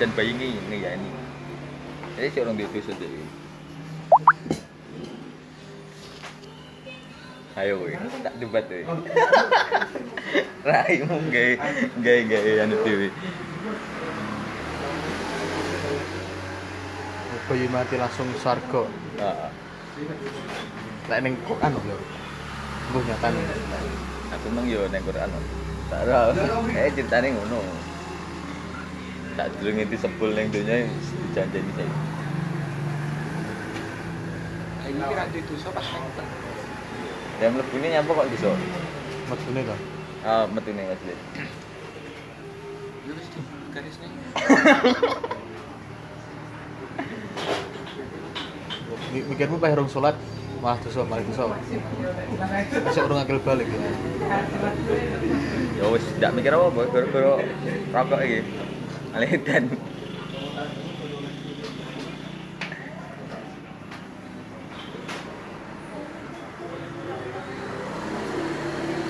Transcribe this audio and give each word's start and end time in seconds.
dan 0.00 0.08
bayi 0.16 0.32
ini 0.32 0.56
ini 0.56 0.76
ya 0.80 0.96
ini. 0.96 1.10
Jadi 2.16 2.28
si 2.32 2.38
orang 2.40 2.56
itu 2.56 2.80
saja 2.80 3.06
ayo 7.60 7.84
weh. 7.84 7.92
Tak 8.24 8.34
debat 8.40 8.64
weh. 8.72 8.88
Raimu 10.64 11.16
gay 11.28 11.60
gay 12.00 12.24
gay 12.24 12.64
anu 12.64 12.80
dewi 12.80 13.12
bayi 17.50 17.66
mati 17.66 17.98
langsung 17.98 18.30
sargo 18.38 18.86
ah 19.18 19.50
lek 21.10 21.20
ning 21.26 21.34
Quran 21.44 21.74
lho? 21.74 21.98
Mbuh 22.94 23.02
nyatane. 23.04 23.42
Aku 24.30 24.46
emang 24.54 24.64
yo 24.70 24.86
neng 24.88 25.02
Quran 25.02 25.28
tak 25.90 26.06
tahu 26.06 26.30
eh 26.70 26.88
ceritanya 26.94 27.34
ngono 27.34 27.58
tak 29.36 29.46
dulu 29.56 29.70
ngerti 29.72 29.96
sebel 29.96 30.30
neng 30.34 30.48
dunia 30.50 30.86
dijanjani 31.30 31.70
saya 31.76 31.94
Ini 34.90 35.02
kira 35.06 35.24
di 35.30 35.40
dosa 35.46 35.68
pas 35.70 35.86
neng 35.86 36.28
yang 37.40 37.54
lebih 37.56 37.78
ini 37.80 37.88
nyapa 37.96 38.10
kok 38.10 38.28
bisa 38.28 38.50
metune 39.30 39.60
to 39.64 39.76
ah 40.20 40.44
metu 40.50 40.70
nih 40.74 40.84
mas 40.84 41.00
Lu 43.08 43.12
wis 43.16 43.28
di 43.32 43.40
garis 43.72 43.96
neng. 44.02 44.12
Mi- 49.10 49.26
mikirmu 49.26 49.56
pas 49.56 49.72
rong 49.72 49.88
salat 49.88 50.14
malah 50.60 50.76
dosa 50.84 51.00
malah 51.08 51.24
dosa 51.24 51.48
masih 51.48 53.02
urung 53.08 53.16
akil 53.16 53.40
balik. 53.40 53.64
Ya 53.64 53.80
ya 55.80 55.84
wis 55.88 56.04
tidak 56.20 56.36
mikir 56.36 56.52
apa 56.52 56.68
baru 56.68 57.40
rokok 57.90 58.20
iki 58.20 58.38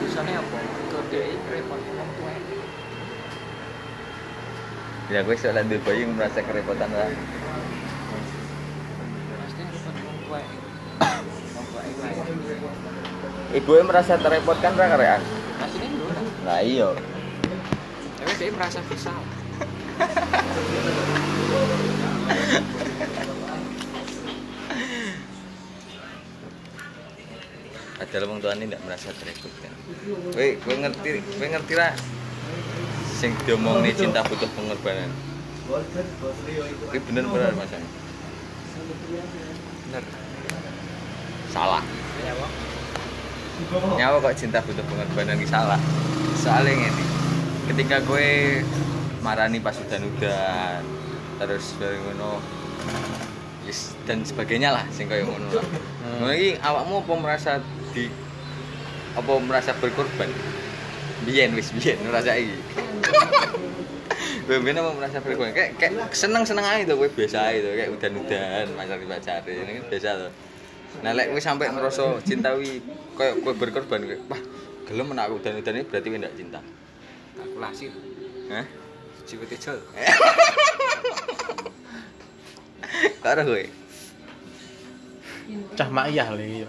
Dosane 0.01 0.33
apa? 0.37 0.59
Repot 1.51 1.81
wong 1.85 2.11
tuwa. 2.17 2.33
ya 5.11 5.27
gue 5.27 5.35
soal 5.35 5.59
ambil 5.59 5.83
bayi 5.83 6.07
merasa 6.07 6.39
kerepotan 6.39 6.87
lah 6.95 7.11
ibu 13.51 13.73
merasa 13.83 14.15
terrepotkan 14.15 14.79
ra 14.79 14.87
karean 14.87 15.23
Asline 15.59 15.95
lho 15.99 16.07
lah. 16.07 16.25
nah 16.47 16.59
iya 16.63 16.89
Tapi 18.21 18.33
dia 18.39 18.55
merasa 18.55 18.79
bisa. 18.87 19.11
Ada 28.01 28.27
wong 28.27 28.41
tuane 28.43 28.65
tidak 28.67 28.81
merasa 28.83 29.13
terrepotkan 29.15 29.73
Woi, 30.35 30.57
gue 30.59 30.75
ngerti, 30.83 31.11
gue 31.21 31.47
ngerti 31.47 31.75
lah 31.77 31.93
sing 33.21 33.37
diomong 33.45 33.85
nih 33.85 33.93
cinta 33.93 34.25
butuh 34.25 34.49
pengorbanan. 34.57 35.13
Ini 36.89 36.99
bener 37.05 37.25
bener 37.29 37.53
mas 37.53 37.69
Bener. 39.85 40.05
salah. 41.53 41.85
Ya, 42.25 42.33
nyawa 44.01 44.17
kok 44.25 44.35
cinta 44.41 44.65
butuh 44.65 44.81
pengorbanan 44.89 45.37
ini 45.37 45.45
salah. 45.45 45.77
Soalnya 46.41 46.89
ini 46.89 47.05
ketika 47.69 48.01
gue 48.09 48.65
marani 49.21 49.61
pas 49.61 49.77
udan 49.77 50.03
udan 50.09 50.83
terus 51.41 51.77
dari 51.81 51.97
ngono 51.97 52.41
yes, 53.65 53.97
dan 54.05 54.25
sebagainya 54.25 54.73
lah 54.73 54.85
sing 54.93 55.09
kayak 55.09 55.25
ngono 55.25 55.49
lah. 55.57 55.67
Ngono 56.21 56.33
iki 56.37 56.51
awakmu 56.61 57.01
apa 57.05 57.15
merasa 57.17 57.53
di 57.97 58.09
apa 59.17 59.33
merasa 59.41 59.71
berkorban? 59.77 60.29
Biyen 61.25 61.53
wis 61.57 61.73
biyen 61.73 62.01
merasa 62.05 62.37
iki. 62.37 62.57
Biyen 64.51 64.77
apa 64.77 64.91
merasa 64.97 65.17
berkorban? 65.25 65.53
Kayak 65.57 65.71
kayak 65.81 66.13
seneng 66.13 66.45
seneng 66.45 66.65
aja 66.65 66.83
tuh 66.89 66.97
gue 67.05 67.09
biasa 67.13 67.39
aja 67.53 67.59
tuh 67.65 67.73
kayak 67.77 67.91
udan 67.95 68.13
udan 68.21 68.67
pacar 68.77 68.99
pacari 69.01 69.53
ini 69.57 69.73
biasa 69.89 70.11
tuh 70.27 70.33
nah 71.07 71.15
lek 71.15 71.31
wis 71.31 71.47
sampai 71.47 71.71
ngerasa 71.71 72.19
cintawi 72.27 72.83
kayak 73.15 73.39
gue 73.47 73.55
berkorban 73.55 74.03
kayak 74.03 74.27
wah 74.27 74.43
gelem 74.91 75.07
menak 75.07 75.31
aku 75.31 75.39
udan 75.39 75.63
udan 75.63 75.75
ini 75.79 75.85
berarti 75.87 76.09
ndak 76.11 76.35
cinta. 76.35 76.61
Kalkulasi. 77.39 77.87
Hah? 78.51 78.67
Jiwa 79.31 79.47
tejo. 79.47 79.73
Karo 83.23 83.43
gue. 83.47 83.71
cah 85.75 85.87
maiyah 85.91 86.31
le 86.35 86.63
ya 86.63 86.69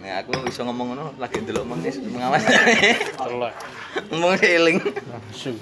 Nah, 0.00 0.24
aku 0.24 0.32
bisa 0.48 0.64
ngomong 0.64 0.96
ngono 0.96 1.12
lagi 1.20 1.44
ndelok 1.44 1.64
menges 1.68 2.00
mengawas. 2.00 2.40
telek 2.48 3.52
Ngomong 4.08 4.40
eling. 4.40 4.78
langsung 4.80 5.56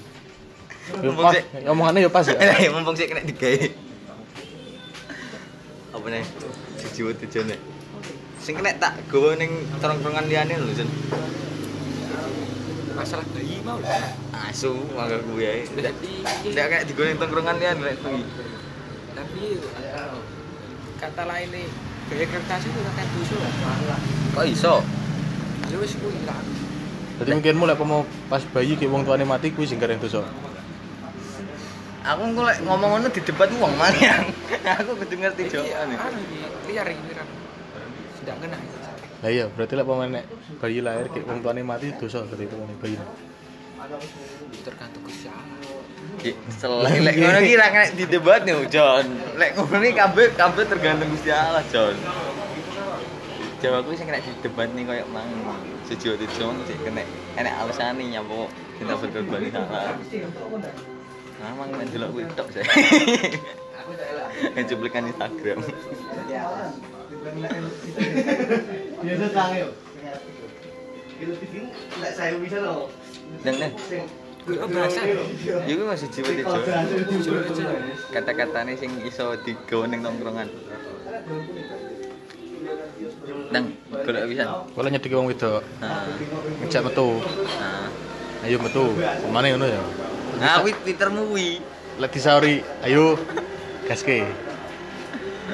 Ya 0.88 1.04
Mumpung 1.04 1.26
pas, 1.28 1.34
sik. 1.36 1.44
omongannya 1.68 2.00
ya 2.06 2.10
pas 2.10 2.24
ya. 2.24 2.34
Eh, 2.62 2.70
mumpung 2.70 2.94
sik 2.94 3.10
kena 3.12 3.20
digawe. 3.20 3.58
Apa 5.92 6.06
nih? 6.08 6.24
Siji 6.80 7.00
wae 7.04 7.14
tujuane. 7.18 7.56
Sing 8.40 8.54
kena 8.56 8.72
tak 8.78 8.94
gowo 9.10 9.34
ning 9.36 9.50
terong-terongan 9.82 10.30
liyane 10.30 10.54
lho, 10.56 10.70
Sun. 10.72 10.88
Masalah 12.98 13.26
bayi 13.30 13.62
mau 13.62 13.78
lah. 13.78 14.10
Asu 14.50 14.74
mangga 14.90 15.22
kuwi 15.22 15.46
ae. 15.46 15.62
Ndak 16.50 16.66
kayak 16.66 16.84
digowo 16.90 17.06
ning 17.06 17.18
tongkrongan 17.22 17.56
liyane 17.62 17.82
lek 17.86 17.96
kuwi. 18.02 18.22
tapi 19.18 19.58
kata 21.02 21.22
lain 21.26 21.48
nih 21.50 21.66
gaya 22.06 22.26
kertas 22.30 22.62
itu 22.66 22.80
kan 22.82 23.06
dosa 23.14 23.36
lah. 23.38 24.00
Kok 24.34 24.46
iso? 24.50 24.74
Ya 25.70 25.76
wis 25.78 25.94
kuwi 25.94 26.18
lah. 26.26 26.38
Jadi 27.18 27.30
mungkin 27.34 27.54
mulai 27.58 27.74
mau 27.78 28.02
pas 28.30 28.42
bayi 28.50 28.74
kayak 28.74 28.90
wong 28.90 29.02
tuane 29.06 29.22
mati 29.22 29.54
kuwi 29.54 29.66
sing 29.66 29.78
kareng 29.78 30.02
dosa. 30.02 30.26
Aku 32.02 32.20
engko 32.24 32.42
lek 32.46 32.62
ngomong 32.66 32.98
ngono 32.98 33.06
di 33.14 33.20
debat 33.22 33.50
wong 33.58 33.74
mangyang. 33.78 34.26
Aku 34.82 34.98
kudu 34.98 35.14
ngerti 35.22 35.46
Iki 35.46 35.54
jawabane. 35.54 35.94
liar 36.66 36.86
iki 36.90 37.02
liar. 37.10 37.26
Tidak 38.22 38.36
kena. 38.42 38.58
Lah 39.18 39.30
iya, 39.34 39.50
berarti 39.50 39.74
lek 39.74 39.82
pemain 39.82 40.10
nek 40.10 40.24
bayi 40.62 40.78
lahir 40.78 41.10
kayak 41.10 41.26
wong 41.26 41.42
tuane 41.42 41.66
mati 41.66 41.90
dosa 41.98 42.22
berarti 42.22 42.46
itu 42.46 42.56
bayi. 42.78 42.96
Tergantung 44.62 45.02
Gusti 45.02 45.26
Allah. 45.26 45.58
Selain 46.54 47.02
lek 47.02 47.14
ngono 47.18 47.38
ki 47.42 47.54
ra 47.58 47.66
kena 47.74 47.86
di 47.98 48.04
debat 48.06 48.40
nih, 48.46 48.54
John. 48.70 49.06
Lek 49.34 49.58
ngono 49.58 49.82
ki 49.82 49.92
kabeh 49.98 50.26
kabeh 50.38 50.64
tergantung 50.70 51.10
Gusti 51.10 51.30
Allah, 51.34 51.66
John. 51.74 51.98
Jawabku 53.58 53.90
sing 53.98 54.06
kena 54.06 54.22
di 54.22 54.30
debat 54.38 54.70
nih 54.70 54.86
koyo 54.86 55.04
mang 55.10 55.26
sejauh 55.90 56.14
itu 56.14 56.26
John 56.38 56.54
sih 56.70 56.78
kena 56.78 57.02
enek 57.34 57.54
alasane 57.58 58.06
nyapa 58.06 58.46
kita 58.78 58.94
berkorban 59.02 59.42
di 59.42 59.50
salah. 59.50 59.98
Nah, 61.38 61.54
mang 61.58 61.70
main 61.74 61.90
delok 61.90 62.14
kuwi 62.14 62.26
tok 62.38 62.54
saya. 62.54 62.66
Yang 64.54 64.74
cuplikan 64.74 65.10
Instagram. 65.10 65.58
biasa 69.02 69.42
yo. 69.58 69.68
Gila 71.18 71.34
tipe 71.34 71.60
lek 71.98 72.12
saya 72.14 72.34
wis 72.38 72.54
ana. 72.54 72.72
Nen 73.42 73.54
nen. 73.58 73.72
Kok 74.48 74.68
berasa? 74.70 75.00
Iku 75.68 75.82
masih 75.84 76.08
jiwa 76.14 76.30
dijo. 76.32 76.58
Kata-katane 78.14 78.72
sing 78.78 78.90
iso 79.04 79.34
digo 79.44 79.84
ning 79.90 80.00
nongkrongan. 80.00 80.48
Nang 83.52 83.64
golek 83.92 84.24
pisan. 84.30 84.48
Kok 84.72 84.88
nyedeki 84.88 85.14
wong 85.18 85.28
wedok. 85.28 85.62
Heeh. 85.82 86.06
Ngejak 86.64 86.82
metu. 86.86 87.20
Heeh. 87.20 88.46
Ayo 88.46 88.56
metu. 88.62 88.84
Mane 89.28 89.52
ngono 89.52 89.66
ya. 89.66 89.82
Nah, 90.38 90.62
kuwi 90.62 90.72
Twittermu 90.86 91.34
kuwi. 91.34 91.58
Lek 91.98 92.14
disauri, 92.14 92.62
ayo 92.86 93.18
gaske. 93.90 94.22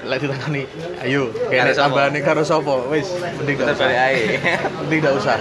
Lek 0.02 0.18
ditangani, 0.26 0.66
ayo 1.06 1.30
kene 1.46 1.70
tambahane 1.70 2.18
karo 2.18 2.42
sapa? 2.42 2.82
Wis, 2.90 3.06
mending 3.38 3.54
Kita 3.54 3.70
gak 3.70 3.78
usah. 3.78 3.88
ae. 3.94 4.22
Mending 4.82 5.00
gak 5.06 5.14
usah. 5.14 5.38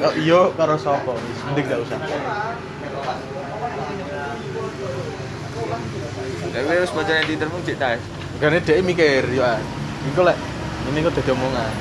Oh, 0.00 0.12
iya 0.16 0.40
karo 0.56 0.76
sapa? 0.80 1.12
Wis, 1.12 1.38
mending 1.44 1.66
gak 1.68 1.80
usah. 1.84 1.98
Tapi 6.50 6.72
harus 6.72 6.92
baca 6.96 7.12
di 7.20 7.24
Twittermu 7.36 7.58
cek 7.62 7.76
tas. 7.76 8.00
Karena 8.40 8.58
dia 8.64 8.80
mikir, 8.80 9.28
yo 9.36 9.44
ah. 9.44 9.60
Iku 10.08 10.24
lek 10.24 10.38
ini 10.88 11.04
kok 11.04 11.12
dadi 11.12 11.30
omongan. 11.36 11.72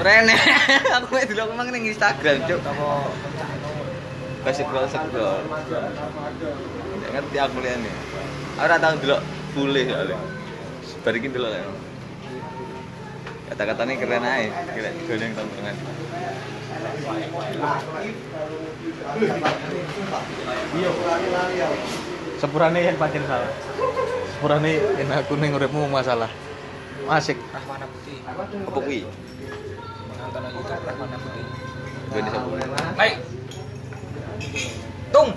Rene, 0.00 0.36
aku 0.96 1.06
mek 1.12 1.28
delok 1.28 1.52
emang 1.52 1.68
ning 1.68 1.92
Instagram, 1.92 2.40
Cuk. 2.48 2.60
Scroll 4.48 4.86
scroll. 4.88 5.40
Nggak 6.96 7.10
ngerti 7.12 7.36
aku 7.36 7.58
liane. 7.60 7.92
Aku 8.56 8.64
ora 8.64 8.76
tau 8.76 8.94
delok 9.00 9.20
full 9.52 9.72
soalnya. 9.72 10.18
barikin 11.00 11.32
dulu 11.32 11.48
lah 11.48 11.64
kata-katanya 13.50 13.94
keren 13.98 14.24
aja 14.24 14.52
keren 14.76 14.94
gondeng 15.08 15.32
tongkrongan 15.34 15.76
Sepurane 22.40 22.80
yang 22.80 22.96
pancen 22.96 23.20
salah. 23.28 23.52
Sepurane 24.32 24.80
yang 24.96 25.12
aku 25.12 25.36
ning 25.36 25.52
uripmu 25.52 25.92
masalah. 25.92 26.32
Asik. 27.04 27.36
Rahwana 27.52 27.84
Putih 27.84 28.16
apa 28.24 28.48
kui 28.80 29.04
nonton 30.16 30.42
YouTube 30.56 30.84
Rahwana 30.88 31.16
Putih 31.20 31.44
gue 32.10 32.20
di 32.24 32.30
baik 32.96 33.16
tung. 35.14 35.30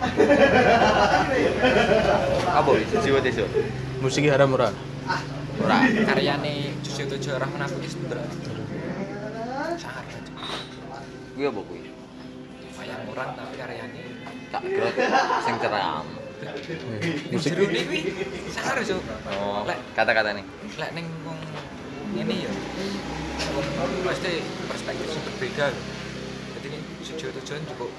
Apa 2.58 2.70
itu 2.80 2.96
jiwa 3.04 3.20
tisu 3.20 3.44
Musik 4.00 4.24
haram 4.32 4.56
ora? 4.56 4.72
ora. 5.60 5.76
Karyane 6.08 6.72
Jusio 6.80 7.04
Tojo 7.04 7.36
Rahwana 7.36 7.68
Putih 7.68 7.92
sebenernya 7.92 8.24
sangat 9.76 10.04
gue 11.36 11.46
apa 11.48 11.60
kui 11.64 11.80
wayang 12.76 13.02
orang 13.12 13.28
tapi 13.36 13.54
karyane. 13.56 14.02
Tak 14.50 14.62
gerak 14.66 14.94
sing 15.44 15.56
ceram 15.60 16.04
Musik 17.32 17.52
Jero 17.52 17.64
kuwi 17.68 18.00
sangar 18.48 18.80
so 18.80 18.96
oh 19.28 19.60
lek 19.68 19.76
kata-kata 19.92 20.32
nih 20.32 20.44
lek 20.80 20.90
ning 20.96 21.06
wong 21.28 21.36
ngene 22.16 22.48
ya. 22.48 22.52
Pasti 24.04 24.44
perspektif 24.68 25.16
berbeda 25.28 25.72
jadi 25.72 25.99
Jusio 27.20 27.36
Tojo 27.36 27.52
cukup 27.76 27.90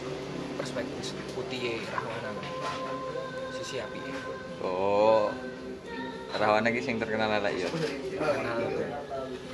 perspektif 0.57 1.13
putih 1.38 1.77
Rahwana. 1.94 2.33
Sisi 3.53 3.77
api. 3.77 4.01
Oh 4.65 5.29
Rawana 6.33 6.73
ki 6.73 6.81
sing 6.81 6.97
terkenal 6.97 7.29
lah 7.29 7.53
ya? 7.53 7.69
Kenal 8.18 8.57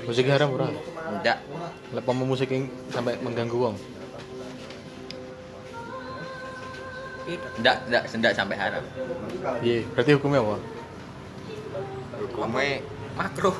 Musik 0.07 0.23
haram 0.31 0.55
ora? 0.55 0.71
ndak. 1.19 1.43
Lek 1.91 2.07
musik 2.15 2.47
yang 2.47 2.71
sampai 2.95 3.19
mengganggu 3.19 3.59
wong. 3.59 3.75
ndak 7.59 7.91
ndak 7.91 8.07
ndak 8.07 8.33
sampai 8.39 8.55
haram. 8.55 8.87
Iya, 9.59 9.83
berarti 9.91 10.15
hukumnya 10.15 10.47
apa? 10.47 10.63
hukumnya 12.23 12.79
makro 13.19 13.51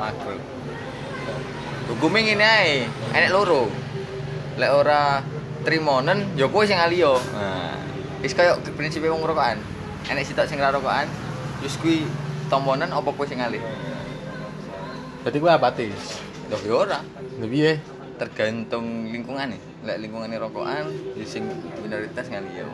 makro 0.00 0.34
hukumnya 1.90 2.20
ngene 2.22 2.44
ae 2.44 2.74
enek 3.16 3.32
loro. 3.32 3.66
Lek 4.60 4.70
ora 4.70 5.24
trimonen 5.64 6.36
ya 6.36 6.46
kowe 6.46 6.62
sing 6.68 6.78
aliyo 6.78 7.16
nah. 7.34 7.78
Wis 8.20 8.36
kaya 8.36 8.58
prinsip 8.76 9.02
wong 9.02 9.24
rokokan. 9.24 9.58
Enek 10.10 10.26
sitok 10.26 10.46
sing 10.46 10.60
ora 10.60 10.74
rokokan 10.74 11.08
terus 11.62 11.78
kuwi 11.78 12.06
tomponen 12.50 12.90
apa 12.90 13.10
kowe 13.14 13.26
sing 13.26 13.40
alih? 13.40 13.62
Berarti 15.22 15.38
gue 15.38 15.52
apatis. 15.52 16.02
lho 16.50 16.58
ya 16.68 16.74
ora. 16.74 17.00
Lebih 17.40 17.60
ya. 17.62 17.74
tergantung 18.22 19.10
lingkungan 19.10 19.50
nih 19.50 19.60
lek 19.82 19.98
lingkungannya 20.06 20.38
rokokan 20.38 20.86
ya 21.18 21.26
sing 21.26 21.42
minoritas 21.82 22.30
ngaliyo 22.30 22.70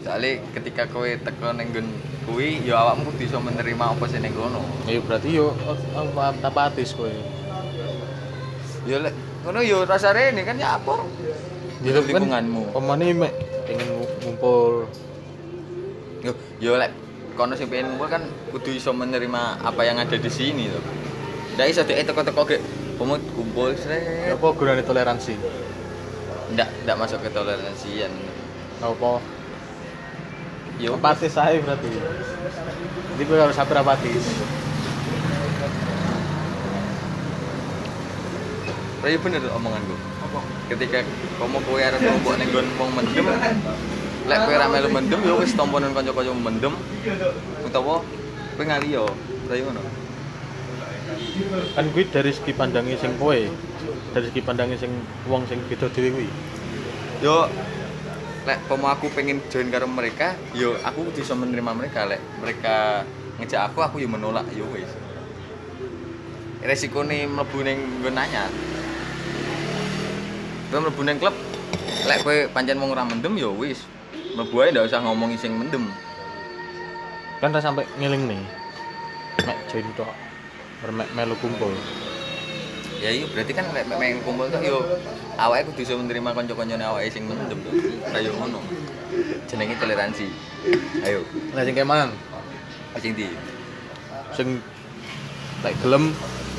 soalnya 0.00 0.40
ketika 0.56 0.88
kowe 0.88 1.04
teko 1.04 1.52
ning 1.52 1.68
nggon 1.68 1.88
kuwi 2.24 2.64
ya 2.64 2.80
awakmu 2.80 3.12
kudu 3.12 3.28
iso 3.28 3.38
menerima 3.44 3.92
apa 3.92 4.04
sing 4.08 4.24
ning 4.24 4.32
kono. 4.32 4.62
Ya 4.86 5.02
berarti 5.04 5.36
yo 5.36 5.52
apa 5.92 6.32
apatis 6.40 6.94
kowe. 6.94 7.10
Ya 8.88 8.96
lek 9.04 9.14
ngono 9.44 9.60
ya 9.60 9.78
rasane 9.84 10.32
ini 10.32 10.42
kan 10.42 10.56
ya 10.56 10.80
apa 10.80 10.96
Jadi 11.78 12.10
lingkunganmu 12.10 12.74
pemane 12.74 13.06
mek 13.14 13.32
pengen 13.68 13.88
ngumpul. 14.24 14.88
yo 16.24 16.32
yo 16.58 16.72
lek 16.74 16.90
kono 17.36 17.52
sing 17.54 17.68
pengen 17.68 17.92
ngumpul 17.94 18.08
kan 18.08 18.24
kudu 18.50 18.74
iso 18.74 18.90
menerima 18.90 19.62
apa 19.62 19.84
yang 19.84 20.00
ada 20.00 20.16
di 20.16 20.30
sini 20.32 20.72
tuh 20.72 20.82
ndak 21.54 21.68
iso 21.68 21.84
dek 21.84 22.08
teko-teko 22.08 22.42
ge 22.48 22.58
pemut 22.98 23.22
kumpul 23.36 23.76
Ya 23.76 23.78
sret 23.78 24.34
apa 24.34 24.46
gunane 24.56 24.82
toleransi? 24.82 25.36
ndak 26.56 26.68
ndak 26.88 26.96
masuk 26.96 27.20
ke 27.20 27.28
toleransian 27.28 28.10
Apa 28.80 29.20
yo 30.78 30.94
apatis 30.94 31.34
aja 31.34 31.58
berarti. 31.58 31.90
Jadi 31.90 33.22
gue 33.26 33.34
harus 33.34 33.58
sabar 33.58 33.82
apatis. 33.82 34.22
Tapi 38.98 39.14
bener 39.22 39.38
tuh 39.38 39.52
omonganku. 39.54 39.94
apa 40.26 40.40
Ketika 40.68 40.98
kamu 41.38 41.58
kowe 41.62 41.80
arep 41.80 42.00
ngombok 42.02 42.34
ning 42.36 42.48
nggon 42.50 42.66
wong 42.76 42.90
mendem, 42.98 43.26
lek 44.28 44.38
kowe 44.44 44.54
ra 44.58 44.66
melu 44.68 44.88
mendem 44.90 45.20
ya 45.22 45.34
wis 45.38 45.54
tomponen 45.54 45.94
kanca-kanca 45.94 46.34
mendem 46.34 46.74
utawa 47.62 48.02
kowe 48.58 48.64
ngaliyo. 48.66 49.06
Tapi 49.46 49.62
ngono. 49.62 49.80
Kan 51.72 51.86
gue 51.94 52.04
dari 52.10 52.30
segi 52.34 52.52
pandangnya 52.52 52.98
sing 52.98 53.14
kowe, 53.16 53.38
dari 54.12 54.24
segi 54.28 54.42
pandangnya 54.42 54.76
sing 54.76 54.92
wong 55.30 55.46
sing 55.46 55.62
beda 55.70 55.86
dhewe 55.94 56.10
kuwi. 56.12 56.28
Yo 57.22 57.46
lek 58.44 58.58
pomo 58.66 58.90
aku 58.90 59.08
pengen 59.14 59.40
join 59.48 59.70
karo 59.70 59.86
mereka, 59.86 60.34
yo 60.52 60.74
aku 60.82 61.08
kudu 61.08 61.22
iso 61.22 61.38
menerima 61.38 61.72
mereka 61.72 62.04
lek 62.04 62.20
mereka 62.42 63.06
ngejak 63.38 63.70
aku 63.72 63.80
aku 63.80 63.96
yo 64.02 64.10
menolak 64.10 64.44
yo 64.52 64.66
wis. 64.74 64.90
Resikone 66.58 67.24
mlebu 67.30 67.62
ning 67.62 67.78
nggon 68.02 68.18
anyar. 68.18 68.50
Kowe 70.68 70.84
mlebu 70.84 71.00
ning 71.00 71.16
klub, 71.16 71.32
lek 72.04 72.20
kowe 72.20 72.36
pancen 72.52 72.76
wong 72.76 72.92
ora 72.92 73.04
mendem 73.08 73.32
yo 73.40 73.56
wis. 73.56 73.88
Mlebu 74.36 74.54
ae 74.60 74.68
ndak 74.68 74.84
usah 74.92 75.00
ngomongi 75.00 75.40
sing 75.40 75.56
mendem. 75.56 75.88
Kan 77.40 77.56
ra 77.56 77.60
sampai 77.64 77.88
ngiling 77.96 78.28
nih. 78.28 78.42
Mek 79.48 79.58
join 79.72 79.88
tok. 79.96 80.12
Bermek 80.84 81.08
melu 81.16 81.32
kumpul. 81.40 81.72
Ya 83.00 83.14
iya 83.14 83.24
berarti 83.30 83.52
kan 83.56 83.64
lek 83.72 83.88
main 83.88 84.20
kumpul 84.26 84.50
tuh 84.52 84.60
yo 84.60 84.82
awake 85.38 85.70
kudu 85.72 85.86
iso 85.86 85.94
menerima 85.96 86.34
kanca-kancane 86.34 86.84
awake 86.84 87.08
sing 87.08 87.24
mendem 87.24 87.56
tuh. 87.64 87.72
Kayak 88.12 88.36
ngono. 88.36 88.60
Jenenge 89.48 89.74
toleransi. 89.80 90.28
Ayo, 91.00 91.24
Lah 91.56 91.64
sing 91.64 91.72
kemang, 91.72 92.12
sing 93.00 93.16
di. 93.16 93.30
sing 94.36 94.60
lek 95.64 95.72
gelem 95.80 96.12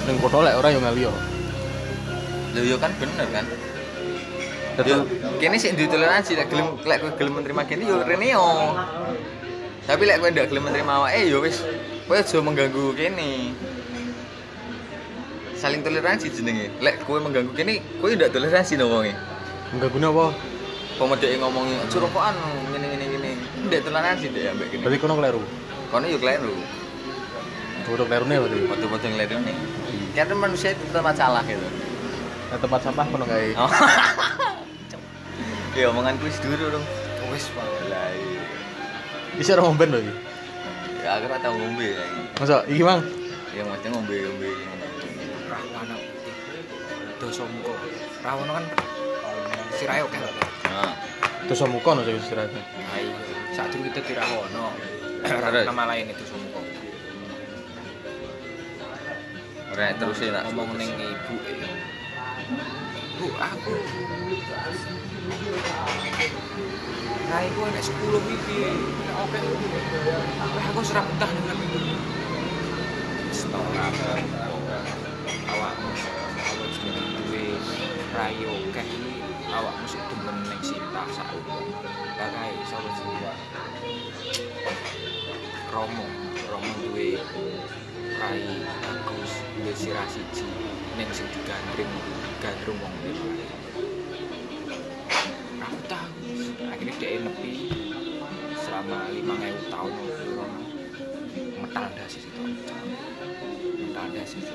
ning 0.09 0.15
kota 0.17 0.41
lek 0.41 0.57
ora 0.57 0.73
yo 0.73 0.81
ngaliyo. 0.81 1.11
Lho 2.57 2.61
yo 2.65 2.77
kan 2.81 2.89
bener 2.97 3.29
kan. 3.29 3.45
Yo 4.79 5.03
kene 5.43 5.59
sik 5.59 5.75
duwe 5.75 5.91
toleransi 5.91 6.39
lek 6.39 6.47
gelem 6.47 6.79
lek 6.87 7.03
kowe 7.03 7.11
gelem 7.19 7.33
menerima 7.43 7.63
kene 7.67 7.83
yo 7.83 7.99
reneo. 7.99 8.79
Tapi 9.83 10.07
lek 10.07 10.23
kowe 10.23 10.31
ndak 10.31 10.47
gelem 10.47 10.71
menerima 10.71 10.93
awake 11.03 11.27
yo 11.27 11.43
wis 11.43 11.67
kowe 12.07 12.15
aja 12.15 12.39
mengganggu 12.39 12.95
kene. 12.95 13.51
Saling 15.59 15.83
toleransi 15.83 16.31
jenenge. 16.31 16.71
Lek 16.79 17.03
kowe 17.03 17.19
mengganggu 17.19 17.51
kene, 17.51 17.83
kowe 17.99 18.07
ndak 18.07 18.31
toleransi 18.31 18.79
no 18.79 18.87
wonge. 18.87 19.11
mengganggu 19.75 19.99
apa? 19.99 20.25
Pemedeke 20.95 21.35
ngomongi 21.43 21.75
curokokan 21.91 22.35
ngene 22.71 22.85
ngene 22.87 23.05
ngene. 23.11 23.31
Ndak 23.67 23.83
toleransi 23.83 24.31
deh 24.31 24.47
ambek 24.47 24.67
kene. 24.71 24.83
Berarti 24.87 25.03
kono 25.03 25.13
kleru. 25.19 25.41
Kono 25.91 26.05
yo 26.07 26.17
kleru. 26.23 26.55
Bodoh 27.83 28.07
klerune 28.07 28.35
berarti. 28.47 28.59
Foto-foto 28.63 29.05
ngeliat 29.11 29.31
ini. 29.43 29.53
Karena 30.15 30.35
manusia 30.39 30.71
itu 30.71 30.87
tempat 30.95 31.19
salah 31.19 31.43
gitu. 31.43 31.67
Nah, 32.49 32.57
tempat 32.57 32.79
sampah 32.79 33.05
kono 33.11 33.27
gawe. 33.27 33.49
Ya 35.79 35.87
omongan 35.95 36.19
kuis 36.19 36.35
dulu 36.43 36.75
dong. 36.75 36.85
wis 37.31 37.47
Pak. 37.55 37.63
Lah 37.87 38.11
iya. 38.11 38.43
Bisa 39.39 39.55
ora 39.55 39.63
ngomben 39.63 39.95
lho 39.95 39.99
iki. 40.03 40.13
Ya 40.99 41.15
aku 41.15 41.31
ora 41.31 41.39
tau 41.39 41.55
ngombe 41.55 41.87
lagi. 41.95 42.21
Masa 42.35 42.67
iki 42.67 42.83
mang 42.83 42.99
Ya 43.55 43.63
mesti 43.63 43.87
ngombe-ngombe. 43.87 44.51
Rahwana 45.47 45.95
Putih 45.95 46.35
dosa 47.19 47.43
muka 47.47 47.73
Rahwana 48.23 48.51
kan 48.59 48.65
sirahe 49.75 50.01
oke 50.03 50.17
Nah, 50.69 50.93
dosa 51.47 51.65
muka 51.67 51.89
no 51.95 52.01
sing 52.03 52.15
istirahat. 52.19 52.51
ayo 52.95 53.11
saat 53.55 53.71
dulu 53.73 53.89
kita 53.91 53.99
Terus? 54.03 55.65
nama 55.71 55.83
lain 55.95 56.11
itu 56.11 56.23
muka 56.35 56.61
ora 59.75 59.95
terusin 59.95 60.31
nak 60.31 60.43
ngomong 60.51 60.75
neng 60.79 60.91
ibu 60.95 61.35
bu 63.19 63.27
aku 63.35 63.73
Nah, 67.29 67.39
itu 67.45 67.59
ada 67.61 67.81
10 67.81 68.25
mimpi. 68.25 68.57
Oke, 69.21 69.37
oke. 69.37 69.67
Aku 70.73 70.81
serap 70.81 71.05
entah 71.05 71.29
dengan 71.29 71.57
itu. 71.61 71.79
Setelah 73.29 73.93
awak 75.53 75.73
awak 76.41 76.69
sudah 76.73 76.93
mimpi 76.97 77.53
rayo 78.17 78.53
kayak 78.73 78.89
ini 78.89 79.21
awak 79.53 79.73
masuk 79.85 80.01
demen 80.09 80.37
yang 80.49 80.61
cinta 80.65 81.03
saat 81.13 81.37
itu. 81.37 81.57
Kayak 82.17 82.49
ini 82.49 82.65
sama. 82.65 82.89
Romo, 85.69 86.01
Romo 86.49 86.69
duwe 86.81 87.21
rai 88.17 88.41
bagus 88.81 89.31
duwe 89.53 89.71
sirasi 89.77 90.17
siji 90.33 90.49
ning 90.97 91.09
sing 91.13 91.29
digandring 91.29 91.93
gandrung 92.41 92.81
wong 92.81 92.95
liya. 93.05 93.58
Aku 95.61 95.79
tahu. 95.87 96.11
Akhirnya 96.69 96.93
dia 96.99 97.19
nepi 97.23 97.51
selama 98.59 99.09
lima 99.11 99.33
ribu 99.39 99.63
tahun 99.71 99.93
metal 101.59 101.85
dasi 101.95 102.17
situ 102.21 102.41
metal 103.79 104.05
dasi 104.13 104.37
situ 104.39 104.53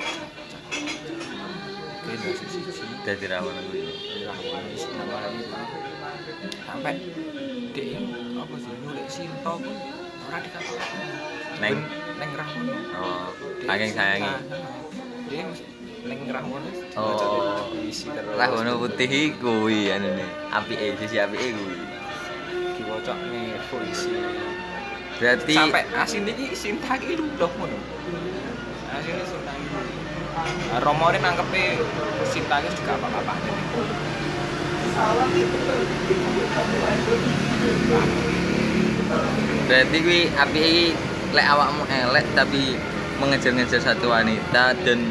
Oke, 2.05 2.21
dasi 2.21 2.45
siji. 2.53 2.73
Dadi 3.01 3.27
rawan 3.33 3.57
kuwi. 3.73 3.89
Rahwan 4.29 4.65
wis 4.69 4.85
nama 4.93 5.25
lagi 5.25 5.41
sampai 6.69 6.95
dia 7.73 7.97
apa 8.37 8.55
sih 8.61 8.77
nulis 8.85 9.09
Sinto 9.09 9.53
pun 9.57 9.77
ora 10.29 10.39
dikatakan. 10.45 10.89
Neng. 11.65 11.81
Neng 12.21 12.31
Rahwan 12.37 12.67
oh, 13.01 13.29
saking 13.65 13.93
sayangi. 13.97 14.33
dia 15.33 15.43
neng 16.05 16.21
Rahwan 16.29 16.63
Oh. 16.95 17.19
Rahwana 18.39 18.79
putih 18.79 19.35
kuwi 19.41 19.91
anune. 19.91 20.25
Apike 20.53 20.95
sisi 21.01 21.17
apike 21.19 21.51
kuwi. 21.57 21.95
diwacok 22.95 23.19
nih 23.31 23.59
polisi 23.71 24.13
Berarti 25.19 25.55
sampai 25.55 25.85
asin 25.95 26.23
ini 26.27 26.55
Sinta 26.55 26.95
iki 26.99 27.15
ludah 27.19 27.51
ngono 27.59 27.79
asin 28.95 29.15
Sinta 29.27 29.53
iki 29.55 29.67
Romo 30.83 31.07
ini 31.11 31.19
nangkepe 31.19 31.65
Sinta 32.31 32.57
iki 32.63 32.71
juga 32.79 32.93
apa-apa 32.99 33.35
berarti 39.65 39.97
kuwi 40.07 40.21
apike 40.39 40.69
iki 40.71 40.87
lek 41.35 41.47
awakmu 41.51 41.83
elek 41.91 42.27
tapi 42.39 42.79
mengejar-ngejar 43.19 43.83
satu 43.83 44.07
wanita 44.15 44.77
dan 44.87 45.11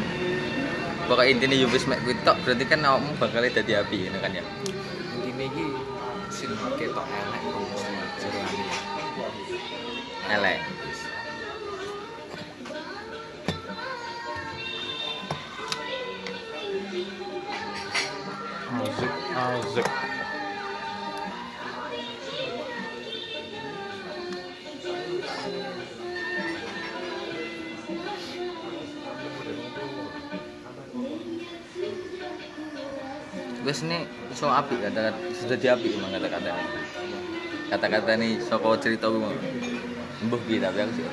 pokoknya 1.04 1.30
intinya 1.36 1.56
yo 1.56 1.68
wis 1.68 1.84
mek 1.84 2.00
kuwi 2.04 2.16
tok 2.24 2.36
berarti 2.44 2.64
kan 2.64 2.80
awakmu 2.80 3.12
bakal 3.20 3.44
dadi 3.44 3.72
api 3.76 4.08
ngono 4.08 4.18
kan 4.24 4.32
ya. 4.32 4.44
intine 5.20 5.44
iki 5.52 5.64
sin 6.32 6.50
ketok 6.80 7.06
elek 7.08 7.42
Elek. 10.24 10.60
Azik, 18.74 19.12
azik. 19.36 20.13
Wis 33.64 33.80
nih 33.80 34.04
iso 34.28 34.44
apik 34.44 34.76
kata 34.76 35.16
sudah 35.40 35.56
diapik 35.56 35.96
emang 35.96 36.12
kata-kata 36.12 36.52
ini. 36.52 36.80
Kata-kata 37.72 38.10
ini 38.20 38.36
saka 38.36 38.76
cerita 38.76 39.08
kuwi 39.08 39.24
mau. 39.24 39.32
Mbuh 40.28 40.40
piye 40.44 40.60
tapi 40.60 40.84
aku 40.84 40.92
sih. 41.00 41.04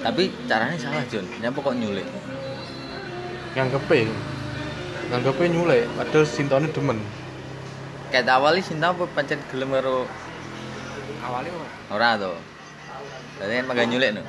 Tapi 0.00 0.32
caranya 0.48 0.76
salah 0.80 1.04
John. 1.12 1.28
Nyapa 1.44 1.60
kok 1.60 1.76
nyulik? 1.76 2.08
Nganggepe. 3.52 4.08
Nganggepe 5.12 5.44
nyulek, 5.52 5.84
padahal 5.92 6.24
sintone 6.24 6.72
demen. 6.72 7.04
Kayak 8.08 8.32
awalnya 8.40 8.64
Sinta 8.64 8.96
apa 8.96 9.04
pancen 9.12 9.36
gelem 9.52 9.76
karo 9.76 10.08
awalnya 11.20 11.52
ora 11.92 12.16
to. 12.16 12.32
Berarti 13.38 13.54
kan 13.54 13.66
maga 13.70 13.82
nyulik 13.86 14.10
no. 14.18 14.22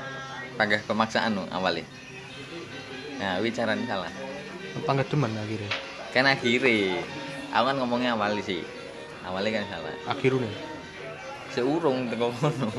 Panggah 0.55 0.81
pemaksaan 0.85 1.33
no 1.33 1.43
awalnya. 1.49 1.83
Nah, 3.17 3.41
wi 3.41 3.49
caranya 3.49 3.85
salah. 3.89 4.11
Panggah 4.85 5.05
demen 5.09 5.33
akhirnya. 5.33 5.71
Kan 6.13 6.29
akhirnya 6.29 7.01
aku 7.49 7.63
kan 7.65 7.75
ngomongnya 7.81 8.13
awalnya 8.13 8.45
sih. 8.45 8.61
Awalnya 9.25 9.59
kan 9.59 9.65
salah. 9.73 9.93
Akhirnya. 10.05 10.51
Seurung 11.49 12.07
teko 12.13 12.29
kono. 12.37 12.69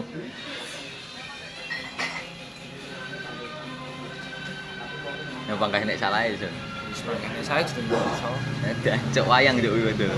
Ya 5.50 5.58
pangkah 5.58 5.82
nek 5.82 5.98
salah 5.98 6.22
ya, 6.22 6.38
Son. 6.38 6.54
Semangatnya 6.90 7.42
saya 7.42 7.62
juga 7.66 7.98
bisa 8.02 8.28
Ada 8.66 8.94
cok 9.14 9.26
wayang 9.26 9.58
cok 9.58 9.70
kuwi 9.74 9.82
betul. 9.94 10.14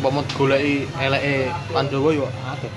Umpama 0.00 0.20
goleki 0.36 0.88
eleke 0.96 1.48
Pandawa 1.72 2.08
yo 2.12 2.28
akeh. 2.28 2.72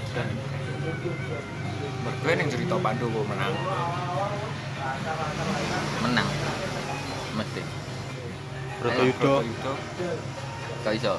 Mergo 2.24 2.40
yang 2.40 2.48
cerita 2.56 2.80
Pandowo 2.80 3.20
menang 3.28 3.52
Menang. 6.08 6.30
Mesti. 7.36 7.62
Bratayuda 8.80 9.44
Bratayuda 9.44 9.74
Kok 10.88 10.94
iso? 10.96 11.14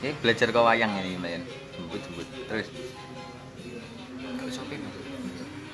Ini 0.00 0.16
belajar 0.24 0.48
ke 0.48 0.60
wayang 0.64 0.96
ini, 1.04 1.20
Mbak. 1.20 1.36
Jemput-jemput. 1.76 2.28
Terus 2.48 2.72
gak 4.40 4.48
iso 4.48 4.64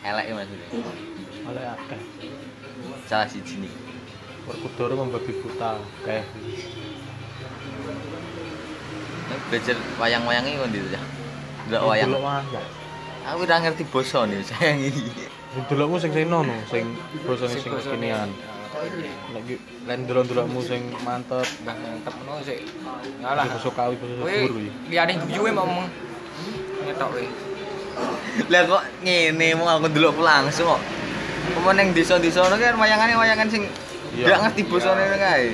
elek 0.03 0.25
ya 0.27 0.35
maksudnya. 0.35 0.67
oleh 1.47 1.65
akeh. 1.71 2.01
Salah 3.07 3.31
siji 3.31 3.63
nih. 3.63 3.71
Werkudara 4.51 4.99
membabi 4.99 5.31
buta 5.39 5.79
kayak 6.03 6.27
belajar 9.55 9.79
wayang-wayang 10.03 10.47
ini 10.51 10.59
kan 10.59 10.71
gitu 10.75 10.89
ya. 10.91 11.03
Delok 11.71 11.95
wayang. 11.95 12.11
Delok 12.11 12.27
wayang. 12.27 12.86
aku 13.27 13.43
ora 13.43 13.59
ngerti 13.59 13.85
basa 13.91 14.23
ne 14.25 14.39
sayang 14.47 14.87
iki. 14.87 15.11
Ndelokmu 15.57 15.97
sing 15.99 16.13
seno 16.15 16.47
no, 16.47 16.55
sing 16.71 16.95
basane 17.27 17.59
sing 17.59 17.73
kekinian. 17.75 18.31
Nek 19.35 19.41
iki 19.49 19.57
lek 19.89 19.97
ndelok-ndelokmu 20.07 20.61
sing 20.63 20.95
mantep, 21.03 21.47
mbah 21.65 21.75
mantep 21.75 22.15
ngono 22.23 22.41
sik. 22.47 22.63
Ya 23.19 23.35
lah. 23.35 23.45
Basa 23.51 23.71
kawi 23.75 23.95
basa 23.99 24.15
dhuwur 24.15 24.53
iki. 24.63 24.71
Liyane 24.93 25.13
guyue 25.27 25.51
mau 25.51 25.67
ngomong. 25.67 25.89
Ngetok 26.87 27.09
kowe. 27.11 27.27
Lah 28.53 28.63
kok 28.69 28.83
ngene 29.03 29.47
mau 29.59 29.67
aku 29.75 29.89
ndelok 29.91 30.17
langsung 30.23 30.71
kok. 30.71 30.83
Apa 31.57 31.71
ning 31.75 31.97
desa-desa 31.97 32.47
ngono 32.47 32.57
kan 32.63 32.79
wayangane 32.79 33.19
wayangan 33.19 33.49
sing 33.51 33.67
gak 34.17 34.41
ngerti 34.49 34.63
bosone 34.65 35.03
ngono 35.05 35.19
kae. 35.21 35.49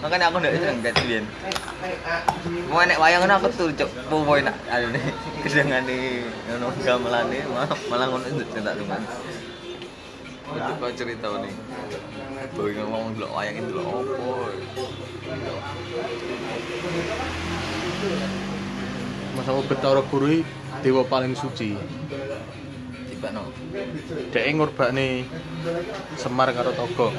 Makanya 0.00 0.26
aku 0.32 0.36
ndak 0.40 0.56
seneng 0.56 0.78
ket 0.80 0.96
biyen. 1.04 1.24
Mau 2.72 2.80
nek 2.88 2.96
wayang 2.96 3.28
aku 3.28 3.48
tuh 3.52 3.68
cok 3.76 3.90
popo 4.08 4.40
nak 4.40 4.56
ane 4.72 5.00
kedengane 5.44 6.24
ngono 6.48 6.72
gamelane 6.80 7.38
malah 7.92 8.06
ngono 8.08 8.24
itu 8.24 8.44
tak 8.48 8.80
cuman. 8.80 9.02
Itu 10.52 10.72
kok 10.80 10.92
cerita 10.96 11.28
nih. 11.44 11.54
Boy 12.56 12.72
ngomong 12.80 13.14
delok 13.16 13.32
wayang 13.36 13.56
itu 13.60 13.68
delok 13.76 13.86
opo. 13.92 14.32
Masa 19.32 19.52
Betara 19.68 20.02
Guru 20.08 20.44
dewa 20.80 21.02
paling 21.04 21.36
suci. 21.36 21.76
Tiba 23.12 23.28
no. 23.36 23.52
Dek 24.32 24.44
ngorbakne 24.56 25.28
Semar 26.16 26.52
karo 26.56 26.72
Togo. 26.72 27.12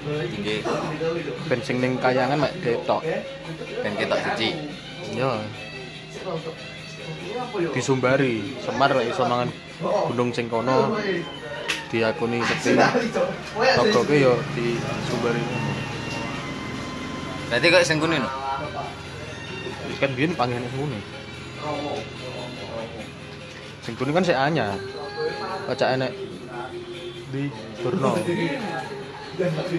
Tinggi 0.00 0.64
Ben 1.44 1.60
sing 1.60 1.76
ning 1.84 2.00
kayangan 2.00 2.40
mek 2.40 2.56
detok. 2.64 3.04
dan 3.84 3.92
ketok 3.96 4.20
suci. 4.24 4.48
Ya. 5.16 5.32
Disumbari 7.76 8.56
Semar 8.64 8.92
iso 9.04 9.24
mangan 9.28 9.50
gunung 9.80 10.30
sing 10.32 10.48
kono 10.48 10.96
diakoni 11.90 12.38
sekti 12.44 12.78
Togo 13.76 14.00
ke 14.08 14.16
yo 14.24 14.34
disumbari 14.56 15.40
ngono. 15.40 15.70
Berarti 17.50 17.66
kok 17.66 17.84
sing 17.84 17.98
kuning 17.98 18.20
no? 18.22 18.30
Kan 19.98 20.10
biyen 20.16 20.32
panggihane 20.38 20.68
ngono. 20.76 20.98
Sing 23.84 23.94
kuning 23.98 24.14
kan 24.16 24.24
sik 24.24 24.38
anyar. 24.38 24.78
Baca 25.68 25.86
enek 25.92 26.12
di 27.34 27.50
Burno. 27.82 28.16
Aku 29.40 29.72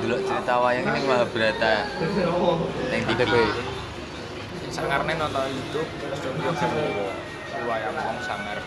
dulu 0.00 0.16
cerita 0.24 0.56
wayang 0.64 0.88
ini 0.96 1.04
Mahabharata 1.04 1.84
yang 2.88 3.04
TP. 3.04 3.20
TV. 3.20 3.52
Sangarne 4.72 5.12
nonton 5.20 5.44
YouTube 5.52 5.84
studio 6.16 6.56
Jawa. 6.56 7.12
Wayang 7.68 8.00
wong 8.00 8.16
sangar. 8.24 8.64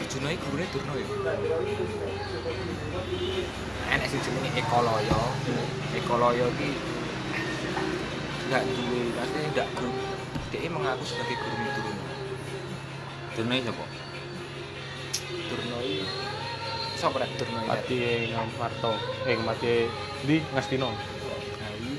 Arjuna 0.00 0.32
iki 0.32 0.40
gurune 0.48 0.64
Durna 0.72 0.96
ya. 0.96 1.06
Enek 3.92 4.08
sing 4.08 4.20
jenenge 4.24 4.48
Ekoloyo. 4.56 5.20
Ekoloyo 5.92 6.48
iki 6.56 6.72
enggak 8.48 8.64
duwe, 8.64 9.12
maksudnya 9.12 9.44
enggak 9.52 9.68
guru. 9.76 9.92
Dia 10.48 10.72
mengaku 10.72 11.04
sebagai 11.04 11.36
guru 11.36 11.68
Durna. 11.68 12.00
Durna 13.36 13.60
itu 13.60 13.68
iki 15.26 16.04
sapa 16.96 17.16
rek? 17.22 17.30
Durna 17.38 17.60
iki? 17.62 17.68
Mati 17.68 17.98
Marto. 18.58 18.92
Eh 19.26 19.36
mati 19.42 19.72
di 20.26 20.36
Ngastino. 20.54 20.90
Nah, 20.90 21.70
iki 21.78 21.94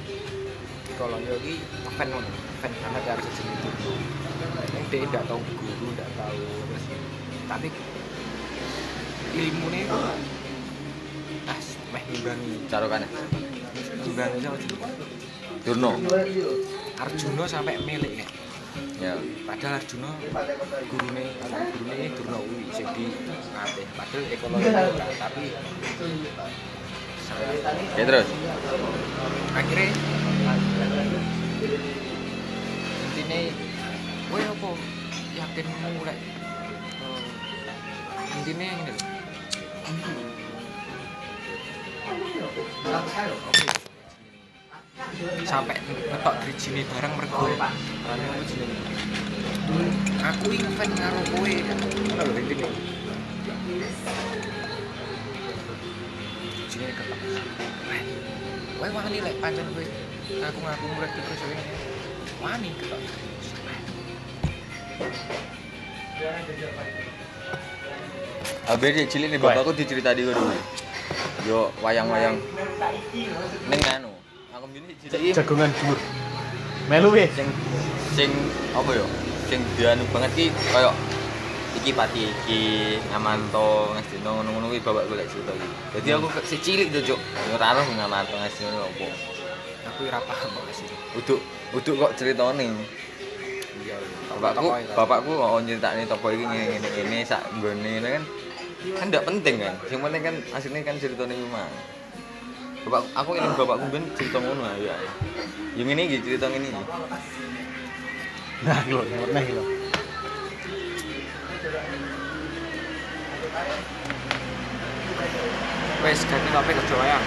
kalau 0.98 1.18
yo 1.22 1.36
iki 1.44 1.62
fan 1.96 2.08
ngono, 2.10 2.30
fan 2.64 2.72
dia 2.74 3.12
harus 3.14 3.28
jenis 3.32 3.62
itu. 3.64 3.92
Ini 4.74 4.88
dia 4.90 5.00
tidak 5.06 5.24
tahu 5.28 5.40
guru, 5.44 5.88
tidak 5.94 6.10
tahu 6.16 6.42
terus. 6.72 6.86
Tapi 7.48 7.68
ilmu 9.38 9.66
nih 9.70 9.84
ah 9.92 11.60
meh 11.94 12.04
ngimbangi 12.12 12.54
carokan. 12.68 13.04
ngimbangi 14.08 14.40
sama 14.42 14.58
jenenge 14.58 14.90
Durno 15.66 15.92
Arjuna 16.98 17.44
sampai 17.46 17.78
milik 17.84 18.24
ya 18.24 18.28
ya 18.98 19.14
padahal 19.46 19.78
Arjuna 19.78 20.10
gurune 20.90 21.24
gurune 21.38 22.06
Durna 22.18 22.38
kuwi 22.42 22.66
sing 22.74 22.88
di 22.98 23.06
latih 23.54 23.86
padahal 23.94 24.24
ekonomi 24.34 24.66
ora 24.74 24.86
tapi 25.22 25.46
ya 27.98 28.04
terus 28.08 28.28
akhirnya 29.54 29.90
intinya 33.06 33.40
kowe 34.34 34.42
apa 34.42 34.70
yakinmu 35.38 36.02
lek 36.08 36.18
eh, 36.18 36.22
intinya 38.42 38.68
ini 38.68 38.92
lho 43.28 43.77
sampai 45.46 45.78
ngetok 46.10 46.36
drijine 46.42 46.82
barang 46.90 47.14
mergo 47.14 47.46
anu 48.10 48.24
apa 48.34 48.44
jenenge 48.50 48.78
aku 50.26 50.46
iki 50.50 50.66
ngefans 50.66 50.94
karo 50.98 51.20
kowe 51.30 51.54
ngono 51.54 52.22
lho 52.26 52.34
intine 52.42 52.66
drijine 56.50 56.86
ketok 56.98 57.20
kowe 58.82 58.88
wani 58.90 59.18
lek 59.22 59.38
pancen 59.38 59.68
kowe 59.70 59.86
aku 60.42 60.60
ngaku 60.66 60.86
murid 60.98 61.12
terus 61.14 61.42
kowe 61.46 61.58
wani 62.42 62.70
ketok 62.82 63.02
Abis 68.68 69.08
cilik 69.08 69.32
nih 69.32 69.40
bapakku 69.40 69.72
dicerita 69.72 70.12
di 70.12 70.28
dulu. 70.28 70.52
Yo 71.48 71.72
wayang-wayang. 71.80 72.36
Neng 73.70 73.82
anu. 73.88 74.17
Ini 74.78 75.34
jagongan 75.34 75.74
dhuwur 75.74 75.98
melu 76.86 77.10
wis 77.10 77.34
sing 77.34 77.50
sing 78.14 78.30
apa 78.78 78.94
yo? 78.94 79.06
Sing 79.50 79.60
dianu 79.74 80.06
banget 80.14 80.32
ki 80.38 80.46
koyo 80.70 80.94
iki 81.74 81.98
pati 81.98 82.30
iki 82.30 82.60
ngamanto 83.10 83.90
ngasino 83.98 84.38
ngono-ngono 84.38 84.70
kuwi 84.70 84.82
bapak 84.86 85.10
golek 85.10 85.26
cerita 85.26 85.52
iki. 85.52 85.68
Dadi 85.98 86.10
aku 86.14 86.28
ke- 86.30 86.46
si 86.46 86.56
cilik 86.62 86.94
to, 86.94 87.02
Cuk. 87.04 87.20
Ora 87.58 87.74
roh 87.74 87.86
ngamanto 87.90 88.38
ngasino 88.38 88.86
opo. 88.86 89.08
aku 89.88 90.06
ora 90.06 90.20
paham 90.22 90.52
kok 90.54 90.70
sih 90.70 90.86
Uduk 91.18 91.42
uduk 91.74 91.96
kok 91.98 92.12
ceritane. 92.14 92.70
iya 93.82 93.98
Bapakku 94.38 94.70
bapakku 94.94 95.32
mau 95.34 95.58
nyeritakne 95.58 96.06
topo 96.06 96.30
iki 96.30 96.46
ngene 96.46 96.78
ngene 96.78 96.88
ngene 96.94 97.18
sak 97.26 97.42
nggone 97.58 97.98
kan. 98.06 98.24
Kan 98.94 99.06
ndak 99.10 99.26
penting 99.26 99.56
kan. 99.58 99.74
Yang 99.90 100.02
penting 100.06 100.22
kan 100.22 100.36
aslinya 100.54 100.82
kan 100.86 100.96
ceritane 101.02 101.34
iki 101.34 101.48
mah. 101.50 101.66
Bapak 102.88 103.04
aku 103.20 103.36
ini 103.36 103.48
bapakku 103.52 103.86
ben 103.92 104.04
cerita 104.16 104.40
ngono 104.40 104.64
ya. 104.80 104.96
Yang 105.76 105.88
ini 105.92 106.02
iki 106.08 106.18
cerita 106.24 106.48
ngene 106.48 106.72
iki. 106.72 106.84
nah 108.66 108.80
lho 108.90 109.06
neh 109.06 109.48
lho 109.54 109.64
wes 116.02 116.20
ganti 116.26 116.50
topik 116.50 116.74
kerja 116.74 116.96
wayang 116.98 117.26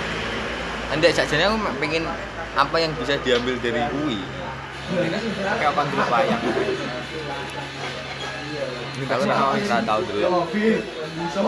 Andek 0.90 1.14
sakjane 1.14 1.46
aku 1.46 1.58
pengen 1.78 2.02
apa 2.58 2.76
yang 2.82 2.90
bisa 2.98 3.14
diambil 3.22 3.54
dari 3.62 3.78
kuwi. 3.94 4.18
kayak 4.90 5.70
apa 5.70 5.82
dulu 5.86 6.04
wayang 6.10 6.42
ora 9.06 9.36
ora 9.54 9.78
tau 9.86 10.00
dulu. 10.02 10.20
Bisa. 10.50 11.40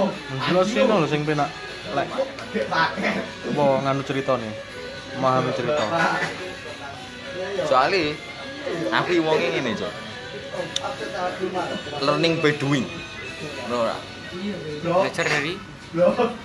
jelas 0.46 0.66
sih 0.70 0.84
lho 0.84 0.96
sing 1.10 1.26
penak 1.26 1.50
lek 1.92 2.08
apa 3.52 3.64
nganu 3.84 4.02
ceritane 4.04 4.50
memahami 5.16 5.50
cerita 5.52 5.84
Soalnya 7.66 8.14
aku 8.94 9.18
wonge 9.24 9.46
ngene, 9.50 9.74
Cok. 9.74 9.94
Learning 12.04 12.38
by 12.38 12.52
doing. 12.54 12.86
Ngono 13.66 13.76
ora? 13.82 13.96
Loh, 14.86 15.02
belajar 15.02 15.26
dari. 15.26 15.58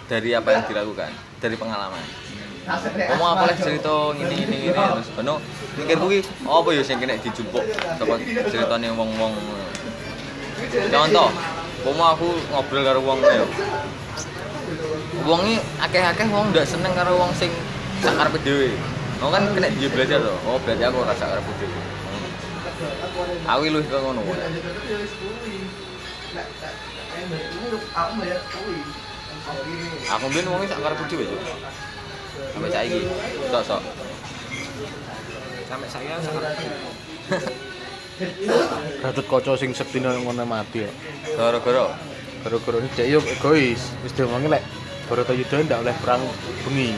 Dari 0.09 0.29
apa 0.33 0.49
yang 0.51 0.63
dilakukan, 0.67 1.11
dari 1.39 1.55
pengalaman. 1.55 2.03
ngomong 2.67 3.29
apa 3.31 3.43
lah 3.47 3.55
cerita 3.55 4.11
ini 4.11 4.43
ini 4.43 4.57
ini 4.67 4.75
terus 4.75 5.07
ono 5.15 5.39
mikir 5.79 5.95
kuwi 6.03 6.19
apa 6.43 6.69
ya 6.75 6.83
sing 6.83 6.99
kena 6.99 7.15
dijupuk 7.15 7.63
saka 7.95 8.19
ceritane 8.51 8.91
wong-wong 8.91 9.31
contoh 10.91 11.31
pomo 11.87 12.03
aku 12.11 12.27
ngobrol 12.51 12.83
karo 12.83 12.99
wong 13.07 13.23
ya 13.23 13.47
wong 15.25 15.41
iki 15.47 15.57
akeh-akeh 15.81 16.27
wong 16.29 16.53
ndak 16.53 16.67
seneng 16.67 16.93
karo 16.93 17.17
wong 17.17 17.31
sing 17.33 17.49
sak 18.03 18.13
karepe 18.13 18.37
dhewe 18.45 18.69
Wong 19.17 19.33
kan 19.33 19.49
kena 19.49 19.73
dia 19.73 19.89
belajar 19.89 20.21
loh. 20.21 20.37
Oh, 20.45 20.61
berarti 20.61 20.85
aku 20.85 21.01
rasa 21.01 21.25
karepe 21.25 21.51
dhewe. 21.57 21.81
Aku 23.49 23.61
luwih 23.65 23.87
ke 23.89 23.97
ngono. 23.97 24.21
Aku 30.05 30.23
mbien 30.29 30.45
wong 30.45 30.61
sak 30.69 30.79
karepe 30.85 31.03
dhewe. 31.09 31.25
Sampai 32.53 32.69
saiki. 32.69 32.99
Sok-sok. 33.49 33.81
sampai 35.67 35.89
saya 35.91 36.15
sangat 36.23 36.43
Gatut 39.03 39.25
kaca 39.27 39.53
sing 39.59 39.75
sedina 39.75 40.15
ngono 40.15 40.47
mati 40.47 40.87
ya. 40.87 40.89
Gara-gara 41.35 41.91
Gara-gara 42.41 42.77
ini 42.79 42.89
dia 42.95 43.05
yo 43.11 43.19
egois. 43.19 43.81
Wis 44.05 44.13
diomongi 44.15 44.47
lek 44.47 44.63
Baratayuda 45.07 45.55
ndak 45.63 45.79
oleh 45.87 45.95
perang 46.03 46.21
bengi. 46.67 46.91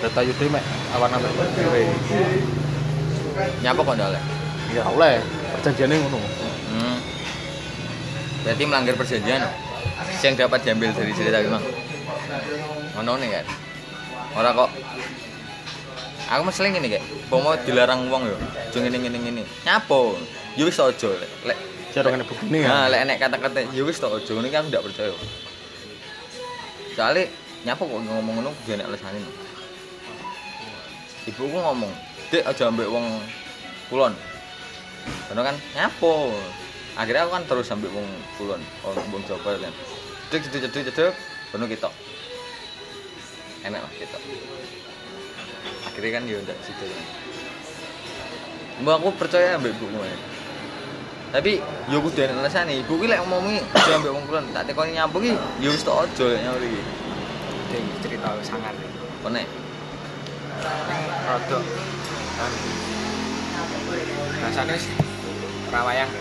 Baratayuda 0.00 0.44
mek 0.48 0.64
awan-awan 0.96 1.48
dhewe. 1.52 1.82
nyapa 3.60 3.80
kok 3.84 3.94
ndak 3.96 4.08
oleh? 4.16 4.22
Ya 4.72 4.82
oleh. 4.88 5.16
Perjanjiane 5.60 5.94
ngono. 6.00 6.18
Hmm. 6.72 6.96
Berarti 8.44 8.62
melanggar 8.64 8.94
perjanjian. 8.96 9.44
Yang 10.24 10.34
dapat 10.44 10.60
diambil 10.64 10.90
dari 10.96 11.12
cerita 11.12 11.38
memang. 11.44 11.64
Ngono 12.96 13.12
nih 13.20 13.28
kan. 13.36 13.46
Ora 14.36 14.50
kok. 14.56 14.70
Aku 16.26 16.42
mesti 16.42 16.66
ngene 16.66 16.90
kayak, 16.90 17.06
pomo 17.30 17.54
dilarang 17.62 18.10
wong 18.10 18.26
yo. 18.26 18.34
Aja 18.34 18.78
ngene 18.82 18.98
ngene 18.98 19.18
ngene. 19.22 19.42
Nyapo? 19.62 20.18
Yo 20.58 20.66
wis 20.66 20.80
aja 20.80 21.08
lek. 21.22 21.30
Lek 21.46 21.58
Cara 21.94 22.12
kene 22.12 22.28
begini 22.28 22.60
Nah, 22.66 22.90
ya. 22.90 22.92
lek 22.92 23.00
enek 23.08 23.16
kata-kata 23.22 23.58
yo 23.72 23.86
wis 23.86 23.96
tok 24.02 24.18
aja 24.18 24.32
ngene 24.34 24.50
iki 24.50 24.56
aku 24.58 24.68
ndak 24.72 24.82
percaya. 24.84 25.14
Soale 26.96 27.28
nyapo 27.68 27.84
kok 27.84 28.00
ngomong 28.08 28.40
ngono 28.40 28.50
kudu 28.64 28.72
enek 28.72 28.88
alesane. 28.88 29.20
Ibuku 31.28 31.58
ngomong, 31.60 31.92
"Dek 32.32 32.48
aja 32.48 32.72
ambek 32.72 32.88
wong 32.88 33.20
kulon." 33.92 34.16
Karena 35.28 35.52
kan 35.52 35.56
nyapo. 35.76 36.32
Akhirnya 36.96 37.28
aku 37.28 37.36
kan 37.36 37.44
terus 37.44 37.68
ambek 37.68 37.92
wong 37.92 38.08
kulon, 38.40 38.64
wong 38.80 38.96
wong 39.12 39.22
Jawa 39.28 39.60
kan. 39.60 39.74
Dek 40.32 40.40
cedek 40.48 40.72
cedek 40.72 40.88
cedek, 40.88 41.12
penuh 41.52 41.68
kita. 41.68 41.92
Enak 43.68 43.84
lah 43.84 43.92
kita. 44.00 44.18
Akhirnya 45.92 46.10
kan 46.16 46.24
yo 46.24 46.40
ndak 46.48 46.56
situ 46.64 46.84
kan. 46.88 47.04
Mbak 48.80 48.94
aku 49.04 49.08
percaya 49.20 49.60
ambek 49.60 49.76
ibuku. 49.76 50.00
ya. 50.00 50.35
Tapi 51.34 51.58
yo 51.90 51.98
kudu 51.98 52.18
enek 52.22 52.38
alasane. 52.38 52.82
Ibu 52.86 52.92
ki 53.02 53.06
lek 53.10 53.20
ngomongi 53.26 53.58
aja 53.74 53.98
ambek 53.98 54.12
wong 54.14 54.24
kulon, 54.30 54.44
tak 54.54 54.64
tekoni 54.70 54.94
nyapo 54.94 55.18
ki 55.18 55.34
yo 55.58 55.68
wis 55.74 55.82
tok 55.82 56.06
aja 56.06 56.24
lek 56.30 56.40
nyapo 56.46 56.58
iki. 56.62 56.82
cerita 58.00 58.30
sangar 58.46 58.72
Kone. 59.20 59.42
rodok. 61.26 61.62
Kan. 62.36 62.52
Rasanya 64.46 64.74
sih 64.78 64.94
rawayang. 65.74 66.12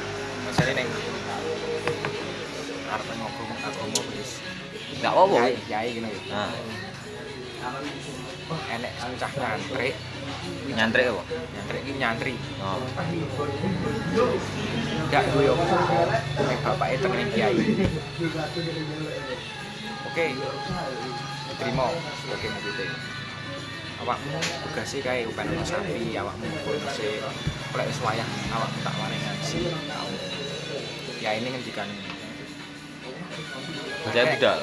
Rasanya 0.49 0.73
neng 0.81 0.89
arep 2.89 3.07
ngomong 3.13 3.59
agama 3.61 3.99
wis. 4.17 4.31
Enggak 4.99 5.11
apa-apa. 5.13 5.37
yai 5.69 5.89
gini 5.93 6.09
Nah, 6.31 6.51
enek 8.73 8.93
sing 9.01 9.11
cah 9.21 9.31
nyantri 9.37 9.89
nyantri 10.75 11.03
apa? 11.07 11.23
nyantri 11.29 11.77
iki 11.81 11.93
nyantri. 11.95 12.33
Oh. 12.59 12.79
gak 15.09 15.23
duwe 15.31 15.45
apa 15.53 15.63
bapak 16.65 16.87
itu 16.91 17.01
temen 17.03 17.29
kiai. 17.31 17.57
Oke. 20.09 20.25
Terima. 21.55 21.85
Sebagai 22.19 22.49
muridnya 22.51 22.87
awakmu 24.05 24.37
tugasnya 24.67 24.99
kayak 25.01 25.31
upan 25.31 25.47
sapi 25.63 26.13
awakmu 26.19 26.45
polisi 26.67 27.23
oleh 27.71 27.87
wayah 28.03 28.27
awakmu 28.51 28.79
tak 28.83 28.95
wani 28.99 29.17
ngaji. 29.17 29.59
Tau 29.87 30.07
ya 31.23 31.29
ini 31.39 31.47
ngendikan. 31.55 31.87
Percaya 34.05 34.25
budal. 34.35 34.59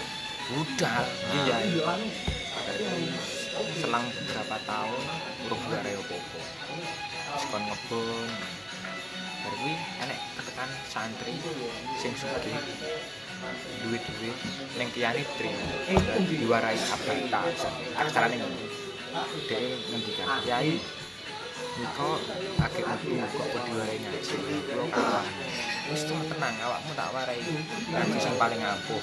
budal 0.53 1.05
iya 1.33 1.57
selang 3.79 4.07
beberapa 4.11 4.57
tahun 4.66 5.03
urung 5.48 5.62
gak 5.70 5.83
reo 5.87 6.03
popo 6.07 6.38
sekon 7.38 7.62
ngebon 7.64 8.29
baru 9.42 9.57
kuwi 9.59 9.75
enek 10.07 10.18
ketekan 10.38 10.70
santri 10.87 11.35
sing 11.98 12.12
sugih 12.14 12.55
duwe 13.83 13.98
duit-duit 13.98 14.38
ning 14.79 14.88
kiyane 14.94 15.27
diterima. 15.27 15.66
Diwarai 16.31 16.79
abata 16.79 17.40
aksarane 17.98 18.37
ngono 18.38 18.66
dhek 19.51 19.62
ngendikan 19.90 20.29
kiai 20.46 20.79
Niko 21.72 22.20
akeh 22.61 22.85
metu 22.85 23.16
kok 23.16 23.46
kok 23.48 23.62
diwarai 23.64 23.96
ngaji 23.96 24.35
kula 24.68 24.85
kalah 24.92 25.25
wis 25.88 26.05
tuh 26.05 26.20
tenang 26.29 26.57
awakmu 26.61 26.92
tak 26.92 27.09
warai. 27.16 27.40
Ngaji 27.88 28.18
sing 28.20 28.35
paling 28.37 28.61
ampuh. 28.61 29.03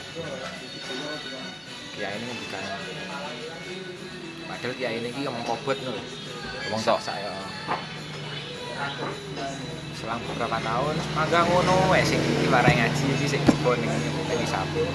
Kiai 1.97 2.13
ini 2.13 2.25
ngendikan 2.29 2.63
padahal 4.49 4.73
kiai 4.73 4.97
ini 4.97 5.13
ngomong 5.21 5.45
kobot 5.45 5.77
lho. 5.85 5.93
Wong 6.73 6.81
tok. 6.81 6.97
saya. 6.97 7.29
Selang 9.93 10.17
beberapa 10.25 10.57
tahun 10.57 10.95
mangga 11.13 11.45
ngono 11.45 11.93
wes 11.93 12.09
sing 12.09 12.17
iki 12.17 12.49
warai 12.49 12.73
ngaji 12.73 13.05
iki 13.13 13.25
sing 13.29 13.41
kebon 13.45 13.77
ning 13.77 14.47
Sabu 14.49 14.87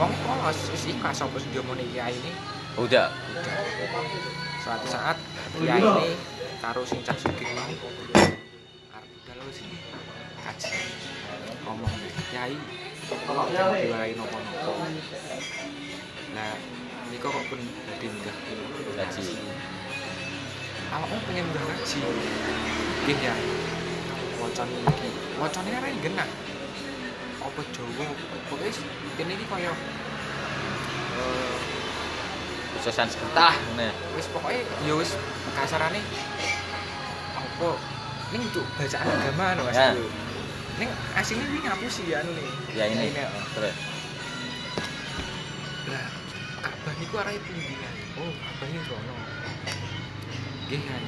wong 0.00 0.12
polos 0.24 0.58
wis 0.72 0.88
ikhlas 0.88 1.20
apa 1.20 1.36
sing 1.36 1.50
diomongin 1.52 1.84
kiai 1.92 2.16
ini? 2.16 2.32
Udah. 2.80 3.12
udah. 3.12 3.56
Suatu 4.64 4.86
saat 4.88 5.16
kiai 5.60 5.82
ini 5.82 6.16
karo 6.64 6.80
sing 6.88 7.04
cah 7.04 7.16
sugih 7.18 7.44
mau 7.52 7.68
arep 8.96 9.08
budal 9.12 9.38
wis 9.50 9.60
kaji. 10.40 10.72
Ngomong 11.66 11.92
kiai 12.32 12.56
jangan 13.10 13.74
diwarai 13.74 14.14
nopo-nopo? 14.14 14.72
Nah 16.30 16.79
Niko 17.10 17.26
kok 17.28 17.44
pun 17.50 17.60
dadi 17.60 18.06
enggak 18.06 18.36
Ngaji. 18.96 19.22
awakmu 20.90 21.18
pengen 21.26 21.44
enggak 21.50 21.64
ngaji 21.66 21.98
nggih 23.06 23.18
ya 23.22 23.34
wacan 24.42 24.68
iki 24.70 25.08
wacane 25.38 25.70
ora 25.78 25.88
genah 26.02 26.28
apa 27.40 27.60
Jawa 27.74 28.04
pokoknya 28.46 28.70
kene 29.18 29.32
iki 29.34 29.46
kaya 29.46 29.72
Khususan 32.80 33.12
sekitar. 33.12 33.52
Nah, 33.76 33.92
wis 34.16 34.24
pokoknya 34.32 34.64
ya 34.88 34.94
wis 34.96 35.12
kasarane 35.52 36.00
apa 37.36 37.70
ning 38.32 38.40
untuk 38.40 38.64
bacaan 38.78 39.04
agama 39.04 39.46
no 39.58 39.62
Mas 39.68 39.76
Ya. 39.76 39.92
Ning 40.80 40.88
asine 41.12 41.44
iki 41.44 41.60
ngapusi 41.60 42.08
ya 42.08 42.24
anu 42.24 42.32
nih 42.32 42.46
ya 42.72 42.84
ini. 42.88 43.12
Ini. 43.12 43.22
Terus. 43.52 43.99
Lah 46.80 46.96
Ka'bah 46.96 46.96
niku 46.96 47.14
arahe 47.20 47.36
pundi 47.44 47.76
ya 47.76 47.90
oh 48.16 48.32
Ka'bah 48.32 48.66
ini 48.72 48.80
rono 48.88 49.14
nggih 50.70 50.80
kan? 50.86 51.02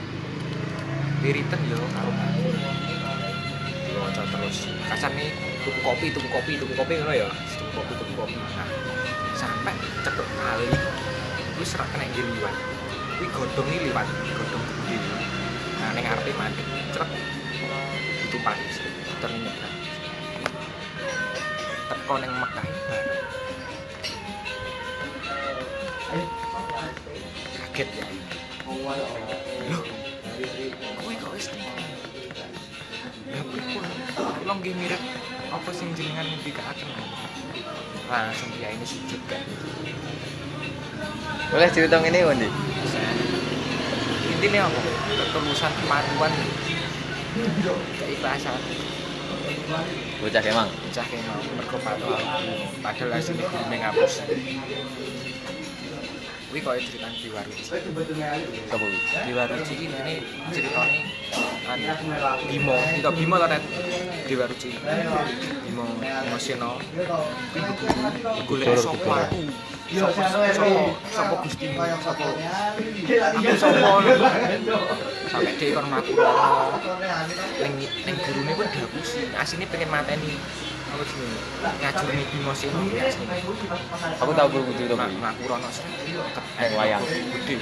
Wiritan 1.22 1.60
yo 1.70 1.78
karo 1.94 2.10
aku. 2.12 2.50
Diwaca 3.88 4.22
terus. 4.26 4.68
Nih 5.16 5.30
tuku 5.62 5.80
kopi 5.80 6.06
tuku 6.10 6.28
kopi 6.28 6.52
tuku 6.60 6.74
kopi 6.76 6.98
ngono 7.00 7.14
ya 7.14 7.30
tuku 7.56 7.70
kopi 7.72 7.92
tuku 7.94 8.12
kopi. 8.18 8.36
Nah 8.36 8.68
sampai 9.38 9.72
cedok 10.04 10.28
kali 10.34 10.68
wis 11.56 11.72
ora 11.78 11.86
kena 11.94 12.04
nggih 12.10 12.24
liwat. 12.26 12.56
Kuwi 13.16 13.26
godhong 13.32 13.68
iki 13.70 13.80
liwat 13.88 14.06
godhong 14.34 14.64
gede. 14.90 14.98
Nah 15.80 15.88
ning 15.96 16.04
arepe 16.04 16.34
mati 16.36 16.62
cerek 16.92 17.08
ditumpaki 18.26 18.66
terus 19.22 19.38
nyebrang 19.40 19.74
teko 21.86 22.14
ning 22.18 22.32
Mekah 22.34 22.66
kaget 26.12 27.88
ya 27.96 28.04
loh 28.04 29.84
kowe 31.00 31.12
kok 31.16 31.32
wis 31.32 31.48
kula 34.42 34.52
nggih 34.60 34.74
mirip. 34.76 35.02
Apa 35.52 35.68
sing 35.72 35.92
jenengan 35.92 36.24
ngendikaken 36.24 36.88
langsung 38.08 38.48
dia 38.56 38.72
ini 38.72 38.84
sujud 38.84 39.20
kan? 39.28 39.40
Boleh 41.52 41.68
cerita 41.68 41.96
ini 42.00 42.24
Wandi? 42.24 42.48
intinya 44.42 44.66
apa 44.66 44.80
ketulusan 45.22 45.72
kemampuan 45.80 46.32
keikhlasan. 48.00 48.58
Bocah 50.18 50.42
emang. 50.42 50.68
bocah 50.68 51.06
mau 51.24 51.40
mergo 51.56 51.76
padahal 51.78 53.10
hasilnya 53.14 53.46
guru 53.46 53.64
ngapus 53.70 54.12
kuwi 56.52 56.60
koyo 56.60 56.80
critane 56.84 57.16
diwaru. 57.16 57.48
Sopo 58.68 58.84
kuwi? 58.84 59.00
Diwaru 59.24 59.56
iki 59.64 59.88
ngene 59.88 60.14
critane 60.52 60.98
kan 61.64 61.80
Bimo, 62.44 62.76
itu 62.92 63.10
Bimo 63.16 63.40
lah 63.40 63.48
net 63.48 63.64
di 64.28 64.36
baru 64.36 64.52
sih. 64.60 64.76
Bimo 65.64 65.88
Masino, 66.28 66.76
gule 68.44 68.68
sopo, 68.76 69.16
sopo, 69.96 70.20
sopo, 70.52 70.92
sopo 71.08 71.34
gusti, 71.40 71.72
sopo, 72.04 72.28
aku 73.32 73.52
sopo, 73.56 73.88
sampai 75.32 75.56
dia 75.56 75.72
ikon 75.72 75.86
mati. 75.88 76.12
Neng, 77.64 77.74
neng 77.80 78.16
guru 78.28 78.40
pun 78.60 78.68
dihapus 78.68 79.08
sih. 79.08 79.64
Pengen 79.72 79.88
mateni 79.88 80.36
asine 81.02 81.26
Aku 84.22 84.32
tahu 84.38 84.48
guru 84.54 84.62
itu 84.70 84.94
kuwi. 84.94 85.46
rono 85.50 85.68
Ning 86.58 86.72
wayang. 86.78 87.02
gede 87.02 87.54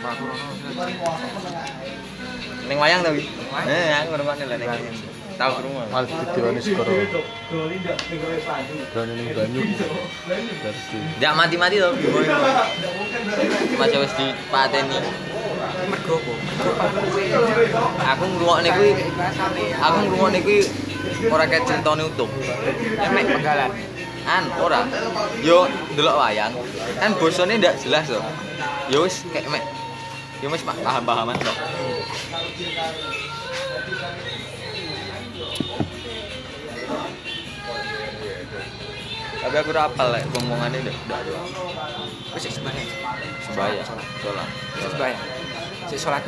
rono 0.00 0.34
Ning 2.68 2.78
wayang 2.80 3.00
to. 3.04 3.10
Eh, 3.68 3.92
aku 3.96 4.08
ngrungokne 4.12 4.56
ning. 4.56 4.70
Tahu 5.38 5.52
krungu. 5.62 5.82
Malah 5.94 6.08
didiwani 6.10 6.60
skoro. 6.60 6.90
Dan 8.90 9.08
ini 9.14 9.30
banyu. 9.32 9.60
Ndak 11.22 11.32
mati-mati 11.38 11.76
to. 11.78 11.90
Mas 13.78 13.94
wis 13.94 14.12
dipateni. 14.18 15.27
Mergo 15.88 16.16
apa 16.20 16.34
Aku 18.14 18.24
ngrungokne 18.28 18.70
kuwi 18.76 18.92
aku 19.80 19.96
ngrungokne 20.04 20.38
kuwi 20.44 20.60
ora 21.32 21.44
kayak 21.48 21.64
ceritane 21.64 22.02
utuh. 22.04 22.28
emek 23.00 23.24
penggalan 23.26 23.70
An 24.28 24.44
ora. 24.60 24.84
Yo 25.40 25.64
delok 25.96 26.20
wayang. 26.20 26.52
Kan 27.00 27.16
bosone 27.16 27.56
ndak 27.56 27.80
jelas 27.80 28.04
to. 28.12 28.20
Yo 28.92 29.08
wis 29.08 29.24
kayak 29.32 29.48
mek. 29.48 29.64
Yo 30.44 30.52
wis 30.52 30.60
paham-pahaman 30.60 31.32
kok. 31.40 31.56
Tapi 39.38 39.54
aku 39.54 39.70
ora 39.72 39.88
apal 39.88 40.12
lek 40.12 40.28
ngomongane 40.36 40.76
ndak 40.84 40.96
ndak 41.08 41.18
ada. 41.24 41.32
wis 42.36 42.42
sik 42.44 42.52
sembahyang 42.60 42.88
Sembayang, 43.48 43.86
Sholat. 44.20 44.48
sholat. 44.84 45.37
Sik 45.88 45.96
sik 45.96 46.12
salat 46.12 46.20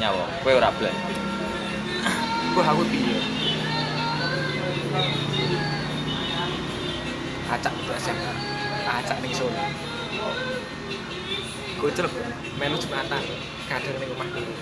Nyawa, 0.00 0.24
kowe 0.40 0.52
ora 0.56 0.72
blas. 0.72 0.96
ku 2.56 2.60
aku 2.64 2.84
piye? 2.88 3.20
Acak 7.52 7.72
itu 7.76 7.92
SMA 8.00 8.32
acak 8.88 9.20
ning 9.20 9.32
Solo 9.36 9.52
Kucel 11.76 12.08
melu 12.56 12.76
Jumatan. 12.80 13.20
Kadang 13.68 13.96
ning 14.00 14.08
omah 14.16 14.28
dulu 14.32 14.52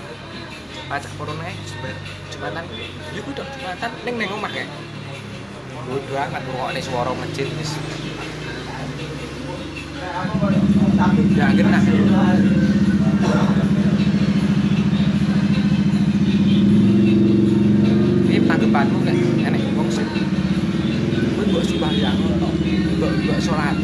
acak 0.91 1.11
corona 1.15 1.47
sebar 1.63 1.95
Jumatan. 2.35 2.67
Ya 3.15 3.21
ku 3.23 3.31
dok 3.39 3.47
Jumatan 3.55 3.91
ning 4.03 4.15
ning 4.19 4.31
omah 4.35 4.51
kae. 4.51 4.67
Bodoh 5.87 6.19
amat 6.19 6.43
ngrungokne 6.43 6.81
swara 6.83 7.15
masjid 7.15 7.47
wis. 7.55 7.79
Ya 11.39 11.47
genah 11.55 11.83
Ini 18.25 18.39
tanggapanmu 18.45 18.99
kayak 19.07 19.47
enek 19.49 19.63
wong 19.79 19.89
sing 19.93 20.09
kowe 21.35 21.45
mbok 21.47 21.65
sembahyang 21.65 22.19
mbok 22.99 23.13
mbok 23.25 23.39
salat. 23.41 23.77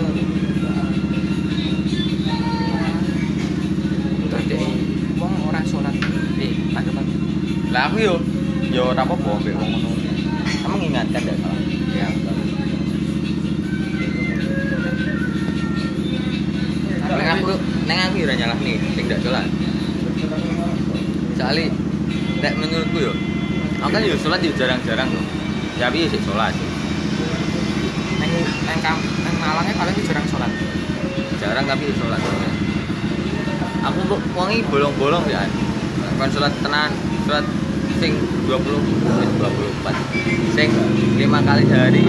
Dadi 4.31 4.59
wong 5.20 5.33
ora 5.48 5.61
salat. 5.64 5.94
Eh, 6.40 6.53
tanggapan 6.74 7.05
Lah 7.70 7.87
aku 7.87 7.96
yo 8.03 8.14
yo 8.74 8.90
ora 8.90 9.03
apa-apa 9.07 9.31
mbek 9.40 9.55
wong 9.55 9.70
ngono. 9.79 10.00
Soale 21.51 21.67
nek 22.47 22.55
menurutku 22.63 22.99
yo 23.03 23.11
aku 23.83 23.91
kan 23.91 24.07
yo 24.07 24.15
sholat 24.15 24.39
yo 24.39 24.55
jarang-jarang 24.55 25.11
tuh. 25.11 25.25
Tapi 25.83 26.07
yo 26.07 26.07
sik 26.07 26.23
sholat. 26.23 26.55
Neng 28.23 28.33
neng 28.71 28.79
kam 28.79 29.03
neng 29.03 29.35
Malangnya 29.35 29.75
paling 29.75 29.99
jarang 30.07 30.23
salat. 30.31 30.47
Jarang 31.43 31.67
tapi 31.67 31.91
yo 31.91 31.95
sholat. 31.99 32.23
Aku 33.83 33.99
kok 33.99 34.21
wangi 34.39 34.63
bolong-bolong 34.71 35.27
ya. 35.27 35.43
Kan 36.23 36.31
sholat 36.31 36.55
tenan, 36.63 36.95
sholat 37.27 37.43
sing 37.99 38.15
20 38.47 38.55
eh, 38.55 39.29
24 39.35 40.55
sing 40.55 40.71
lima 41.19 41.43
kali 41.43 41.67
sehari 41.67 42.07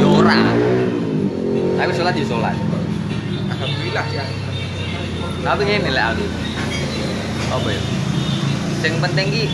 ya 0.00 0.06
ora 0.08 0.40
tapi 1.76 1.92
sholat 1.92 2.16
ya 2.16 2.24
sholat 2.24 2.56
alhamdulillah 3.52 4.06
ya 4.10 4.24
tapi 5.44 5.62
ini 5.68 5.90
lah 5.92 6.16
aku 6.16 6.26
apa 7.54 7.68
ya 7.70 8.03
sing 8.84 9.00
penting 9.00 9.32
ki 9.32 9.44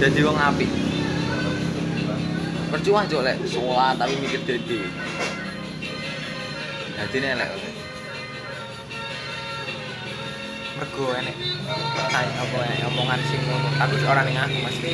jadi 0.00 0.24
wong 0.24 0.40
apik. 0.40 0.72
Percuma 2.72 3.04
cok 3.04 3.20
lek 3.20 3.36
sholat 3.44 4.00
tapi 4.00 4.16
mikir 4.24 4.40
dede 4.48 4.88
jadi 6.96 7.16
ini 7.20 7.30
lek 7.36 7.50
mergo 10.80 11.12
enek 11.12 11.36
kayak 12.08 12.40
apa 12.40 12.58
enek 12.72 12.88
omongan 12.88 13.20
sing 13.28 13.40
ngono. 13.44 13.68
Tapi 13.76 13.94
orang 14.08 14.26
yang 14.32 14.48
aku 14.48 14.58
mesti 14.64 14.90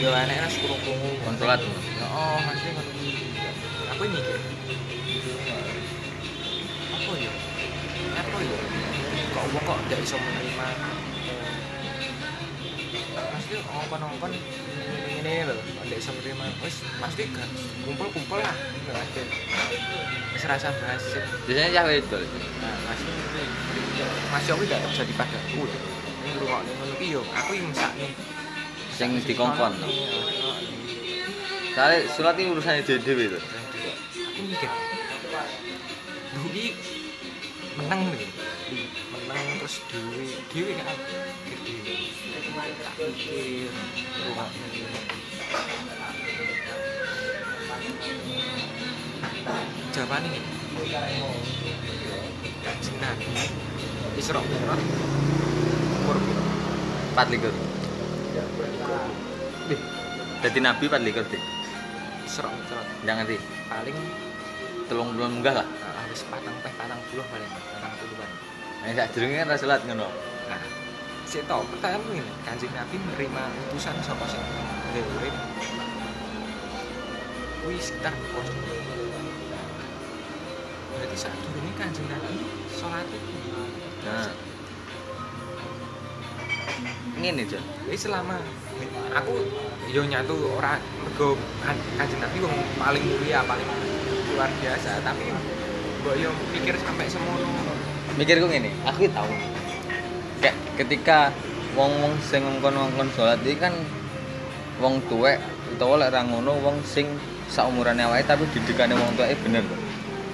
yo 0.00 0.08
enek 0.08 0.36
nang 0.40 0.52
krungu 0.64 0.96
Kon 1.28 1.36
sholat. 1.36 1.60
oh 2.08 2.40
mesti 2.40 2.68
ngono 2.72 2.90
aku 3.92 4.02
mikir. 4.08 4.40
Apa 6.88 7.12
ya 7.20 7.32
apa 8.16 8.36
ya 8.40 8.58
kok 9.28 9.44
wong 9.52 9.60
kok 9.60 9.78
gak 9.92 10.00
iso 10.00 10.16
menerima 10.16 11.01
mesti 13.52 13.68
ngongkon-ngongkon 13.68 14.32
ini 14.32 15.44
lho 15.44 15.54
iso 15.92 16.08
menerima 16.16 16.44
wis 16.64 16.76
mesti 16.88 17.22
gak 17.36 17.48
kumpul-kumpul 17.84 18.40
lah. 18.40 18.56
Gak 18.88 19.28
wis 20.32 20.44
rasa 20.48 20.72
bahas 20.80 21.04
biasanya 21.44 21.68
cah 21.76 21.84
wedok 21.84 22.20
Nah, 22.64 22.76
masih 22.88 23.12
masih 24.32 24.50
aku 24.56 24.64
gak 24.64 24.80
terjadi 24.88 25.12
padaku 25.20 25.68
ya. 25.68 25.78
Ini 26.22 26.28
ngrungokne 26.32 26.70
ngono 26.80 26.94
ki 26.96 27.06
yo. 27.12 27.20
Aku 27.28 27.50
yang 27.52 27.68
mesakne. 27.68 28.08
sing 28.96 29.20
dikongkon. 29.20 29.72
Soalnya 31.76 31.98
sholat 32.08 32.36
ini 32.40 32.56
urusannya 32.56 32.88
dede 32.88 33.12
itu 33.12 33.36
Aku 34.32 34.40
mikir. 34.48 34.70
Iki 36.40 36.66
menang 37.76 38.00
nih. 38.16 38.28
Terus 39.62 39.78
dewe, 39.94 40.26
dewe 40.50 40.74
kan 40.74 40.90
dewe. 40.90 41.94
Tak 42.82 42.94
mikir 42.98 43.70
ngrungokne. 44.10 44.66
Jawabannya 49.94 50.28
nih. 50.34 50.42
Kanjeng 52.62 52.98
Nabi 53.02 53.26
Isra 54.18 54.38
Mi'raj 54.38 54.82
umur 56.02 56.16
piro? 56.18 56.42
empat 57.12 57.26
likur 57.30 57.54
jadi 60.42 60.58
nabi 60.58 60.84
empat 60.86 61.02
likur 61.02 61.24
deh 61.26 61.42
Isra 62.26 62.50
Mi'raj 62.50 62.86
jangan 63.02 63.24
sih 63.26 63.38
paling 63.66 63.98
tolong 64.86 65.10
belum 65.18 65.42
enggak 65.42 65.62
lah 65.62 65.66
habis 66.02 66.22
patang 66.30 66.54
teh 66.62 66.72
patang 66.78 66.98
puluh 67.10 67.26
paling 67.30 67.50
ini 68.82 68.98
tak 68.98 69.08
jerungnya 69.14 69.46
kan 69.46 69.48
rasulat 69.54 69.80
ngono. 69.86 70.08
Nah 70.50 70.62
si 71.26 71.38
tau 71.46 71.62
pertanyaan 71.64 72.02
ini 72.12 72.32
kanjeng 72.42 72.72
Nabi 72.74 72.96
menerima 72.98 73.42
utusan 73.70 73.96
sapa 74.02 74.26
sing 74.28 74.42
dewe 74.92 75.28
kuwi 77.62 77.78
sekitar 77.78 78.10
pos 78.34 78.48
berarti 80.92 81.16
saat 81.16 81.38
ini 81.38 81.70
kanjeng 81.78 82.06
Nabi 82.10 82.34
sholat 82.74 83.06
itu. 83.06 83.32
Nah. 84.02 84.30
Ini 87.12 87.38
nih 87.38 87.44
Jon. 87.46 87.62
Jadi 87.86 87.98
selama 87.98 88.34
aku 89.14 89.46
yo 89.94 90.02
nyatu 90.02 90.58
orang 90.58 90.82
mergo 91.06 91.38
kan- 91.62 91.78
kanjeng 91.94 92.18
Nabi 92.18 92.42
wong 92.42 92.56
paling 92.82 93.04
mulia 93.04 93.46
paling 93.46 93.68
luar 94.34 94.50
biasa 94.58 94.98
tapi 95.06 95.30
mbok 96.02 96.18
yo 96.18 96.34
pikir 96.50 96.74
sampai 96.82 97.06
semono 97.06 97.46
mikirku 98.18 98.46
ngene. 98.48 98.70
Aku 98.88 99.08
tahu 99.08 99.32
kayak 100.42 100.56
ketika 100.80 101.18
wong 101.78 101.92
wong 102.02 102.14
sing 102.20 102.42
ngongkon 102.44 102.74
ngongkon 102.74 103.08
sholat 103.14 103.38
ini 103.46 103.56
kan 103.56 103.72
wong 104.82 104.98
tuwek 105.08 105.38
utawa 105.72 106.02
lek 106.02 106.12
ra 106.12 106.20
ngono 106.26 106.52
wong 106.60 106.82
sing 106.84 107.06
saumurane 107.48 108.04
awake 108.04 108.26
tapi 108.28 108.44
didikane 108.50 108.92
wong 108.92 109.14
tuweke 109.16 109.36
bener 109.46 109.62
kok 109.64 109.80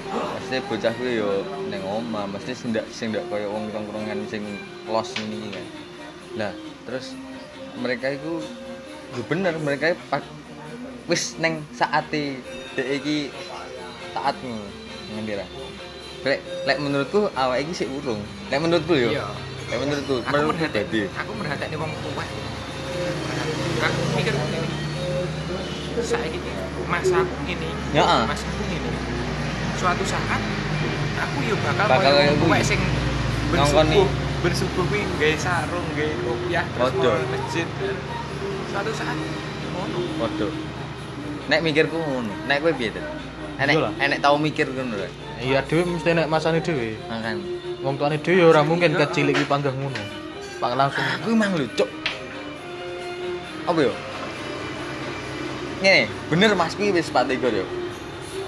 mesti 0.09 0.65
bocah 0.65 0.93
kuwi 0.97 1.21
yo 1.21 1.45
ning 1.69 1.85
omah 1.85 2.25
mesti 2.25 2.57
sing 2.57 2.73
ndak 2.73 2.89
sing 2.89 3.13
ndak 3.13 3.29
kaya 3.29 3.45
wong 3.47 3.69
tongkrongan 3.71 4.25
sing 4.27 4.43
los 4.89 5.13
ini 5.21 5.53
kan. 5.53 5.67
Lah 6.41 6.53
terus 6.89 7.13
mereka 7.77 8.11
itu 8.17 8.41
yo 9.13 9.23
bener 9.29 9.55
mereka 9.61 9.93
pak 10.09 10.25
wis 11.05 11.37
neng 11.37 11.61
saate 11.77 12.41
dek 12.75 12.89
iki 12.99 13.29
taat 14.17 14.35
ngono 14.41 14.65
ngendira 15.13 15.45
lek 16.27 16.41
lek 16.67 16.79
menurutku 16.83 17.31
awake 17.39 17.63
iki 17.63 17.73
sik 17.85 17.89
urung. 17.95 18.19
Lek 18.51 18.59
menurutku 18.59 18.95
yo. 18.99 19.11
Iya. 19.15 19.27
Lek 19.71 19.79
menurutku 19.85 20.15
aku 20.27 20.35
menurutku 20.35 20.67
dadi. 20.75 21.01
aku 21.15 21.31
merhatiin 21.39 21.77
wong 21.79 21.93
tua 22.03 22.25
aku 23.79 24.01
mikir 24.19 24.35
ini. 24.35 24.61
Saya 25.99 26.27
ini 26.31 26.51
masa 26.87 27.27
aku 27.27 27.35
ini 27.47 27.69
Ya, 27.91 28.03
ah. 28.07 28.23
masa 28.27 28.47
aku 28.47 28.63
ini 28.71 28.91
suatu 29.79 30.03
saat 30.03 30.43
aku 31.23 31.39
yo 31.47 31.55
bakal 31.63 31.87
Bakal 31.87 32.11
koyo 32.19 32.33
tuwek 32.43 32.63
sing 32.67 32.81
bersubuh 33.55 34.07
bersubuh 34.43 34.85
kuwi 34.91 35.03
gawe 35.19 35.35
sarung 35.39 35.87
gawe 35.95 36.13
kopiah 36.27 36.67
terus 36.75 37.23
masjid. 37.31 37.67
Suatu 38.75 38.91
saat 38.91 39.15
ngono. 39.71 40.01
Waduh. 40.19 40.53
Nek 41.47 41.61
mikirku 41.63 41.95
ngono. 41.95 42.35
Nek 42.51 42.59
kowe 42.59 42.75
piye? 42.75 42.91
Enek 43.59 43.75
Iya 43.79 43.91
enek 44.03 44.19
tau 44.19 44.35
mikir 44.35 44.67
ngono 44.67 44.99
lho. 44.99 45.28
Iya 45.43 45.63
dhewe 45.63 45.83
mesti 45.87 46.11
nek 46.15 46.27
masane 46.27 46.59
dhewe 46.59 46.99
Makan. 47.07 47.37
wong 47.85 47.95
tuane 47.99 48.17
dhewe 48.19 48.43
ya 48.43 48.47
ora 48.51 48.63
mungkin 48.67 48.95
kecilik 48.99 49.35
iki 49.35 49.47
panggah 49.47 49.75
ngono 49.75 50.19
pak 50.59 50.75
langsung 50.75 51.07
Aku 51.23 51.31
emang 51.33 51.55
lucu. 51.55 51.87
Apa 53.63 53.79
yo? 53.79 53.93
Ngene, 55.79 56.11
bener 56.27 56.51
Mas 56.59 56.75
kuwi 56.75 56.91
wis 56.91 57.15
4 57.15 57.31
yo. 57.39 57.65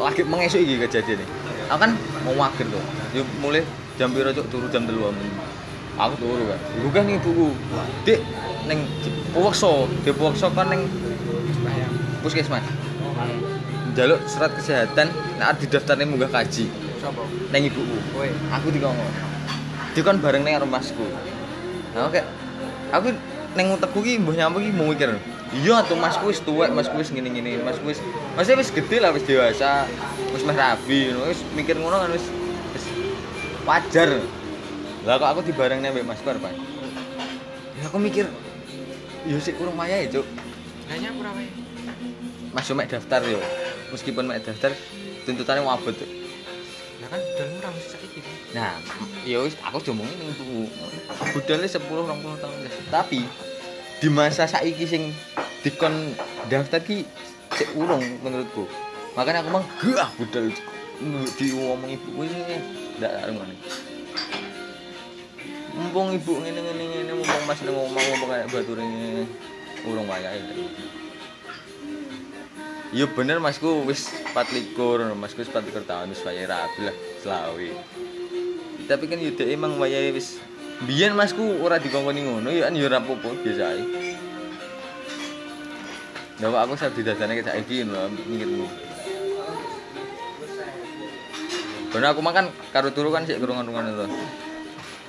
Lagi 0.00 0.26
mengesuk 0.26 0.58
iki 0.58 0.80
kejadian 0.82 1.22
Aku 1.70 1.78
kan 1.78 1.92
mau 2.26 2.34
wakil 2.34 2.66
tuh. 2.66 2.84
Yo 3.14 3.22
mulai 3.38 3.62
jam 3.94 4.10
piro 4.10 4.34
cuk 4.34 4.46
turu 4.50 4.66
jam 4.74 4.82
3 4.88 4.90
Aku 6.00 6.14
turu 6.18 6.42
kan. 6.50 6.58
Iku 6.82 6.88
kan 6.90 7.06
ibuku. 7.06 7.48
Dik 8.02 8.20
ning 8.66 8.90
Puwekso, 9.30 9.86
di 10.02 10.10
Puwekso 10.10 10.50
kan 10.50 10.66
ning 10.66 10.90
bayang 11.62 11.94
puskesmas. 12.26 12.66
Jaluk 13.90 14.22
surat 14.30 14.54
kesehatan 14.54 15.10
nek 15.40 15.46
arep 15.50 15.58
didaftarne 15.66 16.06
munggah 16.06 16.30
kaji 16.30 16.70
sapa 17.00 17.24
ning 17.50 17.72
ibuku. 17.72 17.96
kowe 18.12 18.28
Aku 18.60 18.68
dikongkon. 18.70 19.12
Dikon 19.96 20.16
bareng 20.20 20.42
ning 20.44 20.54
karo 20.54 20.68
masku. 20.68 21.06
Nah, 21.96 22.06
oke. 22.06 22.20
Aku 22.92 23.08
ning 23.56 23.66
utekku 23.74 23.98
ki 24.04 24.20
mbah 24.22 24.36
nyampe 24.36 24.62
ki 24.62 24.70
mau 24.76 24.92
mikir. 24.92 25.10
Iya 25.50 25.82
tuh 25.82 25.98
masku 25.98 26.30
wis 26.30 26.38
tuwek, 26.38 26.70
masku 26.70 26.94
wis 26.94 27.10
ngene-ngene, 27.10 27.58
masku 27.66 27.90
wis 27.90 27.98
masih 28.38 28.54
wis 28.54 28.70
gede 28.70 29.02
lah 29.02 29.10
wis 29.10 29.26
dewasa, 29.26 29.82
wis 30.30 30.46
meh 30.46 30.54
rabi, 30.54 31.10
wis 31.26 31.42
mikir 31.58 31.74
ngono 31.74 31.98
kan 31.98 32.14
wis 32.14 32.22
wis 32.70 32.84
wajar. 33.66 34.22
Lah 35.02 35.18
kok 35.18 35.30
aku 35.34 35.40
dibareng 35.50 35.82
mbek 35.82 36.06
masku 36.06 36.30
arep. 36.30 36.46
Ya 36.46 37.82
aku 37.90 37.98
mikir 37.98 38.30
yo 39.26 39.42
sik 39.42 39.58
kurang 39.58 39.74
wayahe, 39.74 40.06
Cuk. 40.06 40.22
lah 40.90 40.96
apa 41.02 41.40
ya 41.42 41.50
Mas 42.54 42.66
yo 42.66 42.74
mek 42.78 42.86
daftar 42.90 43.22
yo. 43.26 43.42
Meskipun 43.90 44.24
mek 44.26 44.46
daftar 44.46 44.70
tuntutannya 45.26 45.62
mau 45.66 45.74
abot. 45.74 45.94
Kan 47.10 47.20
Nah, 48.54 48.78
ya 49.26 49.42
wis 49.42 49.58
aku 49.66 49.82
diomongin 49.82 50.14
ning 50.14 50.30
buku. 50.38 50.70
Budalnya 51.34 51.66
10 51.66 51.82
20 51.82 52.42
tahun. 52.42 52.56
guys. 52.62 52.76
Tapi 52.90 53.20
di 53.98 54.08
masa 54.10 54.46
saiki 54.46 54.86
sing 54.86 55.10
dikon 55.66 56.14
daftar 56.46 56.78
ki 56.82 57.02
cek 57.54 57.74
urung 57.74 58.02
menurutku. 58.22 58.70
Makanya 59.18 59.42
aku 59.42 59.50
mang 59.50 59.66
gah 59.82 60.10
budal 60.18 60.54
diomong 61.40 61.88
ibu 61.88 62.22
ini 62.22 62.60
ndak 63.00 63.12
arep 63.26 63.34
Mumpung 65.70 66.12
ibu 66.12 66.32
ngene 66.44 66.60
ngene 66.60 66.84
ngene 66.84 67.12
mumpung 67.16 67.42
Mas 67.48 67.60
nang 67.64 67.78
omah 67.78 68.02
mumpung 68.02 68.28
kayak 68.28 68.50
batu 68.52 68.72
ini 68.76 69.24
urung 69.86 70.06
wayahe. 70.06 70.42
Iya 72.90 73.06
bener 73.06 73.38
masku 73.38 73.86
wis 73.86 74.10
24, 74.34 75.14
masku 75.14 75.46
wis 75.46 75.50
24 75.54 75.86
tahun 75.86 76.10
wis 76.10 76.26
wayahe 76.26 76.50
rabi 76.50 76.80
lah 76.90 76.96
selawi. 77.22 77.70
Tapi 78.90 79.04
kan 79.06 79.22
yo 79.22 79.30
emang 79.46 79.78
wayahe 79.78 80.10
wis 80.10 80.42
biyen 80.82 81.14
masku 81.14 81.62
ora 81.62 81.78
dikongkoni 81.78 82.26
ngono 82.26 82.50
kan 82.50 82.74
yo 82.74 82.90
ora 82.90 82.98
apa-apa 82.98 83.30
biasa 83.46 83.62
ae. 83.78 83.82
Kok 86.42 86.56
aku 86.56 86.72
sak 86.74 86.98
didadane 86.98 87.38
ke 87.38 87.46
saiki 87.46 87.86
lho 87.86 88.10
mikirmu. 88.26 88.66
Karena 91.94 92.10
aku 92.10 92.20
makan 92.26 92.50
karo 92.74 92.90
turu 92.90 93.14
kan 93.14 93.22
sik 93.22 93.38
kerungan-kerungan 93.38 93.86
itu. 93.86 94.06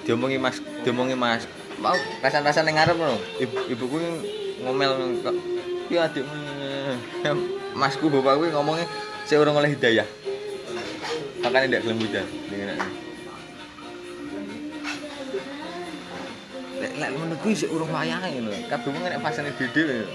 Diomongi 0.06 0.38
Mas, 0.38 0.62
diomongi 0.86 1.18
Mas. 1.18 1.50
Mau 1.82 1.98
rasan-rasan 2.22 2.70
ning 2.70 2.78
ngarep 2.78 2.98
lho. 2.98 3.18
Ibu, 3.42 3.58
ibuku 3.74 3.98
ngomel 4.62 5.18
kok 5.26 5.34
ya 5.90 6.06
adik 6.06 6.26
masku 7.78 8.12
bapakku 8.12 8.52
ngomongnya 8.52 8.86
saya 9.26 9.42
orang 9.44 9.60
oleh 9.64 9.72
hidayah. 9.74 10.08
Makanya 11.42 11.66
tidak 11.68 11.82
gelem 11.88 11.98
hujan 12.06 12.26
dengan 12.54 12.78
lek 16.82 16.94
lek 16.98 17.10
menurutku 17.14 17.54
sih 17.54 17.70
urung 17.70 17.94
wayange 17.94 18.42
lho 18.42 18.54
kabeh 18.66 18.90
wong 18.90 19.06
nek 19.06 19.22
fasane 19.22 19.54
dhewe 19.54 20.06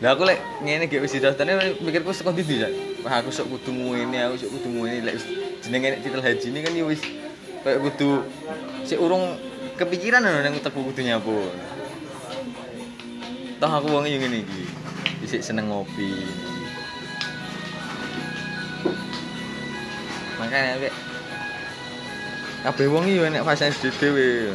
lah 0.00 0.12
aku 0.12 0.28
lek 0.28 0.40
ngene 0.64 0.88
gek 0.88 1.00
wis 1.04 1.16
didaftane 1.16 1.76
mikirku 1.80 2.12
saka 2.12 2.32
ndi 2.32 2.44
ya 2.60 2.68
wah 3.04 3.20
aku 3.20 3.32
sok 3.32 3.48
kudu 3.48 3.72
ngene 3.72 4.16
aku 4.28 4.36
sok 4.44 4.50
kudu 4.60 4.68
ngene. 4.68 5.08
Lek 5.08 5.16
jenenge 5.64 5.88
nek 5.92 6.00
titel 6.04 6.20
haji 6.24 6.46
ini 6.52 6.60
kan 6.64 6.72
ya 6.72 6.84
wis 6.84 7.00
kayak 7.64 7.80
kudu 7.84 8.24
sik 8.84 9.00
urung 9.00 9.36
kepikiran 9.76 10.24
lho 10.24 10.40
nang 10.40 10.56
utekku 10.56 10.80
kudu 10.92 11.00
nyapu 11.04 11.36
toh 13.60 13.72
aku 13.72 13.88
wong 13.92 14.08
yang 14.08 14.24
ngene 14.24 14.40
iki 14.40 14.64
isik 15.30 15.46
seneng 15.46 15.70
ngopi. 15.70 16.26
Makanya 20.42 20.82
kayak 20.82 20.94
kabeh 22.66 22.86
wong 22.90 23.06
iki 23.06 23.22
yo 23.22 23.30
nek 23.30 23.46
fasane 23.46 23.70
dhewe. 23.78 24.50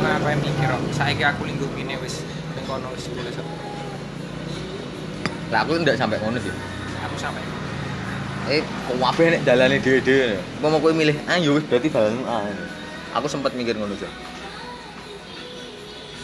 Kenapa 0.00 0.32
mikir 0.40 0.72
kok? 0.72 0.80
Saiki 0.96 1.20
aku 1.20 1.52
lingkup 1.52 1.68
ini 1.76 2.00
wis 2.00 2.24
ning 2.56 2.64
kono 2.64 2.88
wis 2.96 3.04
boleh 3.12 3.28
lah 5.52 5.60
aku 5.68 5.84
ndak 5.84 6.00
sampai 6.00 6.16
ngono 6.16 6.40
sih. 6.40 6.48
Aku 7.04 7.16
sampai 7.20 7.44
eh 8.48 8.64
kok 8.64 8.96
kabeh 8.96 9.36
nek 9.36 9.44
dalane 9.44 9.76
dhewe-dhewe. 9.84 10.40
Kok 10.64 10.68
mau 10.72 10.80
kowe 10.80 10.96
milih 10.96 11.20
ah 11.28 11.36
ya 11.36 11.52
wis 11.52 11.68
berarti 11.68 11.92
dalanmu 11.92 12.24
ah. 12.24 12.48
Aku 13.20 13.28
sempat 13.28 13.52
mikir 13.52 13.76
ngono 13.76 13.92
sih 14.00 14.33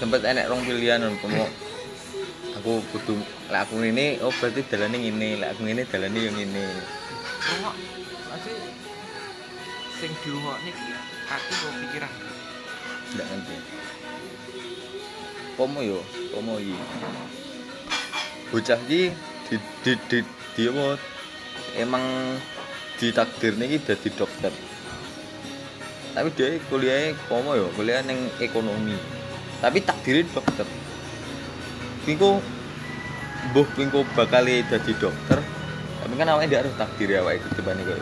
sempat 0.00 0.24
enek 0.24 0.48
rong 0.48 0.64
pilihan 0.64 1.04
mau 1.04 1.44
aku 2.56 2.80
kudu 2.88 3.20
lah 3.52 3.68
aku 3.68 3.84
ini 3.84 4.16
oh 4.24 4.32
berarti 4.32 4.64
dalane 4.64 4.96
ngene. 4.96 5.44
Lah 5.44 5.52
aku 5.52 5.68
ngene 5.68 5.84
dalane 5.84 6.18
yang 6.24 6.32
ngene. 6.32 6.64
Rungok, 7.40 7.76
pasti 8.32 8.52
sing 10.00 10.12
dirungokne 10.24 10.72
iki 10.72 10.92
hati 11.28 11.52
kok 11.52 11.72
pikiran. 11.84 12.12
ndak 13.10 13.26
ngerti. 13.26 13.56
Pomo 15.60 15.80
yo 15.84 16.00
pomo 16.32 16.56
iki. 16.56 16.76
Bocah 18.48 18.80
iki 18.88 19.12
di 19.52 19.56
di 19.84 19.92
di, 20.08 20.18
di 20.56 20.62
apa? 20.72 20.96
Emang 21.76 22.04
ditakdirnya 22.96 23.68
iki 23.68 23.78
dadi 23.84 24.08
dokter. 24.16 24.52
Tapi 26.16 26.28
dia 26.32 26.56
kuliahnya 26.72 27.20
pomo 27.28 27.52
yo 27.52 27.68
kuliah 27.76 28.00
neng 28.00 28.32
ekonomi 28.40 29.19
tapi 29.60 29.78
takdirnya 29.80 30.24
dokter 30.32 30.66
Pingko 32.00 32.40
mbuh 33.50 33.66
pingko 33.72 34.04
bakal 34.12 34.44
dadi 34.44 34.92
dokter 34.96 35.38
tapi 36.00 36.14
kan 36.16 36.28
awake 36.32 36.48
ndak 36.48 36.60
harus 36.64 36.74
takdir 36.76 37.12
awake 37.20 37.40
ke 37.40 37.48
depan 37.56 37.76
iki 37.76 37.92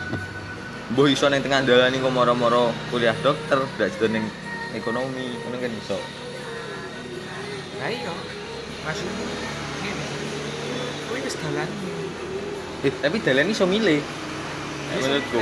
mbuh 0.89 1.07
iso 1.07 1.27
ning 1.27 1.43
tengah 1.43 1.63
dalan 1.63 1.93
iku 1.93 2.07
moro-moro 2.07 2.71
kuliah 2.89 3.15
dokter 3.19 3.59
ndak 3.75 3.91
sido 3.91 4.07
ning 4.07 4.23
ekonomi 4.71 5.35
ngono 5.43 5.57
kan 5.57 5.71
iso 5.73 5.99
Lah 7.79 7.87
iya. 7.87 8.11
Maksudku 8.83 9.23
ngene. 9.79 10.05
Kuwi 11.07 11.19
wis 11.23 11.35
dalan. 11.39 11.69
eh, 12.83 12.91
tapi 12.99 13.17
dalan 13.23 13.47
iso 13.47 13.63
milih 13.63 14.03
menurutku 14.99 15.39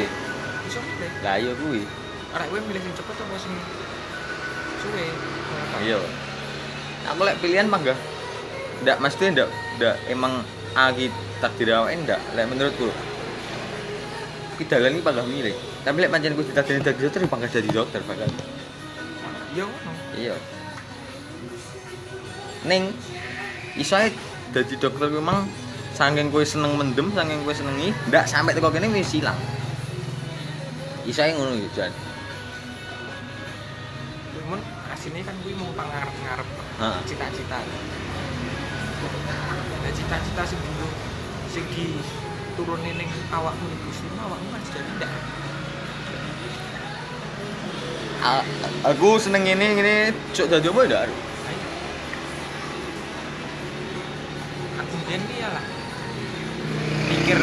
Iso 0.69 0.79
milih. 0.85 1.09
lah 1.25 1.35
iya 1.41 1.53
kuwi 1.57 1.81
Arek 2.29 2.47
kowe 2.49 2.61
milih 2.61 2.77
sing 2.77 2.93
cepet 2.93 3.15
apa 3.17 3.35
sing 3.41 3.53
suwe? 4.77 5.05
Iya 5.83 5.99
aku 7.07 7.21
lek 7.23 7.37
pilihan 7.39 7.67
mah 7.69 7.79
enggak 7.79 7.99
ndak 8.83 8.97
mesti 9.01 9.33
ndak 9.33 9.49
ndak 9.79 9.95
emang 10.11 10.43
agi 10.77 11.09
takdir 11.41 11.73
awake 11.73 11.97
ndak. 12.05 12.21
Lek 12.37 12.45
menurutku 12.49 12.89
ki 14.57 14.65
dalan 14.65 14.97
iki 14.97 15.05
milih 15.05 15.55
tapi 15.85 15.97
lek 16.01 16.09
pancen 16.09 16.33
kudu 16.33 16.49
ditakdirin 16.49 16.81
dadi 16.81 16.99
dokter 17.05 17.21
ya 17.21 17.29
pagah 17.29 17.49
dadi 17.49 17.69
dokter 17.69 18.01
bakal 18.05 18.29
Ya 19.55 19.65
ngono. 19.65 19.91
iya. 20.17 20.35
Ning 22.65 22.93
iso 23.77 23.97
ae 23.97 24.09
dadi 24.53 24.75
dokter 24.81 25.09
kuwi 25.13 25.21
emang 25.21 25.45
saking 25.93 26.29
kowe 26.29 26.41
seneng 26.45 26.73
mendem 26.77 27.09
saking 27.13 27.41
kowe 27.45 27.53
senengi 27.53 27.93
ndak 28.09 28.25
sampai 28.25 28.53
teko 28.53 28.73
kene 28.73 28.89
wis 28.93 29.13
ilang. 29.17 29.37
Iso 31.05 31.21
ae 31.21 31.33
ngono 31.37 31.53
ya 31.57 31.69
Jan 31.73 31.93
Asine 35.07 35.23
kan 35.23 35.39
kuwi 35.39 35.55
mau 35.55 35.71
pangarep-ngarep 35.71 36.43
Heeh. 36.83 36.99
cita-cita. 37.07 37.63
Nah, 37.63 37.79
cita-cita 39.95 40.43
sing 40.43 40.59
dulu 40.59 40.91
sing 41.47 41.63
di 41.71 41.95
turunin 42.59 42.99
ning 42.99 43.07
awakmu 43.31 43.71
ning 43.71 43.79
Gusti 43.87 44.03
awakmu 44.19 44.51
kan 44.51 44.59
jadi 44.67 44.91
ndak. 44.99 45.07
A- 48.19 48.43
aku 48.83 49.15
seneng 49.15 49.47
ini 49.47 49.79
ini 49.79 50.11
cok 50.35 50.47
dadi 50.51 50.67
apa 50.75 50.81
ndak 50.91 51.01
Ayo. 51.07 51.15
Aku 54.83 54.95
ki 55.07 55.39
ya 55.39 55.55
lah. 55.55 55.63
Pikir 57.07 57.39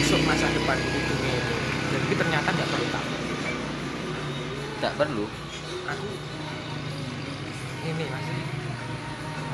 besok 0.00 0.20
masa 0.24 0.48
depan 0.48 0.80
itu. 0.80 1.12
Dan 1.92 2.00
itu 2.08 2.14
ternyata 2.16 2.48
nggak 2.56 2.68
perlu 2.72 2.88
tak. 2.88 3.04
tak 4.80 4.96
perlu 4.96 5.28
Aku 5.90 6.06
ini 7.80 8.04
mas 8.12 8.26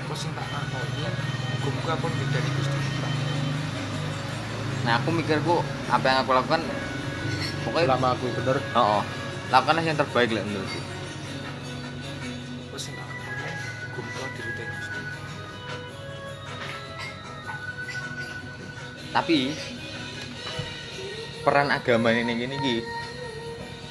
aku 0.06 0.12
sing 0.18 0.30
tak 0.34 0.46
lakoni 0.50 1.02
muga-muga 1.62 1.94
pun 1.98 2.10
beda 2.10 2.38
di 2.42 2.50
Gusti 2.58 2.78
nah 4.86 5.02
aku 5.02 5.08
mikirku 5.14 5.62
apa 5.90 6.04
yang 6.06 6.18
aku 6.22 6.30
lakukan 6.34 6.62
pokoknya 7.66 7.86
selama 7.90 8.08
aku 8.14 8.26
bener 8.38 8.56
oh, 8.74 9.00
oh 9.00 9.02
lakukan 9.50 9.82
yang 9.82 9.98
terbaik 9.98 10.30
lah 10.34 10.42
menurutku 10.42 10.80
Aku 12.70 12.76
sing 12.78 12.94
tak 12.98 13.06
lakoni 13.06 13.50
muga-muga 13.94 14.26
diridhoi 14.34 14.66
Gusti. 14.70 15.00
tapi 19.14 19.38
peran 21.46 21.70
agama 21.70 22.10
ini 22.10 22.32
gini 22.34 22.54
gini 22.58 22.82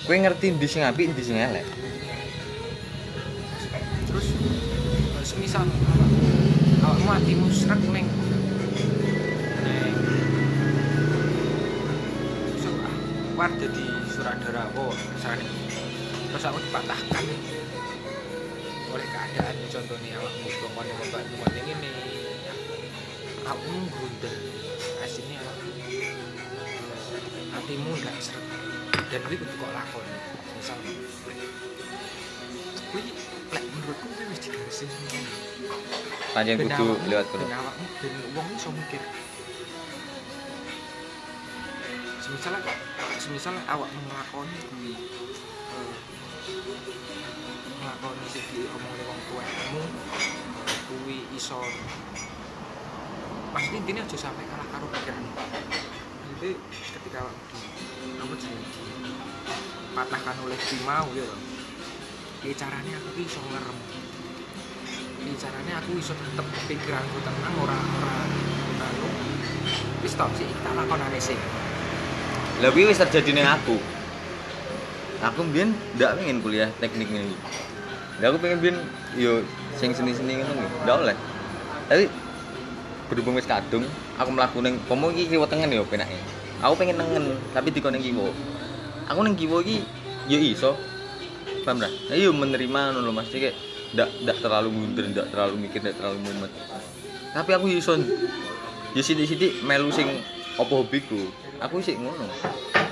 gue 0.05 0.15
ngerti 0.15 0.59
di 0.59 0.67
sing 0.67 0.83
apik 0.83 1.15
di 1.15 1.23
sing 1.23 1.39
elek 1.39 1.65
Terus 4.15 4.31
semisal 5.27 5.67
awakmu 6.79 7.09
hatimu 7.11 7.51
srek 7.51 7.83
ning 7.91 8.07
ning 9.59 9.95
so 12.55 12.71
ah, 12.79 12.95
war 13.35 13.51
jadi 13.59 13.83
suradara 14.07 14.71
oh 14.79 14.95
misalnya 14.95 15.43
terus 16.31 16.47
aku 16.47 16.63
dipatahkan. 16.63 17.25
Oleh 18.95 19.07
keadaan 19.11 19.55
contohnya 19.67 20.15
awakmu 20.15 20.47
kongkon 20.63 20.85
yang 20.87 20.99
membantu 21.03 21.33
konten 21.35 21.63
ini. 21.67 21.91
Awakmu 23.43 23.79
grundel 23.91 24.35
aslinya 25.03 25.43
hatimu 27.51 27.91
nggak 27.99 28.15
srek 28.23 28.47
dan 29.11 29.21
kudu 29.27 29.43
kok 29.43 29.71
lakon 29.75 30.07
misal 30.55 30.79
kuwi 30.79 31.35
lek 31.35 31.51
menurutku 32.95 33.24
kuwi 33.99 34.23
wis 34.31 34.39
panjang 36.35 36.59
kudu 36.59 36.99
lewat 37.07 37.25
kono 37.31 37.47
ben 37.47 37.55
awakmu 37.55 37.85
ben 38.03 38.13
wong 38.35 38.47
iso 38.59 38.69
mikir. 38.75 38.99
Semisal 42.19 42.59
semisal 43.21 43.55
awakmu 43.69 43.99
nglakoni 44.11 44.57
kuwi 44.67 44.91
eh, 44.99 45.97
nglakoni 47.79 48.25
sing 48.27 48.43
diomongke 48.51 49.03
wong 49.07 49.19
tuamu 49.31 49.81
kuwi 50.91 51.17
iso 51.31 51.63
pasti 53.55 53.79
intinya 53.79 54.03
aja 54.03 54.17
sampai 54.19 54.43
kalah 54.51 54.67
karo 54.67 54.85
pikiran 54.91 55.23
nanti 55.23 56.59
ketika 56.67 57.23
di 57.23 58.19
apa 58.19 58.33
jenenge? 58.35 58.67
Patahkan 59.95 60.35
oleh 60.43 60.59
timau 60.59 61.07
ya 61.15 61.23
lho. 61.23 61.37
Piye 62.45 62.53
carane 62.61 62.93
aku 62.93 63.09
iso 63.25 63.41
ngerem. 63.41 63.77
Piye 65.17 65.33
carane 65.33 65.71
aku 65.81 65.97
iso 65.97 66.13
tetep 66.13 66.45
pikiranku 66.69 67.17
tenang 67.25 67.57
ora 67.57 67.73
ora 67.73 68.15
anu 68.85 69.09
wis 70.05 70.13
tok 70.13 70.29
sih 70.37 70.45
tak 70.61 70.77
lakonane 70.77 71.17
sih 71.17 71.33
lebih 72.61 72.85
wis 72.85 73.01
terjadi 73.01 73.33
nih 73.33 73.49
aku. 73.49 73.81
Aku 75.25 75.41
mbien 75.41 75.73
ndak 75.97 76.21
pengen 76.21 76.37
kuliah 76.45 76.69
teknik 76.77 77.09
ini. 77.09 77.33
Ndak 78.21 78.37
aku 78.37 78.37
pengen 78.37 78.61
mbien 78.61 78.77
yo 79.17 79.41
sing 79.81 79.97
seni-seni 79.97 80.37
ngono 80.37 80.61
nggih 80.61 80.71
ndak 80.85 80.95
oleh. 81.01 81.17
Tapi 81.89 82.05
berhubung 83.09 83.41
wis 83.41 83.49
kadung 83.49 83.89
aku 84.21 84.29
mlaku 84.29 84.61
ning 84.61 84.77
komo 84.85 85.09
iki 85.09 85.33
kiwa 85.33 85.49
tengen 85.49 85.73
yo 85.73 85.81
penake. 85.89 86.21
Aku 86.61 86.77
pengen 86.77 87.01
nengen 87.01 87.41
tapi 87.57 87.73
dikon 87.73 87.97
ning 87.97 88.05
kiwa. 88.05 88.29
Aku 89.09 89.25
ning 89.25 89.33
kiwa 89.33 89.65
iki 89.65 89.81
ya 90.29 90.37
iso 90.37 90.77
paham 91.65 91.81
dah. 91.81 91.89
Nah, 91.89 92.15
iya 92.15 92.29
menerima 92.29 92.81
lho 92.93 93.09
Mas. 93.09 93.27
Kayak 93.33 93.57
ndak 93.97 94.09
ndak 94.21 94.37
terlalu 94.39 94.69
mundur 94.69 95.05
ndak 95.09 95.27
terlalu 95.33 95.65
mikir 95.65 95.81
ndak 95.81 95.97
terlalu 95.97 96.21
mumet. 96.21 96.51
Tapi 97.33 97.51
aku 97.57 97.65
iso 97.73 97.97
ya 98.93 99.01
sithik-sithik 99.01 99.65
melu 99.65 99.89
sing 99.89 100.07
apa 100.55 100.69
hobiku. 100.69 101.33
Aku 101.65 101.81
sih 101.81 101.97
ngono. 101.97 102.29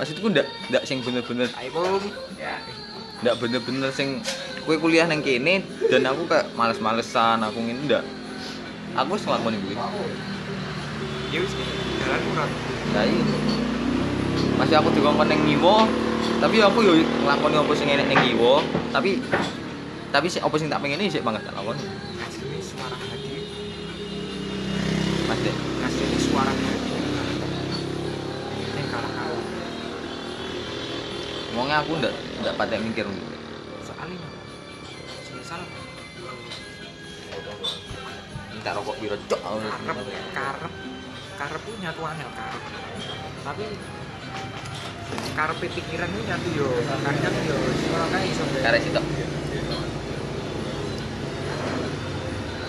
Maksudku 0.02 0.26
ndak 0.34 0.50
ndak 0.74 0.82
sing 0.84 1.00
bener-bener 1.06 1.46
iPhone 1.62 2.02
ndak 3.22 3.40
bener-bener 3.40 3.88
sing 3.94 4.20
kue 4.68 4.76
kuliah 4.76 5.08
nang 5.08 5.24
kene 5.24 5.64
dan 5.88 6.04
aku 6.04 6.28
kayak 6.28 6.50
males-malesan 6.58 7.40
aku 7.46 7.62
ngene 7.62 7.80
ndak. 7.86 8.04
Aku 8.98 9.14
wis 9.14 9.24
nglakoni 9.24 9.56
kuwi. 9.62 9.74
Ya 11.30 11.38
wis 11.40 11.52
jalan 12.02 12.20
kurang 12.30 12.50
Nah 12.94 13.04
iya. 13.06 13.22
Masih 14.54 14.76
aku 14.78 14.88
dikongkon 14.94 15.26
ning 15.26 15.40
ngiwo, 15.50 15.82
tapi 16.42 16.56
aku 16.58 16.78
yo 16.82 16.92
nglakoni 17.22 17.56
apa 17.58 17.72
sing 17.76 17.88
enek 17.90 18.06
ning 18.10 18.18
ngiwo, 18.18 18.62
tapi 18.90 19.22
tapi 20.10 20.26
sik 20.30 20.42
apa 20.42 20.54
sing 20.58 20.70
tak 20.70 20.82
pengen 20.82 21.02
sik 21.06 21.22
banget 21.26 21.42
tak 21.46 21.54
lakoni. 21.54 21.82
aslinya 22.22 22.60
suara 22.62 22.96
hati. 22.98 23.34
Mas 25.26 25.38
Dek. 25.42 25.56
aslinya 25.82 26.18
suara 26.22 26.52
hati. 26.54 26.92
Yang 28.74 28.88
kalah 28.90 29.10
kalah 29.14 29.42
Ngomongnya 31.54 31.76
aku 31.82 31.92
ndak 31.98 32.12
ndak 32.42 32.54
patek 32.58 32.78
mikir. 32.82 33.06
Soalnya 33.86 34.26
semisal 35.26 35.60
minta 38.54 38.70
rokok 38.74 38.96
piro 39.02 39.16
cok. 39.30 39.40
karep 39.86 40.06
karep 40.34 40.72
karep 41.34 41.62
itu 41.66 41.72
nyatu 41.82 42.00
angel 42.06 42.30
karep. 42.30 42.62
Tapi 43.44 43.66
karep 45.34 45.58
pikiran 45.60 46.08
itu 46.12 46.22
nyatu 46.26 46.48
yo 46.54 46.68
kadang 47.02 47.34
yo 47.46 47.56
sekolah 47.84 48.06
kayak 48.12 48.26
iso 48.30 48.44
be. 48.50 48.58
Karek 48.62 48.80
sitok. 48.82 49.04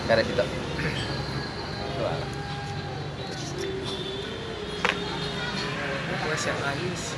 Karek 0.06 0.24
sitok. 0.26 0.48
wes 6.36 6.52
yang 6.52 6.60
nangis 6.60 7.16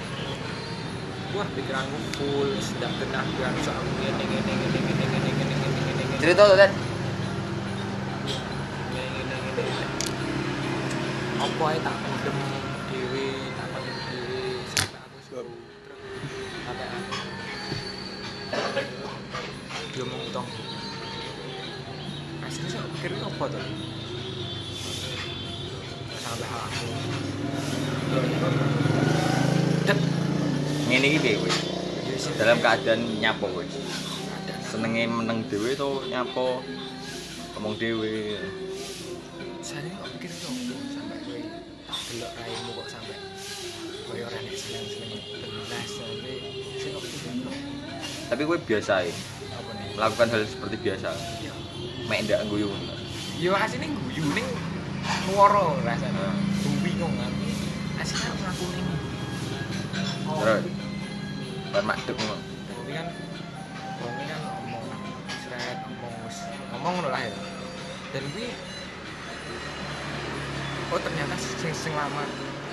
wah 1.35 1.49
pikiranku 1.51 1.99
full 2.15 2.55
sedang 2.63 2.95
tenaga 3.03 3.51
soal 3.67 3.83
ngene 3.99 4.25
ngene 4.31 4.53
ngene 4.53 4.79
ngene 4.79 5.05
ngene 5.11 5.31
ngene 5.35 5.55
ngene 5.59 6.03
ngene 6.07 6.17
Cerita 6.23 6.47
tuh 6.47 6.55
kan. 6.55 6.71
apa 11.39 11.65
ae 11.75 11.79
tak 11.83 11.97
pendem 11.99 12.58
dia 19.99 20.07
mau 20.07 20.23
utang 20.31 20.47
asli 22.47 22.71
saya 22.71 22.87
pikir 22.95 23.19
itu 23.19 23.25
apa 23.27 23.45
tuh? 23.51 23.65
Salah 26.23 26.51
aku. 26.71 26.87
Dep. 29.91 29.99
ngene 30.87 31.07
iki 31.11 31.19
piye 31.19 31.35
dalam 32.39 32.63
keadaan 32.63 33.11
nyapo 33.19 33.51
gue. 33.51 33.67
senengnya 34.63 35.11
meneng 35.11 35.43
dhewe 35.51 35.75
to 35.75 36.07
nyapo? 36.07 36.63
Ngomong 37.59 37.75
dhewe. 37.75 38.39
Saya 39.67 39.83
kok 39.99 40.15
pikir 40.15 40.31
yo 40.31 40.79
sampe 40.95 41.19
kowe 41.27 41.43
tak 41.91 41.99
delok 42.07 42.33
raimu 42.39 42.71
kok 42.71 42.87
sampe 42.87 43.15
kowe 44.07 44.19
ora 44.23 44.39
nek 44.47 44.55
seneng-seneng 44.55 45.23
belas 45.43 45.91
tapi 48.31 48.43
gue 48.47 48.59
biasa 48.63 48.95
ya 49.03 49.38
melakukan 49.99 50.31
hal 50.31 50.43
seperti 50.47 50.77
biasa. 50.79 51.11
ya 51.43 51.51
Mek 52.07 52.31
ndak 52.31 52.47
guyu. 52.47 52.71
yo 53.43 53.51
aslinya 53.59 53.91
guyu 53.91 54.25
ning 54.35 54.47
ngoro 55.35 55.75
rasanya 55.83 56.31
gue 56.63 56.79
bingung 56.87 57.15
kan 57.19 57.31
aslinya 57.99 58.31
aku 58.31 58.41
ngakuni 58.47 58.81
oh 60.31 60.39
Terus 60.43 60.65
bar 61.75 61.83
madhep 61.85 62.15
ngono. 62.15 62.37
tapi 62.71 62.91
kan 62.95 63.07
Romi 63.99 64.25
kan 64.27 64.41
ngomong 64.43 64.85
seret 65.43 65.79
ngomong 65.87 66.13
ngomong 66.73 66.93
ngono 66.99 67.09
lah 67.11 67.23
ya 67.27 67.35
dan 68.15 68.23
gue 68.33 68.49
oh 70.95 70.99
ternyata 71.03 71.35
sing 71.39 71.75
sing 71.75 71.93
lama 71.93 72.23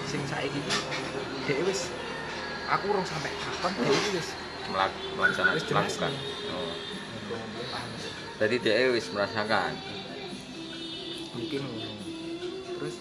sing 0.06 0.22
saiki 0.30 0.62
iki 0.62 0.74
dhek 1.50 1.60
wis 1.66 1.90
aku 2.70 2.90
urung 2.94 3.06
sampai 3.06 3.34
kapan 3.42 3.72
dhek 3.82 4.14
wis 4.14 4.30
melakukan. 4.66 6.10
nih. 6.10 6.22
Oh. 6.50 6.75
Jadi 8.36 8.56
dia 8.60 8.92
wis 8.92 9.08
merasakan. 9.16 9.74
mungkin 11.36 11.68
terus 12.80 12.96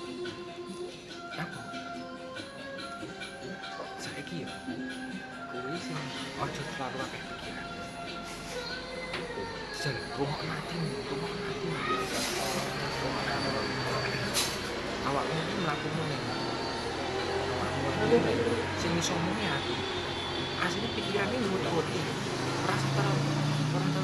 apa 1.39 1.59
kok 3.79 3.89
saiki 4.03 4.43
ya 4.43 4.51
kuwi 5.55 5.79
sing 5.79 5.95
ojo 6.43 6.63
terlalu 6.75 6.99
akeh 6.99 7.23
pikiran 7.31 7.67
Sel, 9.71 9.95
rumah 10.19 10.41
mati, 10.43 10.75
rumah 11.07 11.31
mati. 11.31 11.69
Awakmu 15.05 15.35
ini 15.39 15.55
melakukan 15.63 16.11
Awakmu 17.55 18.17
ini 18.19 18.35
sing 18.83 18.93
iso 18.99 19.15
muni 19.15 19.47
aku. 19.47 19.75
Aslinya 20.59 20.91
pikirannya 20.99 21.39
nurut-nuruti. 21.39 22.01
Rasa 22.67 22.89
terlalu 22.99 23.23
orang 23.77 23.91
terlalu 23.95 24.04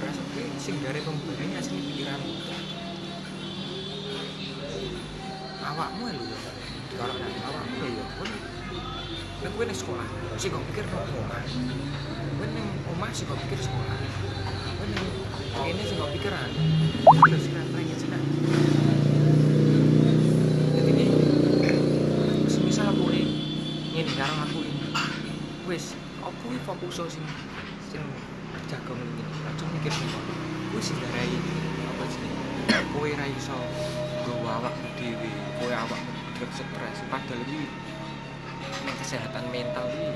berpikir 0.00 0.16
rasa 0.16 0.22
gue 0.32 0.44
sing 0.56 0.76
dari 0.80 1.00
pemberinya 1.04 1.60
aslinya 1.60 1.84
pikiranmu. 1.92 2.32
Awakmu 5.60 6.04
ya. 6.08 6.16
Kalau 6.96 7.14
nanti 7.20 7.40
awakmu 7.44 7.84
ya 7.84 8.04
pun 8.16 8.28
gue 9.40 9.64
ning 9.64 9.76
sekolah, 9.76 10.08
sing 10.40 10.52
kok 10.52 10.64
pikir 10.72 10.84
nang 10.88 11.04
omah. 11.04 11.44
Gue 12.40 12.46
ning 12.48 12.66
omah 12.96 13.12
sing 13.12 13.28
kok 13.28 13.36
pikir 13.44 13.60
sekolah. 13.60 13.96
Gue 14.80 14.86
ning 14.88 15.04
kene 15.52 15.82
sing 15.84 15.96
kok 16.00 16.12
pikiran. 16.16 16.48
Terus 17.28 17.44
kan 17.52 17.66
pengen 17.76 17.96
senang. 18.00 18.24
Jadi 20.80 20.90
ini 20.96 21.06
semisal 22.52 22.88
aku 22.88 23.04
ini 23.12 23.24
ngene 23.92 24.12
karo 24.16 24.34
aku 24.48 24.58
ini. 24.64 24.80
Wis, 25.68 25.92
aku 26.24 26.56
iki 26.56 26.60
fokus 26.64 27.04
sing 27.12 27.24
jago 28.70 28.92
ngene. 28.96 29.24
Aja 29.50 29.64
mikir 29.74 29.90
apa. 29.90 30.20
Kuwi 30.70 30.78
sing 30.78 30.96
darai 31.02 31.34
apa 31.90 32.04
jenenge? 32.06 32.38
Kowe 33.10 33.18
ra 33.18 33.26
iso 33.26 33.58
nggawa 34.22 34.62
awakmu 34.62 34.88
dhewe, 34.94 35.30
kowe 35.58 35.74
awakmu 35.74 36.10
pikir 36.30 36.46
stres 36.54 36.98
padahal 37.10 37.42
iki 37.42 37.66
ning 38.86 38.94
kesehatan 39.02 39.50
mental 39.50 39.82
iki 39.90 40.14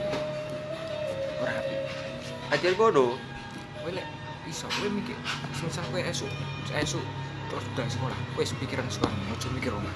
ora 1.42 1.58
apik. 1.58 1.80
Ajar 2.54 2.72
kono. 2.78 3.18
Kowe 3.82 3.90
lek 3.90 4.06
iso 4.46 4.70
kowe 4.70 4.86
mikir 4.94 5.18
semisal 5.58 5.82
kowe 5.90 5.98
esuk 6.06 6.30
esuk 6.70 7.02
terus 7.50 7.66
udah 7.74 7.86
sekolah, 7.90 8.18
kowe 8.38 8.46
pikiran 8.62 8.86
sekolah, 8.86 9.10
ojo 9.10 9.48
mikir 9.58 9.74
omah. 9.74 9.94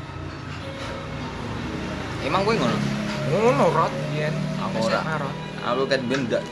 Emang 2.27 2.43
kowe 2.43 2.55
ngono? 2.59 2.79
Ngono 3.31 3.65
rot 3.79 3.95
yen 4.11 4.35
Aku 4.59 4.91
ora. 4.91 5.07
Aku 5.71 5.87
kan 5.87 6.03
ben 6.11 6.27
ndak 6.27 6.43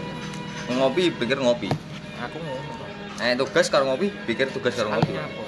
ngopi 0.70 1.11
pikir 1.11 1.42
ngopi. 1.42 1.74
Aku 2.22 2.38
ngono. 2.38 2.86
Eh 3.18 3.34
tugas 3.34 3.66
karo 3.66 3.90
ngopi, 3.90 4.14
pikir 4.30 4.47
tugas 4.55 4.78
karo 4.78 4.94
ngopi. 4.94 5.11
Apa? 5.11 5.45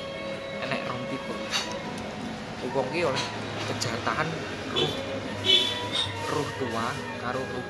Wong 2.76 2.88
ki 2.92 3.00
oleh 3.00 3.24
kejahatan 3.64 4.28
ruh 4.76 4.92
ruh 6.28 6.48
tua 6.60 6.86
karo 7.24 7.40
ruh 7.40 7.66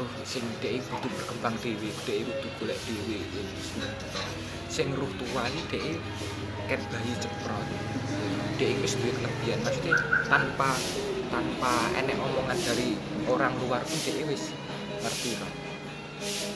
ruh 0.00 0.10
sing 0.24 0.40
dhek 0.64 0.80
kudu 0.88 1.12
berkembang 1.12 1.52
dhewe, 1.60 1.92
dhek 2.08 2.24
kudu 2.24 2.48
golek 2.56 2.78
dhewe. 2.88 3.20
Sing 4.72 4.96
ruh 4.96 5.12
tua 5.20 5.44
iki 5.52 5.76
dhek 5.76 6.00
ket 6.72 6.80
bayi 6.88 7.12
ceprot. 7.20 7.66
Dhek 8.56 8.80
wis 8.80 8.96
duwe 8.96 9.12
kelebihan, 9.12 9.60
maksudnya 9.60 9.96
tanpa 10.32 10.72
tanpa 11.28 11.74
enek 12.00 12.16
omongan 12.16 12.58
dari 12.64 12.96
orang 13.28 13.52
luar 13.60 13.84
pun 13.84 13.98
dhek 14.08 14.24
wis 14.24 14.56
ngerti 15.04 15.36
Rot. 15.36 15.54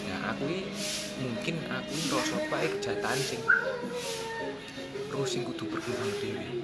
Nah, 0.09 0.33
aku 0.33 0.45
ini 0.49 0.65
mungkin 1.21 1.57
aku 1.69 1.93
ini 1.93 2.07
rasa 2.17 2.37
bae 2.49 2.67
kejahatan 2.81 3.19
sing 3.21 3.41
terus 5.13 5.29
sing 5.31 5.45
kudu 5.45 5.69
berkembang 5.69 6.13
dhewe. 6.17 6.64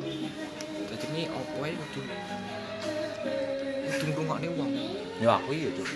Ini 1.10 1.26
opo 1.34 1.66
ae 1.66 1.74
kudu 1.74 2.00
kudu 3.90 4.04
ngrungokne 4.14 4.48
wong. 4.54 4.70
Ya 5.18 5.36
aku 5.36 5.50
iya 5.50 5.68
tuh. 5.74 5.88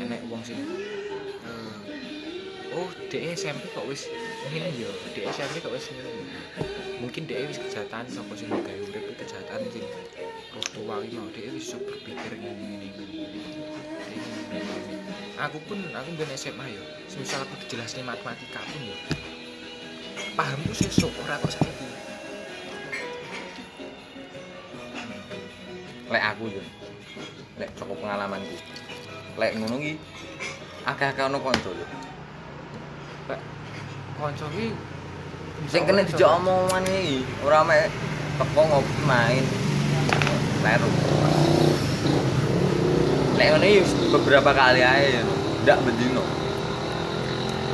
Enek 0.00 0.20
wong 0.26 0.40
sing 0.40 0.56
eh, 0.56 1.76
oh 2.74 2.88
dhek 3.12 3.36
SMP 3.36 3.68
kok 3.76 3.84
wis 3.84 4.08
ngene 4.48 4.72
ya, 4.74 4.90
dhek 5.12 5.28
SMP 5.30 5.60
kok 5.60 5.72
wis 5.76 5.92
ngene. 5.92 6.10
Mungkin 7.04 7.28
dhek 7.28 7.44
wis 7.52 7.60
kejahatan 7.60 8.08
sapa 8.08 8.32
sing 8.32 8.48
gawe 8.48 8.80
urip 8.88 9.04
kejahatan 9.20 9.60
sing 9.68 9.84
roh 10.56 10.66
tua 10.72 11.04
iki 11.04 11.20
mau 11.20 11.28
dhek 11.28 11.52
wis 11.52 11.68
iso 11.68 11.76
berpikir 11.84 12.40
ngene 12.40 12.64
ngene 12.64 12.88
ngene. 12.88 13.16
Dhek 14.48 14.64
ngene. 14.64 14.94
aku 15.34 15.58
pun 15.66 15.78
aku 15.90 16.08
ben 16.14 16.30
SMA 16.38 16.66
ya 16.70 16.82
semisal 17.10 17.42
aku 17.42 17.58
dijelasin 17.66 18.06
matematika 18.06 18.62
pun 18.70 18.82
ya 18.86 18.96
pahamku 20.38 20.70
sesuk 20.70 21.10
ora 21.26 21.36
kok 21.42 21.50
saiki 21.50 21.93
lek 26.14 26.24
aku 26.30 26.44
yo. 26.46 26.62
Lek 27.58 27.70
cukup 27.74 27.98
pengalamanku. 27.98 28.54
Lek 29.34 29.58
ngono 29.58 29.76
ki 29.82 29.98
akeh-akeh 30.86 31.24
ono 31.26 31.38
kanca 31.42 31.70
lho 31.74 31.86
kanca 34.14 34.46
ki 34.54 34.70
sing 35.66 35.82
kena 35.88 36.06
dijak 36.06 36.30
omongan 36.38 36.86
iki 36.86 37.26
ora 37.42 37.66
mek 37.66 37.90
teko 38.38 38.62
ngopi 38.62 38.94
main. 39.02 39.44
Leru 40.62 40.90
lek 43.34 43.48
ngene 43.50 43.66
iki 43.66 44.06
beberapa 44.14 44.50
kali 44.54 44.80
ae 44.86 45.18
yo. 45.18 45.34
Ndak 45.66 45.82
bendino. 45.82 46.22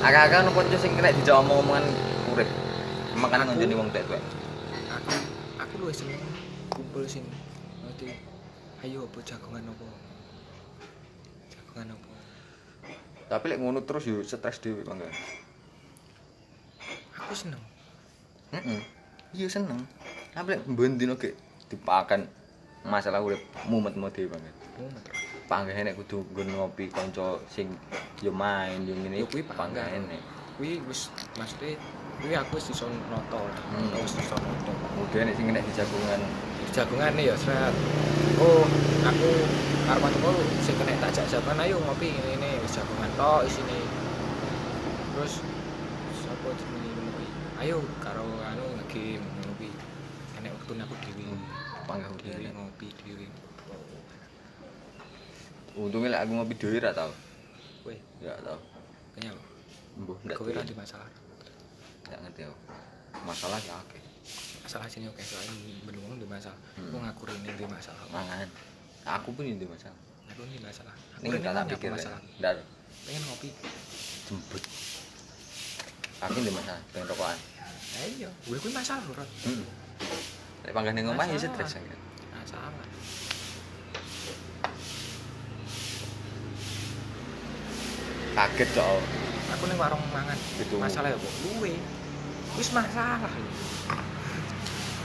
Akeh-akeh 0.01 0.49
ono 0.49 0.51
kanca 0.57 0.77
sing 0.81 0.97
kena 0.97 1.13
dijak 1.13 1.37
omong-omongan 1.45 1.85
urip. 2.33 2.49
Makane 3.21 3.45
ngonjoni 3.45 3.75
wong 3.77 3.93
tek 3.93 4.09
tuwek 4.09 4.23
aku 4.91 5.13
aku 5.61 5.75
luwih 5.77 5.95
seneng 5.95 6.23
kumpul 6.73 7.05
sing 7.05 7.21
ngerti 7.85 8.17
ayo 8.81 9.05
apa 9.05 9.19
jagongan 9.21 9.65
apa 9.69 9.87
jagongan 11.53 11.89
apa 11.97 12.11
tapi 13.31 13.45
lek 13.53 13.61
ngono 13.61 13.81
terus 13.85 14.09
yo 14.09 14.25
stres 14.25 14.59
dhewe 14.59 14.83
bangga 14.83 15.09
aku 17.21 17.35
seneng 17.37 17.71
Heeh. 18.51 18.83
Iya 19.31 19.47
seneng. 19.47 19.87
Tapi 20.35 20.59
lek 20.59 20.67
mbendino 20.67 21.15
gek 21.15 21.39
dipakan 21.71 22.27
masalah 22.83 23.23
urip 23.23 23.39
mumet-mumet 23.71 24.11
dhewe 24.15 24.29
banget. 24.35 24.55
mumet 24.79 25.05
Panggah 25.47 25.75
nek 25.83 25.99
kudu 25.99 26.23
nggon 26.31 26.51
ngopi 26.55 26.91
kanca 26.91 27.39
sing 27.51 27.75
yo 28.23 28.31
main 28.31 28.87
yo 28.87 28.95
ngene 28.95 29.27
kuwi 29.27 29.43
panggah 29.47 29.87
panggah. 29.87 29.87
enek. 29.99 30.23
kuwi 30.59 30.83
wis 30.87 31.11
maksudnya 31.39 31.79
kuwi 32.21 32.35
aku 32.37 32.59
wis 32.59 32.71
iso 32.71 32.87
noto 33.11 33.41
hmm. 33.41 33.97
wis 34.03 34.15
iso 34.19 34.37
noto 34.39 34.73
Kemudian 34.95 35.31
nek 35.31 35.35
sing 35.35 35.47
nek 35.51 35.63
dijagongan 35.67 36.21
jagongan 36.21 36.50
nih 36.71 37.25
ya 37.27 37.35
seret 37.35 37.75
oh 38.39 38.63
aku 39.03 39.31
karo 39.91 39.99
kancaku 40.07 40.31
sing 40.63 40.75
kena 40.79 40.95
tak 41.03 41.11
jak 41.19 41.27
jagoan 41.27 41.59
ayo 41.59 41.83
ngopi 41.83 42.15
ngene 42.15 42.39
ngene 42.39 42.51
wis 42.63 42.79
jagongan 42.79 43.11
tok 43.19 43.43
isine. 43.43 43.79
Terus 45.11 45.43
sapa 46.23 46.49
jenenge 46.55 46.89
ngono 46.95 47.11
kuwi 47.11 47.29
ayo 47.67 47.83
karo 47.99 48.23
anu 48.23 48.65
ngegame 48.79 49.19
ngono 49.19 49.53
kuwi 49.59 49.71
kena 50.39 50.55
waktu 50.55 50.73
aku 50.79 50.95
dhewe 51.03 51.35
panggah 51.91 52.11
dhewe 52.23 52.49
ngopi 52.55 52.87
dhewe. 53.03 53.27
Untungnya 55.75 56.15
lek 56.15 56.21
aku 56.23 56.33
ngopi 56.39 56.55
dhewe 56.55 56.79
ra 56.79 56.95
tau. 56.95 57.11
kowe 57.83 57.95
Ya 58.23 58.39
tau. 58.47 58.63
lo 59.19 59.43
Mbuh 59.99 60.17
ndak 60.23 60.39
kowe 60.39 60.55
ra 60.55 60.63
di 60.63 60.75
masalah. 60.79 61.11
Ndak 62.07 62.19
ngerti 62.31 62.47
aku. 62.47 62.59
Masalah 63.27 63.59
ya 63.59 63.75
akeh. 63.75 64.00
Masalah 64.71 64.87
sini 64.87 65.11
oke 65.11 65.19
soalnya 65.19 65.51
belum 65.83 66.23
di 66.23 66.31
masalah 66.31 66.55
Hmm. 66.79 66.95
aku 66.95 67.03
ngaku 67.03 67.23
ini 67.43 67.59
di 67.59 67.67
masalah 67.67 68.07
Mangan. 68.07 68.47
Aku 69.19 69.29
pun 69.35 69.43
ini 69.43 69.67
masalah. 69.67 69.99
aku 70.31 70.47
ini 70.47 70.63
masalah 70.63 70.95
aku 70.95 71.27
Ini 71.27 71.43
nanya 71.43 71.67
pikir. 71.67 71.91
masalah 71.91 72.23
Ndak 72.39 72.63
pengen 73.03 73.23
ngopi 73.27 73.49
jemput. 74.31 74.63
Aku 76.23 76.39
ini 76.39 76.55
masalah 76.55 76.79
pengen 76.95 77.07
rokokan. 77.11 77.39
ya 77.91 78.03
iya 78.15 78.31
gue 78.31 78.57
gue 78.63 78.71
masalah 78.71 79.03
Heeh. 79.43 79.67
Lek 80.63 80.71
panggah 80.71 80.95
ning 80.95 81.11
omah 81.11 81.27
ya 81.27 81.35
stres 81.35 81.75
akhirnya. 81.75 81.99
masalah 82.31 82.71
Kaget 88.31 88.69
cok. 88.73 89.03
aku 89.51 89.67
ning 89.67 89.75
warung 89.77 89.99
mangan 90.15 90.39
masalah 90.79 91.11
ya 91.11 91.19
kok 91.19 91.35
luwe 91.43 91.75
wis 92.55 92.71
masalah 92.71 93.27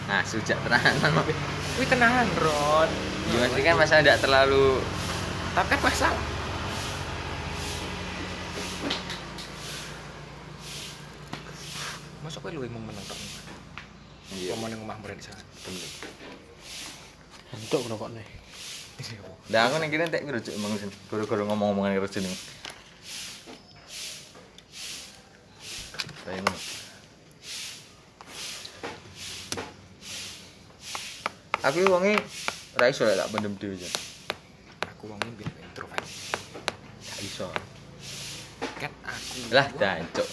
Nah, 0.05 0.21
sujak 0.21 0.57
tenanan. 0.61 1.25
Wih 1.75 1.87
tenahan 1.89 2.27
Ron 2.39 2.89
Ya 3.33 3.37
mesti 3.41 3.61
kan 3.65 3.75
masalah 3.75 4.01
tidak 4.05 4.21
terlalu 4.23 4.79
Tapi 5.51 5.67
kan 5.75 5.79
masalah 5.83 6.23
Masa 12.23 12.37
kowe 12.39 12.53
luwih 12.53 12.69
mau 12.71 12.79
menonton 12.79 13.17
Iya. 14.33 14.57
Ngomong 14.57 14.67
ning 14.73 14.81
omah 14.81 14.97
di 14.99 15.23
sana 15.23 15.37
bener. 15.63 15.89
Entuk 17.55 17.81
ngrokokne. 17.87 18.23
Iya, 18.99 19.21
Po. 19.21 19.31
Lah 19.53 19.61
aku 19.69 19.75
ning 19.79 19.89
kene 19.93 20.09
tek 20.09 20.25
ngerujuk 20.25 20.53
emang 20.57 20.75
sen. 20.81 20.91
Goro-goro 21.07 21.45
ngomong-ngomongan 21.45 21.95
ngerujuk 21.95 22.25
ning. 22.25 22.35
Kayak 26.25 26.41
Aku 31.65 31.81
wonge 31.89 32.13
ra 32.77 32.85
iso 32.85 33.01
lek 33.03 33.25
pendem 33.33 33.57
dhewe 33.57 33.73
jan. 33.73 33.89
Aku 34.85 35.09
wong 35.09 35.17
mbien 35.25 35.49
introvert 35.57 36.05
Gak 37.01 37.19
iso. 37.25 37.49
Kan 38.77 38.91
aku 39.01 39.49
Lah 39.49 39.65
dancuk. 39.73 40.29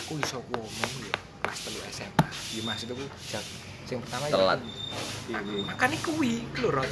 Aku 0.00 0.12
iso 0.16 0.38
ngomong 0.48 0.92
ya 1.04 1.14
Kelas 1.42 1.58
telu 1.66 1.80
SMA 1.90 2.28
Ya 2.54 2.60
mas 2.64 2.80
itu 2.80 2.92
aku 2.94 3.04
jak 3.28 3.44
Yang 3.90 4.00
pertama 4.06 4.24
ya 4.24 4.32
Telat. 4.32 4.58
aku- 4.62 5.64
Makanya 5.68 5.98
kuwi 6.00 6.32
Ku 6.54 6.58
lho 6.64 6.70
Ron 6.70 6.90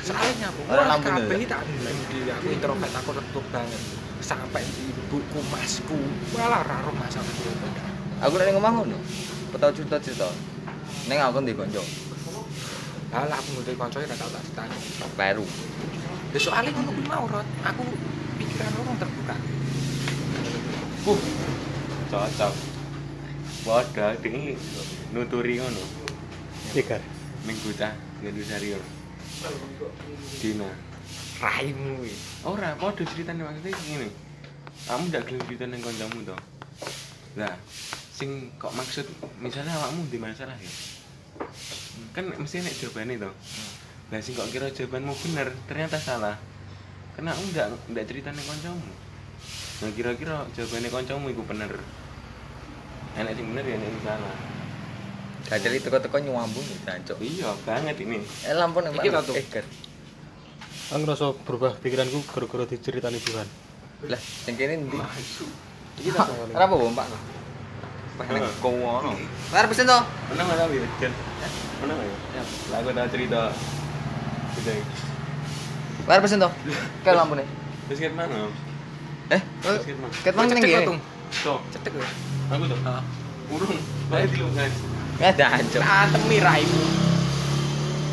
Soalnya 0.00 0.46
aku 0.50 0.60
Ora 0.68 0.96
kabeh 0.98 1.40
tak 1.46 1.60
ndeleng 1.64 1.98
Aku 2.34 2.46
introvert 2.50 2.92
Aku 2.92 3.10
tertutup 3.14 3.46
banget 3.48 3.82
Sampai 4.20 4.64
ibuku 4.66 5.38
masku 5.48 5.96
Walah 6.34 6.60
raro 6.66 6.92
masalah 6.92 7.30
Aku 8.20 8.36
lek 8.36 8.52
ning 8.52 8.60
omah 8.60 8.72
ngono. 8.76 9.00
Ketau 9.48 9.72
cerita-cerita. 9.72 10.28
Ning 11.08 11.16
aku 11.16 11.40
ndek 11.40 11.56
kanca. 11.56 11.80
Lah 13.10 13.26
aku 13.26 13.48
ngutul 13.58 13.74
koncoe 13.74 14.06
ra 14.06 14.14
tau 14.14 14.30
tak 14.30 14.42
ditanya 14.46 14.76
Kleru. 15.18 15.46
Ya 16.30 16.38
soalnya 16.38 16.70
ngono 16.78 16.94
kuwi 16.94 17.06
mau 17.10 17.26
Ron 17.26 17.46
Aku 17.66 17.82
pikiran 18.38 18.72
orang 18.78 18.98
terbuka 19.02 19.36
Uh, 21.00 21.16
cocok. 22.12 22.54
Wadah, 23.64 24.12
ini 24.20 24.52
nuturi 25.16 25.56
ngono. 25.56 25.80
Tigar. 26.76 27.00
Minggu 27.48 27.72
cah, 27.72 27.96
ngedu 28.20 28.44
serius. 28.44 28.84
Dina. 30.44 30.68
Raimu 31.40 32.04
kuwi 32.04 32.12
Ora, 32.44 32.76
padha 32.76 33.00
ceritane 33.08 33.40
maksudnya 33.40 33.72
ngene. 33.72 34.08
Kamu 34.84 35.08
ndak 35.08 35.24
gelem 35.24 35.40
cerita 35.48 35.64
ning 35.72 35.80
kancamu 35.80 36.20
to. 36.20 36.36
Lah, 37.40 37.56
sing 38.12 38.52
kok 38.60 38.76
maksud 38.76 39.08
misalnya 39.40 39.72
awakmu 39.72 40.04
di 40.12 40.20
masalah 40.20 40.54
ya. 40.60 40.72
Kan 42.16 42.24
mesti 42.36 42.62
nek 42.62 42.74
jawabane 42.74 43.14
to. 43.18 43.30
Lah 44.10 44.18
sing 44.18 44.34
kok 44.34 44.50
kira 44.50 44.66
jawabanmu 44.70 45.14
bener, 45.14 45.54
ternyata 45.70 45.96
salah. 46.02 46.34
Karena 47.14 47.36
kamu 47.36 47.46
ndak 47.54 47.66
ndak 47.94 48.04
cerita 48.10 48.28
ning 48.34 48.46
kancamu. 48.46 48.90
Nah 49.80 49.90
kira-kira 49.94 50.34
jawabannya 50.52 50.88
kancamu 50.90 51.26
iku 51.30 51.42
bener. 51.46 51.72
Enek 53.14 53.32
sing 53.38 53.46
bener 53.54 53.64
ya 53.66 53.76
sing 53.78 54.02
salah. 54.02 54.34
Kadang 55.46 55.74
itu 55.74 55.88
teko 55.88 56.16
nyuambung 56.20 56.66
dancuk. 56.84 57.18
Iya 57.22 57.50
banget 57.64 57.96
ini. 58.02 58.18
Eh 58.44 58.54
lampu 58.54 58.84
Iki 58.84 59.08
mana? 59.10 59.24
to, 59.24 59.32
Tuh. 59.32 59.64
Aku 60.90 61.06
ngerasa 61.06 61.26
berubah 61.46 61.78
pikiranku 61.78 62.18
gara-gara 62.26 62.66
diceritani 62.66 63.22
Tuhan. 63.22 63.46
Lah, 64.10 64.18
sing 64.18 64.58
kene 64.58 64.90
ndi? 64.90 64.98
Iki 66.02 66.10
tak 66.10 66.34
Ora 66.50 66.66
apa 66.66 66.74
Pak? 66.74 67.06
Pengen 68.20 68.44
Heeh. 68.44 68.52
kono. 68.60 69.16
Lar 69.48 69.64
pesen 69.64 69.88
to. 69.88 69.98
Menang 70.28 70.46
tahu 70.60 70.70
ya, 70.76 70.84
Jan? 71.00 71.12
Menang 71.80 71.96
nggak 71.96 72.08
ya? 72.36 72.42
Lah 72.68 72.76
aku 72.84 72.88
tahu 72.92 73.08
cerita. 73.16 73.40
Lar 76.04 76.18
pesen 76.20 76.38
to. 76.44 76.50
Kayak 77.04 77.16
lampune. 77.16 77.44
Terus 77.88 77.98
ket 78.04 78.12
mana? 78.12 78.52
Eh, 79.32 79.40
ket 80.20 80.34
mana? 80.36 80.52
ning. 80.52 81.00
So, 81.30 81.64
Cetek 81.72 81.96
lho 81.96 82.04
aku 82.50 82.64
tuh. 82.68 82.78
Heeh. 82.84 83.02
Urung. 83.56 83.78
Bae 84.12 84.28
di 84.28 84.36
lu 84.36 84.52
guys. 84.52 84.76
Ya 85.16 85.30
dancuk. 85.32 85.80
Antemi 85.80 86.38
raimu 86.44 86.84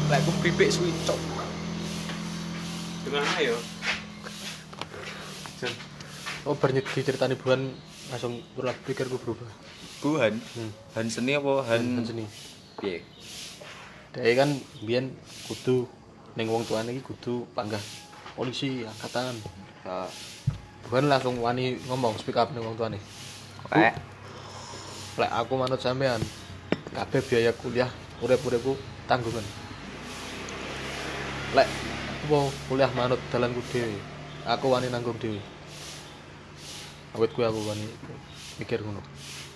Lah 0.08 0.18
aku 0.24 0.32
bibik 0.40 0.72
suwi 0.72 0.92
cok 1.04 1.20
Dengan 3.04 3.24
ayo. 3.40 3.56
Jan, 5.60 5.74
Oh, 6.48 6.56
diceritani 6.96 7.36
langsung 8.08 8.40
pola 8.56 8.72
pikirku 8.72 9.20
berubah. 9.20 9.67
Buhan. 10.02 10.38
Hmm. 10.38 10.72
Han 10.96 11.08
seni 11.10 11.34
apa 11.34 11.66
han 11.66 12.02
Han 12.02 12.06
seni. 12.06 12.26
piye? 12.78 13.02
Dhek 14.14 14.38
kan 14.38 14.50
biyen 14.86 15.14
kudu 15.50 15.90
ning 16.38 16.46
wong 16.50 16.62
tuane 16.66 16.94
iki 16.94 17.02
kudu 17.02 17.50
panggah 17.58 17.82
polisi 18.38 18.86
angkatan. 18.86 19.34
Sa 19.82 20.06
Tuhan 20.88 21.10
langsung 21.10 21.42
wani 21.42 21.82
ngomong 21.90 22.18
speak 22.22 22.38
up 22.38 22.54
ning 22.54 22.62
wong 22.62 22.78
tuane. 22.78 23.02
Pak. 23.68 23.98
Lek 25.18 25.32
aku 25.34 25.54
manut 25.58 25.82
sampean, 25.82 26.22
kabeh 26.94 27.22
biaya 27.26 27.50
kuliah 27.58 27.90
urip-uripku 28.22 28.78
tanggungan. 29.10 29.42
Lek 31.58 31.68
mau 32.30 32.54
kuliah 32.70 32.92
manut 32.94 33.18
dalanku 33.34 33.66
dhewe, 33.74 33.98
aku 34.46 34.70
wani 34.70 34.94
nanggung 34.94 35.18
dhewe 35.18 35.42
awet 37.18 37.34
kuwi 37.34 37.50
aku 37.50 37.60
wani 37.66 37.82
mikir 38.62 38.78
ngono 38.86 39.02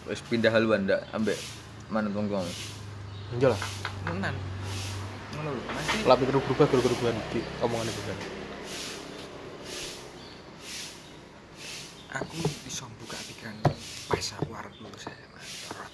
Wis 0.09 0.21
pindah 0.25 0.49
haluan 0.49 0.89
ndak 0.89 1.05
ambek 1.13 1.37
mana 1.91 2.09
tongkong. 2.09 2.47
iya 3.37 3.47
lah. 3.53 3.61
Tenan. 4.07 4.35
Ngono 5.37 5.49
lho 5.53 5.61
mesti 5.71 5.95
pola 6.03 6.15
pikir 6.19 6.35
berubah 6.35 6.65
gara-gara 6.67 6.95
bukan 6.97 7.15
di 7.31 7.39
omongan 7.63 7.87
itu 7.87 8.01
kan 8.03 8.17
aku 12.11 12.35
bisa 12.67 12.83
buka 12.99 13.15
pikiran 13.31 13.55
pas 14.11 14.27
aku 14.35 14.51
arep 14.51 14.75
lulus 14.83 15.07
Rot. 15.71 15.93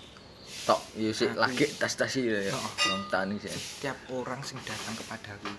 Tok, 0.66 0.82
yo 0.98 1.14
sik 1.14 1.38
lagi 1.38 1.70
tas-tas 1.78 2.18
iki 2.18 2.50
ya. 2.50 2.52
Wong 2.58 3.04
tani 3.14 3.38
sih. 3.38 3.54
setiap 3.54 3.98
orang 4.10 4.42
sing 4.42 4.58
datang 4.66 4.98
kepadaku 4.98 5.54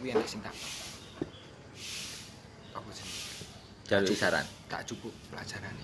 kuwi 0.00 0.14
enek 0.14 0.26
sing 0.30 0.40
tak 0.40 0.54
apa 2.72 2.90
sih? 2.94 3.06
Jaluk 3.84 4.16
saran. 4.16 4.46
tak 4.68 4.84
cukup 4.88 5.12
pelajaran 5.28 5.74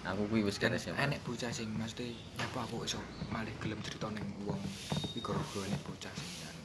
Aku 0.00 0.24
kuwi 0.32 0.40
wis 0.40 0.56
kan 0.56 0.72
dan 0.72 0.80
SMA. 0.80 0.96
enek 0.96 1.20
bocah 1.28 1.52
sing 1.52 1.68
mesti 1.76 2.16
nyapa 2.40 2.64
aku 2.64 2.88
iso 2.88 2.96
malih 3.28 3.52
gelem 3.60 3.76
cerita 3.84 4.08
ning 4.08 4.24
wong 4.48 4.56
iki 5.12 5.20
gara-gara 5.20 5.68
enek 5.68 5.82
bocah 5.84 6.08
sing 6.16 6.30
anu 6.48 6.64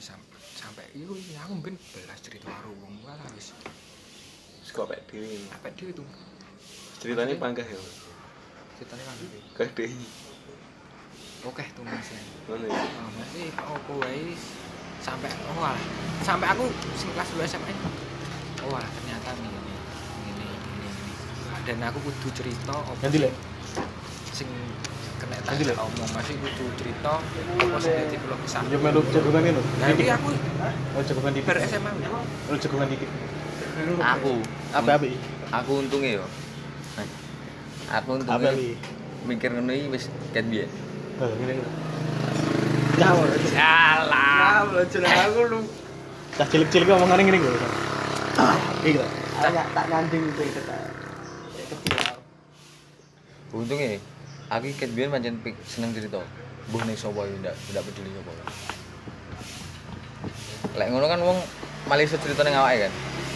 sampai 0.00 0.40
sampai 0.56 0.84
iku 0.96 1.12
aku 1.12 1.52
mben 1.60 1.76
belas 1.76 2.18
cerita 2.24 2.48
karo 2.48 2.72
wong 2.80 2.94
walah 3.04 3.28
wis 3.36 3.52
Kok 4.74 4.90
pek 4.90 5.00
dhewe. 5.06 5.38
apa 5.54 5.68
dia 5.76 5.92
itu 5.92 6.02
Ceritanya 6.98 7.36
panggah 7.36 7.62
ya. 7.62 7.78
ceritanya 8.80 9.04
kan 9.04 9.16
Gede. 9.54 9.86
oke 11.44 11.64
tuh 11.76 11.84
mas 11.84 12.08
ya 12.10 12.20
Ngono 12.48 12.64
ya. 12.64 12.80
oh, 12.80 13.10
masih 13.12 13.46
apa 13.54 13.92
wae 14.02 14.32
sampai 15.04 15.28
oh 15.52 15.76
sampai 16.24 16.48
aku 16.48 16.64
sing 16.96 17.12
kelas 17.12 17.28
2 17.38 17.44
SMA 17.44 17.72
oh 18.66 18.80
ternyata 18.80 19.30
ini 19.36 19.63
dan 21.64 21.80
aku 21.80 21.98
kudu 22.04 22.28
cerita 22.36 22.76
apa 22.76 22.92
nanti 23.00 23.18
lek. 23.24 23.32
sing 24.36 24.48
kena 25.16 25.40
tak 25.40 25.56
Nanti, 25.56 25.72
omong. 25.72 26.10
Masih 26.12 26.34
kudu 26.36 26.64
cerita 26.76 27.12
apa 27.16 27.76
sing 27.80 27.92
dadi 27.96 28.16
kula 28.20 28.36
kesah 28.44 28.62
yo 28.68 28.76
melu 28.84 29.00
jagungan 29.08 29.40
ngono 29.48 29.62
tapi 29.80 30.04
aku 30.12 30.28
oh 30.92 31.02
jagungan 31.02 31.32
dikit 31.32 31.48
ber 31.48 31.58
SMA 31.64 31.90
oh 32.52 32.56
jagungan 32.60 32.88
dikit 32.92 33.10
Aku. 33.74 34.38
Apa 34.70 35.02
apa 35.02 35.06
Aku 35.50 35.82
untunge 35.82 36.22
yo. 36.22 36.26
Aku 37.90 38.22
untunge 38.22 38.78
mikir 39.26 39.50
ngono 39.50 39.72
iki 39.74 39.88
wis 39.90 40.04
ket 40.30 40.46
biyen. 40.46 40.70
oh 41.18 41.26
ngene 41.40 41.58
ngene 41.58 43.36
salah. 43.50 44.68
Aku 44.68 45.40
lu. 45.48 45.60
cah 46.34 46.46
cilik-cilik 46.50 46.90
omongannya 46.90 47.30
ngene 47.30 47.38
lho 47.38 47.50
iki 48.84 48.98
lho 48.98 49.06
Tak 49.34 49.66
tak 49.74 49.84
nyanding 49.90 50.22
itu. 50.30 50.42
Untunge 53.54 54.02
aku 54.50 54.66
biyen 54.92 55.08
pancen 55.08 55.38
pik- 55.40 55.62
seneng 55.62 55.94
cerita. 55.94 56.18
Mbuh 56.68 56.82
ning 56.82 56.98
sapa 56.98 57.22
yo 57.22 57.34
ndak 57.38 57.54
ndak 57.70 57.82
peduli 57.86 58.10
sapa. 58.10 58.32
Lek 60.74 60.88
ngono 60.90 61.06
kan 61.06 61.20
wong 61.22 61.38
malah 61.86 62.02
iso 62.02 62.18
cerita 62.18 62.42
ning 62.42 62.58
awake 62.58 62.88
kan. 62.88 62.92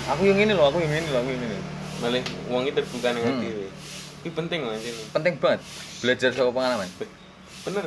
Aku 0.09 0.27
yang 0.27 0.41
ngene 0.41 0.57
lho, 0.57 0.65
aku 0.65 0.81
yang 0.81 0.91
ngene 0.91 1.07
lho, 1.07 1.19
aku 1.21 1.31
yang 1.31 1.43
ngene. 1.45 1.59
Malah 2.03 2.21
wong 2.51 2.63
iki 2.67 2.73
terbuka 2.75 3.09
ning 3.15 3.23
Hmm. 3.23 3.39
dhewe. 3.39 3.69
Iki 4.19 4.31
penting 4.35 4.59
loh 4.67 4.75
anjing. 4.75 4.97
Penting 5.15 5.35
banget 5.39 5.61
belajar 6.03 6.31
saka 6.35 6.51
pengalaman. 6.51 6.89
Bener. 7.63 7.87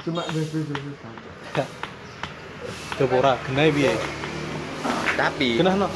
Cuma 0.00 0.22
bebe-bebe. 0.30 0.94
coba 3.00 3.14
ora 3.16 3.32
genahe 3.48 3.72
piye 3.72 3.92
Tapi 5.16 5.56
genah 5.56 5.74
no 5.76 5.88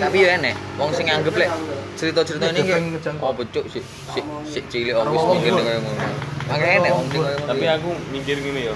tapi 0.00 0.16
ya 0.24 0.40
enek 0.40 0.54
wong 0.80 0.90
sing 0.96 1.06
nganggep 1.08 1.34
lek 1.36 1.50
cerita-cerita 1.96 2.50
ini 2.56 2.60
kayak 2.64 3.20
oh 3.20 3.32
becuk 3.36 3.64
sik 3.68 3.84
sik 4.16 4.24
sik 4.48 4.64
cilik 4.72 4.96
wis 4.96 5.24
mikir 5.36 5.52
kaya 5.60 5.78
ngono. 5.78 6.08
Makanya 6.48 6.74
enek 6.80 6.92
wong 6.96 7.06
sing. 7.12 7.22
Tapi 7.22 7.64
aku 7.68 7.90
mikir 8.10 8.36
gini 8.40 8.60
yo. 8.72 8.74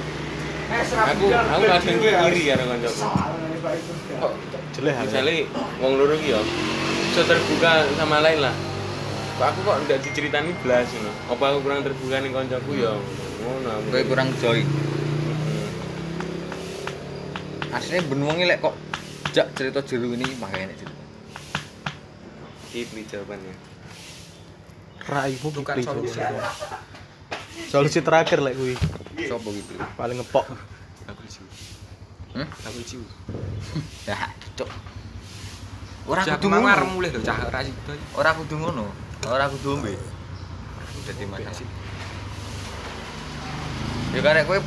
Aku 0.70 1.24
aku 1.32 1.62
kadang 1.64 1.96
ki 1.96 2.08
iri 2.12 2.40
karo 2.52 2.64
kancaku. 2.68 3.02
Kok 4.20 4.32
jelek 4.76 4.94
misalnya 5.08 5.34
wong 5.80 5.92
loro 5.96 6.14
ki 6.20 6.28
yo 6.36 6.40
iso 7.16 7.22
terbuka 7.24 7.88
sama 7.96 8.20
lain 8.20 8.44
lah. 8.44 8.54
Kok 9.40 9.46
aku 9.48 9.58
kok 9.64 9.76
ndak 9.88 9.98
diceritani 10.04 10.52
blas 10.60 10.86
ngono. 10.92 11.12
Apa 11.32 11.44
aku 11.56 11.58
kurang 11.64 11.80
terbuka 11.80 12.16
ning 12.20 12.32
kancaku 12.36 12.70
yo 12.76 13.00
ngono. 13.40 13.68
aku. 13.80 13.86
Kowe 13.96 14.02
kurang 14.12 14.28
joy. 14.44 14.60
Asline 17.72 18.04
ben 18.12 18.20
wong 18.28 18.36
iki 18.36 18.46
lek 18.52 18.60
kok 18.60 18.76
jak 19.36 19.52
cerita 19.52 19.84
jero 19.84 20.08
ini 20.16 20.24
makanya 20.40 20.72
cerita. 20.72 21.04
Iki 22.72 23.04
jawabannya. 23.04 23.52
raimu 25.06 25.48
bukan 25.54 25.76
solusi 25.86 26.18
solusi 27.70 28.02
terakhir 28.02 28.42
lek 28.42 28.58
kuwi 28.58 28.74
Sopo 29.30 29.54
gitu? 29.54 29.78
paling 29.94 30.18
ngepok 30.18 30.50
Aku 31.06 31.22
ciu. 31.30 31.46
Hmm? 32.34 32.48
Aku 32.66 32.80
ciu. 32.82 32.98
Ya, 34.02 34.18
cuk. 34.58 34.66
Ora 36.10 36.26
kudu 36.26 36.50
ngono. 36.50 36.66
ngarep 36.66 36.88
mulih 36.90 37.10
lho 37.14 37.20
cah 37.22 37.38
ora 37.46 37.62
sido 37.62 37.92
Ora 38.18 38.30
kudu 38.34 38.54
ngono. 38.58 38.90
Ora 39.30 39.46
kudu 39.46 39.78
ombe. 39.78 39.94
Dadi 41.06 41.24
masalah. 41.30 41.54
Ya 44.10 44.20
karek 44.26 44.42
kowe 44.50 44.58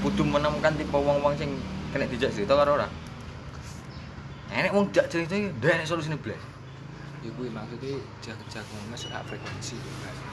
kudu 0.00 0.22
menemukan 0.24 0.72
tipe 0.80 0.96
wong-wong 0.96 1.36
sing 1.36 1.60
kena 1.92 2.08
dijak 2.08 2.32
cerita 2.32 2.56
karo 2.56 2.80
ora. 2.80 2.88
Enek 4.50 4.74
wong 4.74 4.90
jak 4.90 5.06
cerita 5.06 5.34
iki 5.38 5.54
ndak 5.62 5.78
enek 5.78 5.86
solusine 5.86 6.18
blas. 6.18 6.42
ya 7.20 7.28
kuwi 7.36 7.52
maksudnya 7.52 8.00
jaga-jaga 8.24 8.74
ora 8.80 9.20
frekuensi. 9.28 9.76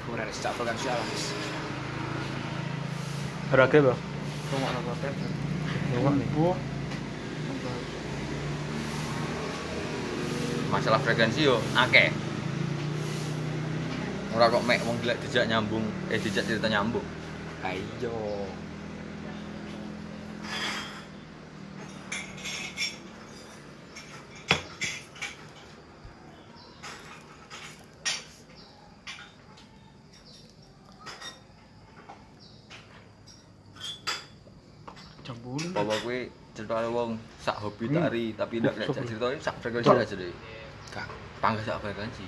Ora 0.07 0.23
sak 0.31 0.55
frekuensi 0.55 0.87
alas 0.87 1.23
harga 3.47 3.79
bro 3.79 3.95
rumah 4.51 4.71
apa 4.75 4.91
kan 4.99 5.13
Nengok 5.95 6.13
nih 6.19 6.27
Masalah 10.67 10.99
frekuensi 10.99 11.47
yo 11.47 11.63
akeh. 11.79 12.11
Ora 14.35 14.51
kok 14.51 14.67
mek 14.67 14.83
wong 14.83 14.99
gila 14.99 15.15
dijak 15.23 15.47
nyambung, 15.47 15.87
eh 16.11 16.19
dijak 16.19 16.43
cerita 16.43 16.67
nyambung. 16.67 17.03
ayo 17.65 18.13
karo 36.77 36.93
wong 36.93 37.11
sak 37.41 37.57
hobi 37.57 37.89
tari 37.89 38.37
tapi 38.37 38.61
ndak 38.61 38.77
nek 38.77 38.85
jak 38.93 39.01
cerita 39.09 39.27
sak 39.41 39.55
frekuensi 39.65 39.89
aja 39.89 40.13
deh. 40.13 40.29
gak 40.93 41.09
Panggah 41.41 41.65
sak 41.65 41.81
frekuensi. 41.81 42.25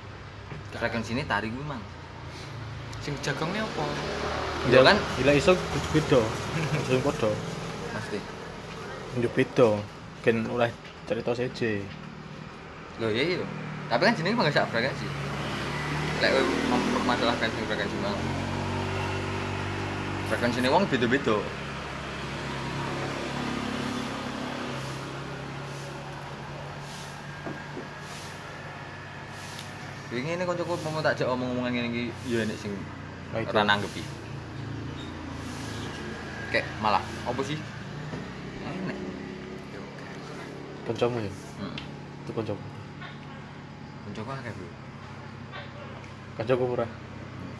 Frekuensi 0.73 1.11
ini 1.13 1.23
tari 1.29 1.53
kuwi 1.53 1.65
mang. 1.69 1.81
sing 2.99 3.13
jagongnya 3.23 3.63
apa 3.63 3.83
Ya 4.67 4.83
kan 4.83 4.97
gila 5.15 5.31
iso 5.31 5.55
beda 5.95 6.19
sing 6.83 6.99
padha 6.99 7.31
pasti. 7.95 8.19
njuk 9.15 9.31
beda 9.31 9.79
kan 10.19 10.35
oleh 10.51 10.67
cerita 11.07 11.31
seje 11.31 11.79
Loh 12.99 13.07
iya 13.07 13.39
iya. 13.39 13.45
Tapi 13.87 14.01
kan 14.03 14.13
jenenge 14.17 14.35
panggah 14.35 14.51
sak 14.51 14.67
frekuensi. 14.73 15.07
Lek 16.19 16.31
mempermasalahkan 16.67 17.47
sing 17.53 17.63
frekuensi 17.69 17.97
mang. 18.03 18.17
Frekuensi 20.27 20.59
wong 20.67 20.83
beda-beda. 20.91 21.37
Ini 30.19 30.43
kancaku 30.43 30.75
mau 30.83 30.99
tak 30.99 31.15
jak 31.15 31.31
omong-omongan 31.31 31.71
ngene 31.71 31.87
iki 31.95 32.03
ya 32.27 32.43
nek 32.43 32.59
sing 32.59 32.75
ora 33.31 33.63
nanggepi. 33.63 34.03
Kayak 36.51 36.67
malah 36.83 36.99
apa 37.23 37.41
sih? 37.45 37.55
Enek. 38.67 38.97
kancamu 40.89 41.21
ya 41.21 41.31
Hmm. 41.61 41.75
itu 42.25 42.31
kancamu 42.33 42.63
Kancaku 44.09 44.29
akeh, 44.33 44.51
Bro. 44.57 44.69
kancaku 46.41 46.63
ora 46.73 46.87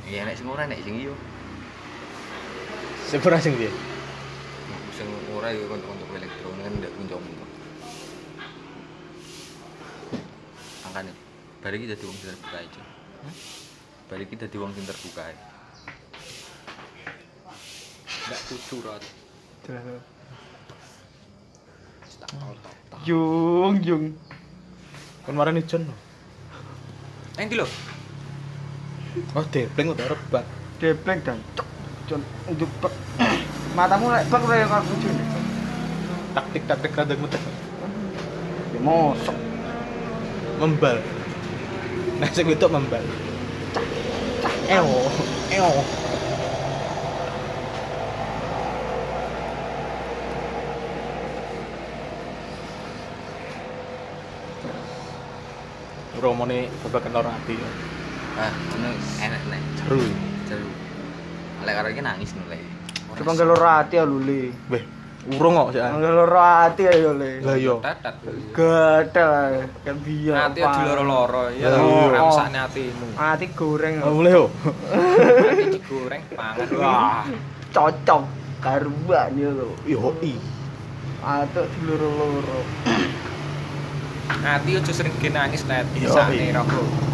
Iya 0.10 0.26
nek 0.26 0.36
sing 0.36 0.48
ora 0.50 0.66
nek 0.66 0.82
sing 0.82 0.98
iya. 0.98 1.14
sing 3.06 3.20
ora 3.22 3.38
sing 3.38 3.54
piye 3.56 3.70
Sing 4.98 5.08
ora 5.32 5.54
ya 5.54 5.64
kanca-kanca 5.70 6.06
elektro 6.18 6.50
kan 6.60 6.74
ndak 6.82 6.92
kancamu. 6.98 7.32
Angkane 11.60 11.76
bari 11.76 11.84
iki 11.84 11.92
dadi 11.92 12.08
wong 12.08 12.16
sing 12.16 12.32
terbuka 12.32 12.56
aja. 12.56 12.84
Bari 14.08 14.24
iki 14.24 14.36
dadi 14.40 14.56
wong 14.56 14.72
sing 14.72 14.86
terbuka 14.88 15.28
ae. 15.28 15.36
gak 18.30 18.42
kudu 18.48 18.76
rot 18.86 19.04
yung. 23.84 24.16
Kon 25.28 25.36
marani 25.36 25.68
John. 25.68 25.84
Eh, 27.36 27.44
ndi 27.44 27.60
lho? 27.60 27.68
Oh, 29.36 29.44
depleng 29.52 29.92
udah 29.92 30.08
rebat. 30.08 30.46
Depleng 30.80 31.20
dan 31.28 31.44
cok. 31.60 31.68
Jon, 32.08 32.22
untuk. 32.48 32.72
Matamu 33.76 34.16
lek 34.16 34.32
bak 34.32 34.44
lek 34.48 34.64
aku 34.64 34.94
Jon. 35.04 35.18
Taktik-taktik 36.40 36.96
rada 36.96 37.20
muter. 37.20 37.42
Ya 38.72 38.80
mosok. 38.80 39.36
Membal. 40.64 41.19
Nah, 42.20 42.28
sing 42.36 42.52
wedok 42.52 42.68
membal. 42.76 43.04
Eo, 44.68 44.92
eo. 45.56 45.72
Romone 56.20 56.68
babakan 56.84 57.12
loro 57.16 57.32
ati. 57.32 57.56
ah 58.40 58.52
ngono 58.72 58.96
enak 59.20 59.44
nek 59.52 59.62
Seru. 59.84 60.00
seru 60.48 60.70
lek 61.68 61.74
karo 61.76 61.88
iki 61.92 62.00
nangis 62.00 62.32
nulek 62.40 62.64
Coba 63.20 63.36
nggak 63.36 63.48
loro 63.52 63.68
hati 63.68 64.00
ya 64.00 64.08
lu 64.08 64.24
le. 64.24 64.56
Urung 65.28 65.54
kok 65.60 65.70
sih. 65.76 65.84
Loro 65.84 66.40
hati 66.40 66.88
ya 66.88 66.94
yo 66.96 67.12
le. 67.20 67.44
Lah 67.44 67.58
yo. 67.60 67.84
Tetet. 67.84 68.16
Gatel 68.56 69.68
kan 69.84 69.96
biar. 70.00 70.36
Ati 70.48 70.60
di 70.64 70.82
loro-loro 70.88 71.44
ya. 71.52 71.68
Lah, 71.76 71.84
iya. 72.48 72.64
Atimu. 72.66 73.08
Hati 73.20 73.46
goreng. 73.52 73.94
Mulai 74.00 74.32
yo. 74.32 74.46
Ati 74.48 75.64
digoreng 75.76 76.24
pangan. 76.32 76.68
Wah, 76.80 77.24
cocok 77.76 78.24
karuan 78.64 79.30
ya 79.36 79.50
lo. 79.52 79.76
Yo 79.84 80.16
i. 80.24 80.40
Atau 81.20 81.68
di 81.68 81.80
loro-loro. 81.84 82.64
Ati 84.40 84.70
aja 84.80 84.92
sering 84.96 85.14
nangis 85.36 85.68
net. 85.68 85.84
Iya, 86.00 86.10
Sane 86.16 86.48
iya. 86.48 86.56
rokok. 86.56 87.10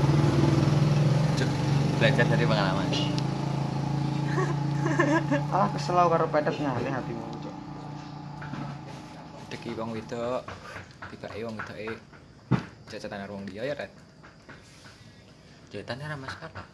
belajar 1.95 2.25
dari 2.27 2.45
pengalaman 2.45 2.87
Alah 5.49 5.69
kesel 5.73 5.97
karo 5.97 6.27
pedet 6.29 6.55
ngalih 6.59 6.91
hatimu. 6.91 7.34
Deki 9.65 9.81
wong 9.81 9.97
wedok. 9.97 10.45
Tibake 11.09 11.41
wong 11.41 11.57
wedoke 11.57 11.97
cecetan 12.85 13.17
karo 13.17 13.33
wong 13.33 13.49
liya 13.49 13.65
ya, 13.65 13.73
Red. 13.73 13.89
jahitannya 15.73 16.05
ora 16.05 16.13
masalah 16.15 16.65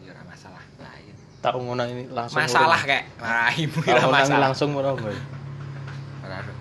Ya 0.00 0.16
ora 0.16 0.24
masalah. 0.24 0.62
lah 0.80 0.96
iya 0.96 1.12
Tak 1.38 1.52
ngono 1.54 1.84
ini 1.84 2.08
langsung. 2.08 2.40
Masalah 2.40 2.80
Tak 2.80 3.04
ora 3.20 4.00
ngono 4.00 4.08
masalah. 4.08 4.40
langsung 4.40 4.68
ngono 4.72 4.96
ora 4.96 5.20
ora 6.24 6.52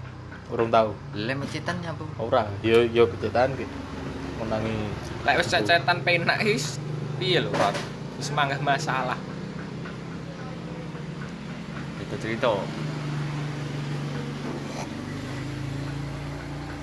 Urung 0.51 0.67
tahu. 0.67 0.91
lele 1.15 1.33
mecitan 1.39 1.79
nyapa 1.79 2.03
Ora, 2.19 2.51
yo 2.59 2.83
yo 2.83 3.07
kecetan 3.07 3.55
ki. 3.55 3.63
Menangi 4.37 4.91
Lek 5.23 5.39
wis 5.39 5.47
cecetan 5.47 6.03
penak 6.03 6.43
wis 6.43 6.83
piye 7.15 7.39
lho, 7.39 7.47
Rod? 7.49 7.79
Wis 8.19 8.27
manggah 8.29 8.59
masalah. 8.59 9.15
itu 11.97 12.15
cerita 12.19 12.51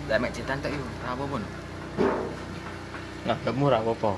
lek 0.05 0.19
mek 0.21 0.33
citan 0.37 0.61
tok 0.61 0.73
yo 0.73 0.85
ora 1.01 1.11
apa 1.17 1.25
pun 1.25 1.43
nganggapmu 3.25 3.65
ora 3.73 3.81
apa-apa. 3.81 4.13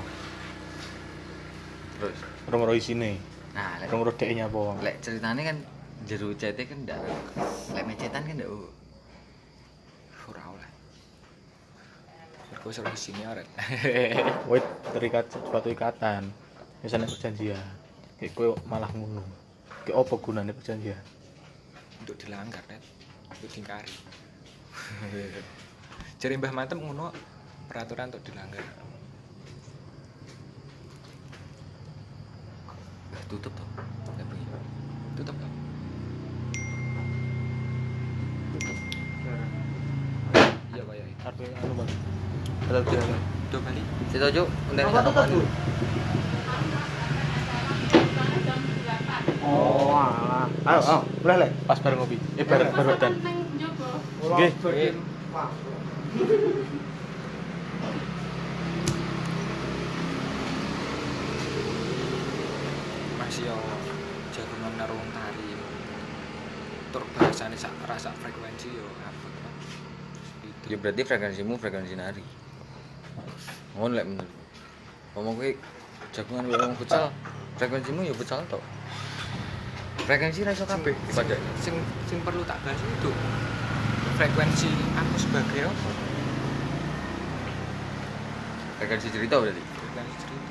terus 1.95 2.19
Urung 2.51 2.67
ro 2.67 2.73
isine. 2.75 3.15
nah 3.55 3.79
lek 3.79 3.87
Urung 3.87 4.03
ro 4.03 4.11
dekne 4.11 4.43
apa. 4.43 4.63
lek 4.83 4.99
ceritanya 4.99 5.41
kan 5.47 5.57
jero 6.03 6.27
cete 6.35 6.67
kan 6.67 6.83
ndak 6.83 6.99
lek 7.71 7.83
mek 7.87 7.97
citan 7.99 8.23
kan 8.27 8.35
ndak 8.35 8.51
Ora 10.27 10.43
oleh. 10.51 10.69
Mergo 12.51 12.67
seru 12.67 12.91
di 12.91 12.99
sini 12.99 13.23
Red. 13.23 13.47
Kowe 14.43 14.59
terikat 14.91 15.31
suatu 15.31 15.71
ikatan. 15.71 16.27
Misalnya 16.83 17.07
perjanjian. 17.07 17.63
Kayak 18.19 18.35
kowe 18.35 18.59
malah 18.67 18.91
ngono. 18.91 19.23
Kayak 19.87 20.03
apa 20.03 20.13
gunanya 20.19 20.51
perjanjian? 20.51 20.99
Untuk 22.03 22.19
dilanggar, 22.19 22.59
Red. 22.67 22.83
Untuk 23.31 23.47
dingkari. 23.55 23.87
Jadi 26.17 26.33
Mbah 26.33 26.49
Mantem 26.49 26.81
ngono 26.81 27.13
peraturan 27.69 28.09
untuk 28.09 28.25
dilanggar. 28.25 28.65
Eh, 33.13 33.23
tutup 33.29 33.53
toh 33.53 33.67
lek 34.17 34.25
bengi 34.25 34.45
Tutup. 35.13 35.37
Iya, 40.73 40.81
Pak 40.89 40.95
Yai. 40.97 41.13
Arep 41.21 41.37
anu 41.37 41.73
jalan. 41.77 43.21
Situ 44.09 44.25
tuh 44.33 44.49
tuh? 45.21 45.45
Oh, 49.45 49.93
alah. 49.93 50.49
Ayo, 50.65 50.79
ayo, 50.81 50.99
boleh 51.21 51.35
lek. 51.45 51.51
Pas 51.69 51.77
bareng 51.77 52.01
ngopi. 52.01 52.17
Eh 52.41 52.45
bareng 52.49 52.73
bareng. 52.73 53.21
Nggih. 54.33 54.51
Nggih. 54.65 54.93
Masih 63.21 63.45
yo 63.45 63.57
jagungan 64.33 64.73
narung 64.81 64.97
tari. 65.13 65.53
Tur 66.89 67.05
bahasane 67.13 67.53
sak 67.53 67.69
rasa 67.85 68.09
frekuensi 68.17 68.73
yo 68.73 68.81
apa 69.05 69.27
ya. 70.73 70.77
Berarti 70.81 71.05
frekuensimu 71.05 71.53
frekuensi 71.61 71.93
nari. 71.93 72.25
Ngono 73.77 73.93
lek 73.93 74.05
menurut 74.09 74.31
ngomong 75.13 75.37
kowe 75.37 75.51
jagungan 76.17 76.49
wong 76.49 76.73
futsal 76.81 77.13
frekuensimu 77.61 78.01
ya 78.01 78.17
futsal 78.17 78.41
tok. 78.49 78.65
Frekuensi 80.09 80.41
ra 80.41 80.49
iso 80.49 80.65
kabeh. 80.65 80.97
sing 81.61 81.77
sing 82.09 82.17
perlu 82.25 82.41
tak 82.41 82.57
bahas 82.65 82.81
itu. 82.81 83.13
Frekuensi 84.17 84.73
aku 84.97 85.15
sebagai 85.21 85.69
apa 85.69 86.06
frekuensi 88.77 89.09
cerita 89.09 89.35
berarti? 89.41 89.61
Frekuensi 89.61 90.17
cerita. 90.21 90.45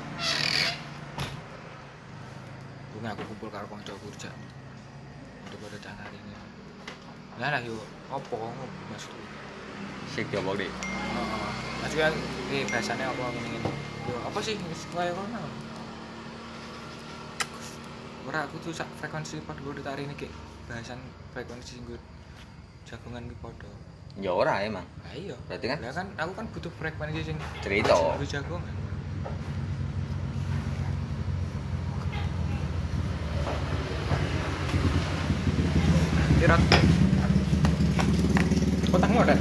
Aku 3.07 3.23
kumpul 3.23 3.47
karo 3.47 3.63
kanca 3.71 3.95
kerja 3.95 4.27
untuk 5.47 5.63
pada 5.63 5.95
hari 5.95 6.19
ini. 6.19 6.35
Lah 7.39 7.55
lah 7.55 7.61
yo 7.63 7.79
apa 8.11 8.35
ngopo 8.35 8.67
maksudnya 8.91 9.23
sik 10.11 10.27
diomong 10.27 10.59
deh 10.59 10.67
Heeh. 10.67 11.51
maksudnya 11.79 12.09
eh 12.51 12.63
bahasanya 12.67 13.07
apa 13.07 13.23
ngene 13.31 13.47
ngene 13.47 13.71
yo 14.11 14.15
apa 14.27 14.39
sih? 14.43 14.59
Kaya 14.91 15.15
ngono. 15.15 15.39
Ora 18.27 18.43
aku 18.43 18.59
tuh 18.59 18.75
sak 18.75 18.91
frekuensi 18.99 19.39
padha 19.47 19.63
gue 19.63 19.79
ditarik 19.79 20.03
ini 20.03 20.15
kayak 20.19 20.35
bahasan 20.67 20.99
frekuensi 21.31 21.79
gue 21.87 21.95
jagungan 22.83 23.23
ki 23.31 23.39
padha 23.39 23.71
ya 24.17 24.31
ora 24.33 24.61
emang 24.61 24.85
Lah 25.03 25.13
iya. 25.13 25.35
Berarti 25.47 25.65
kan- 25.67 25.79
Lah 25.79 25.93
kan 25.93 26.07
aku 26.17 26.31
kan 26.33 26.45
butuh 26.49 26.71
frekuensi 26.73 27.21
sing 27.23 27.37
cerita 27.61 27.93
Gue 28.17 28.25
jagongan. 28.25 28.73
Tirat. 36.37 36.61
Kotakmu 38.87 39.19
ada? 39.19 39.35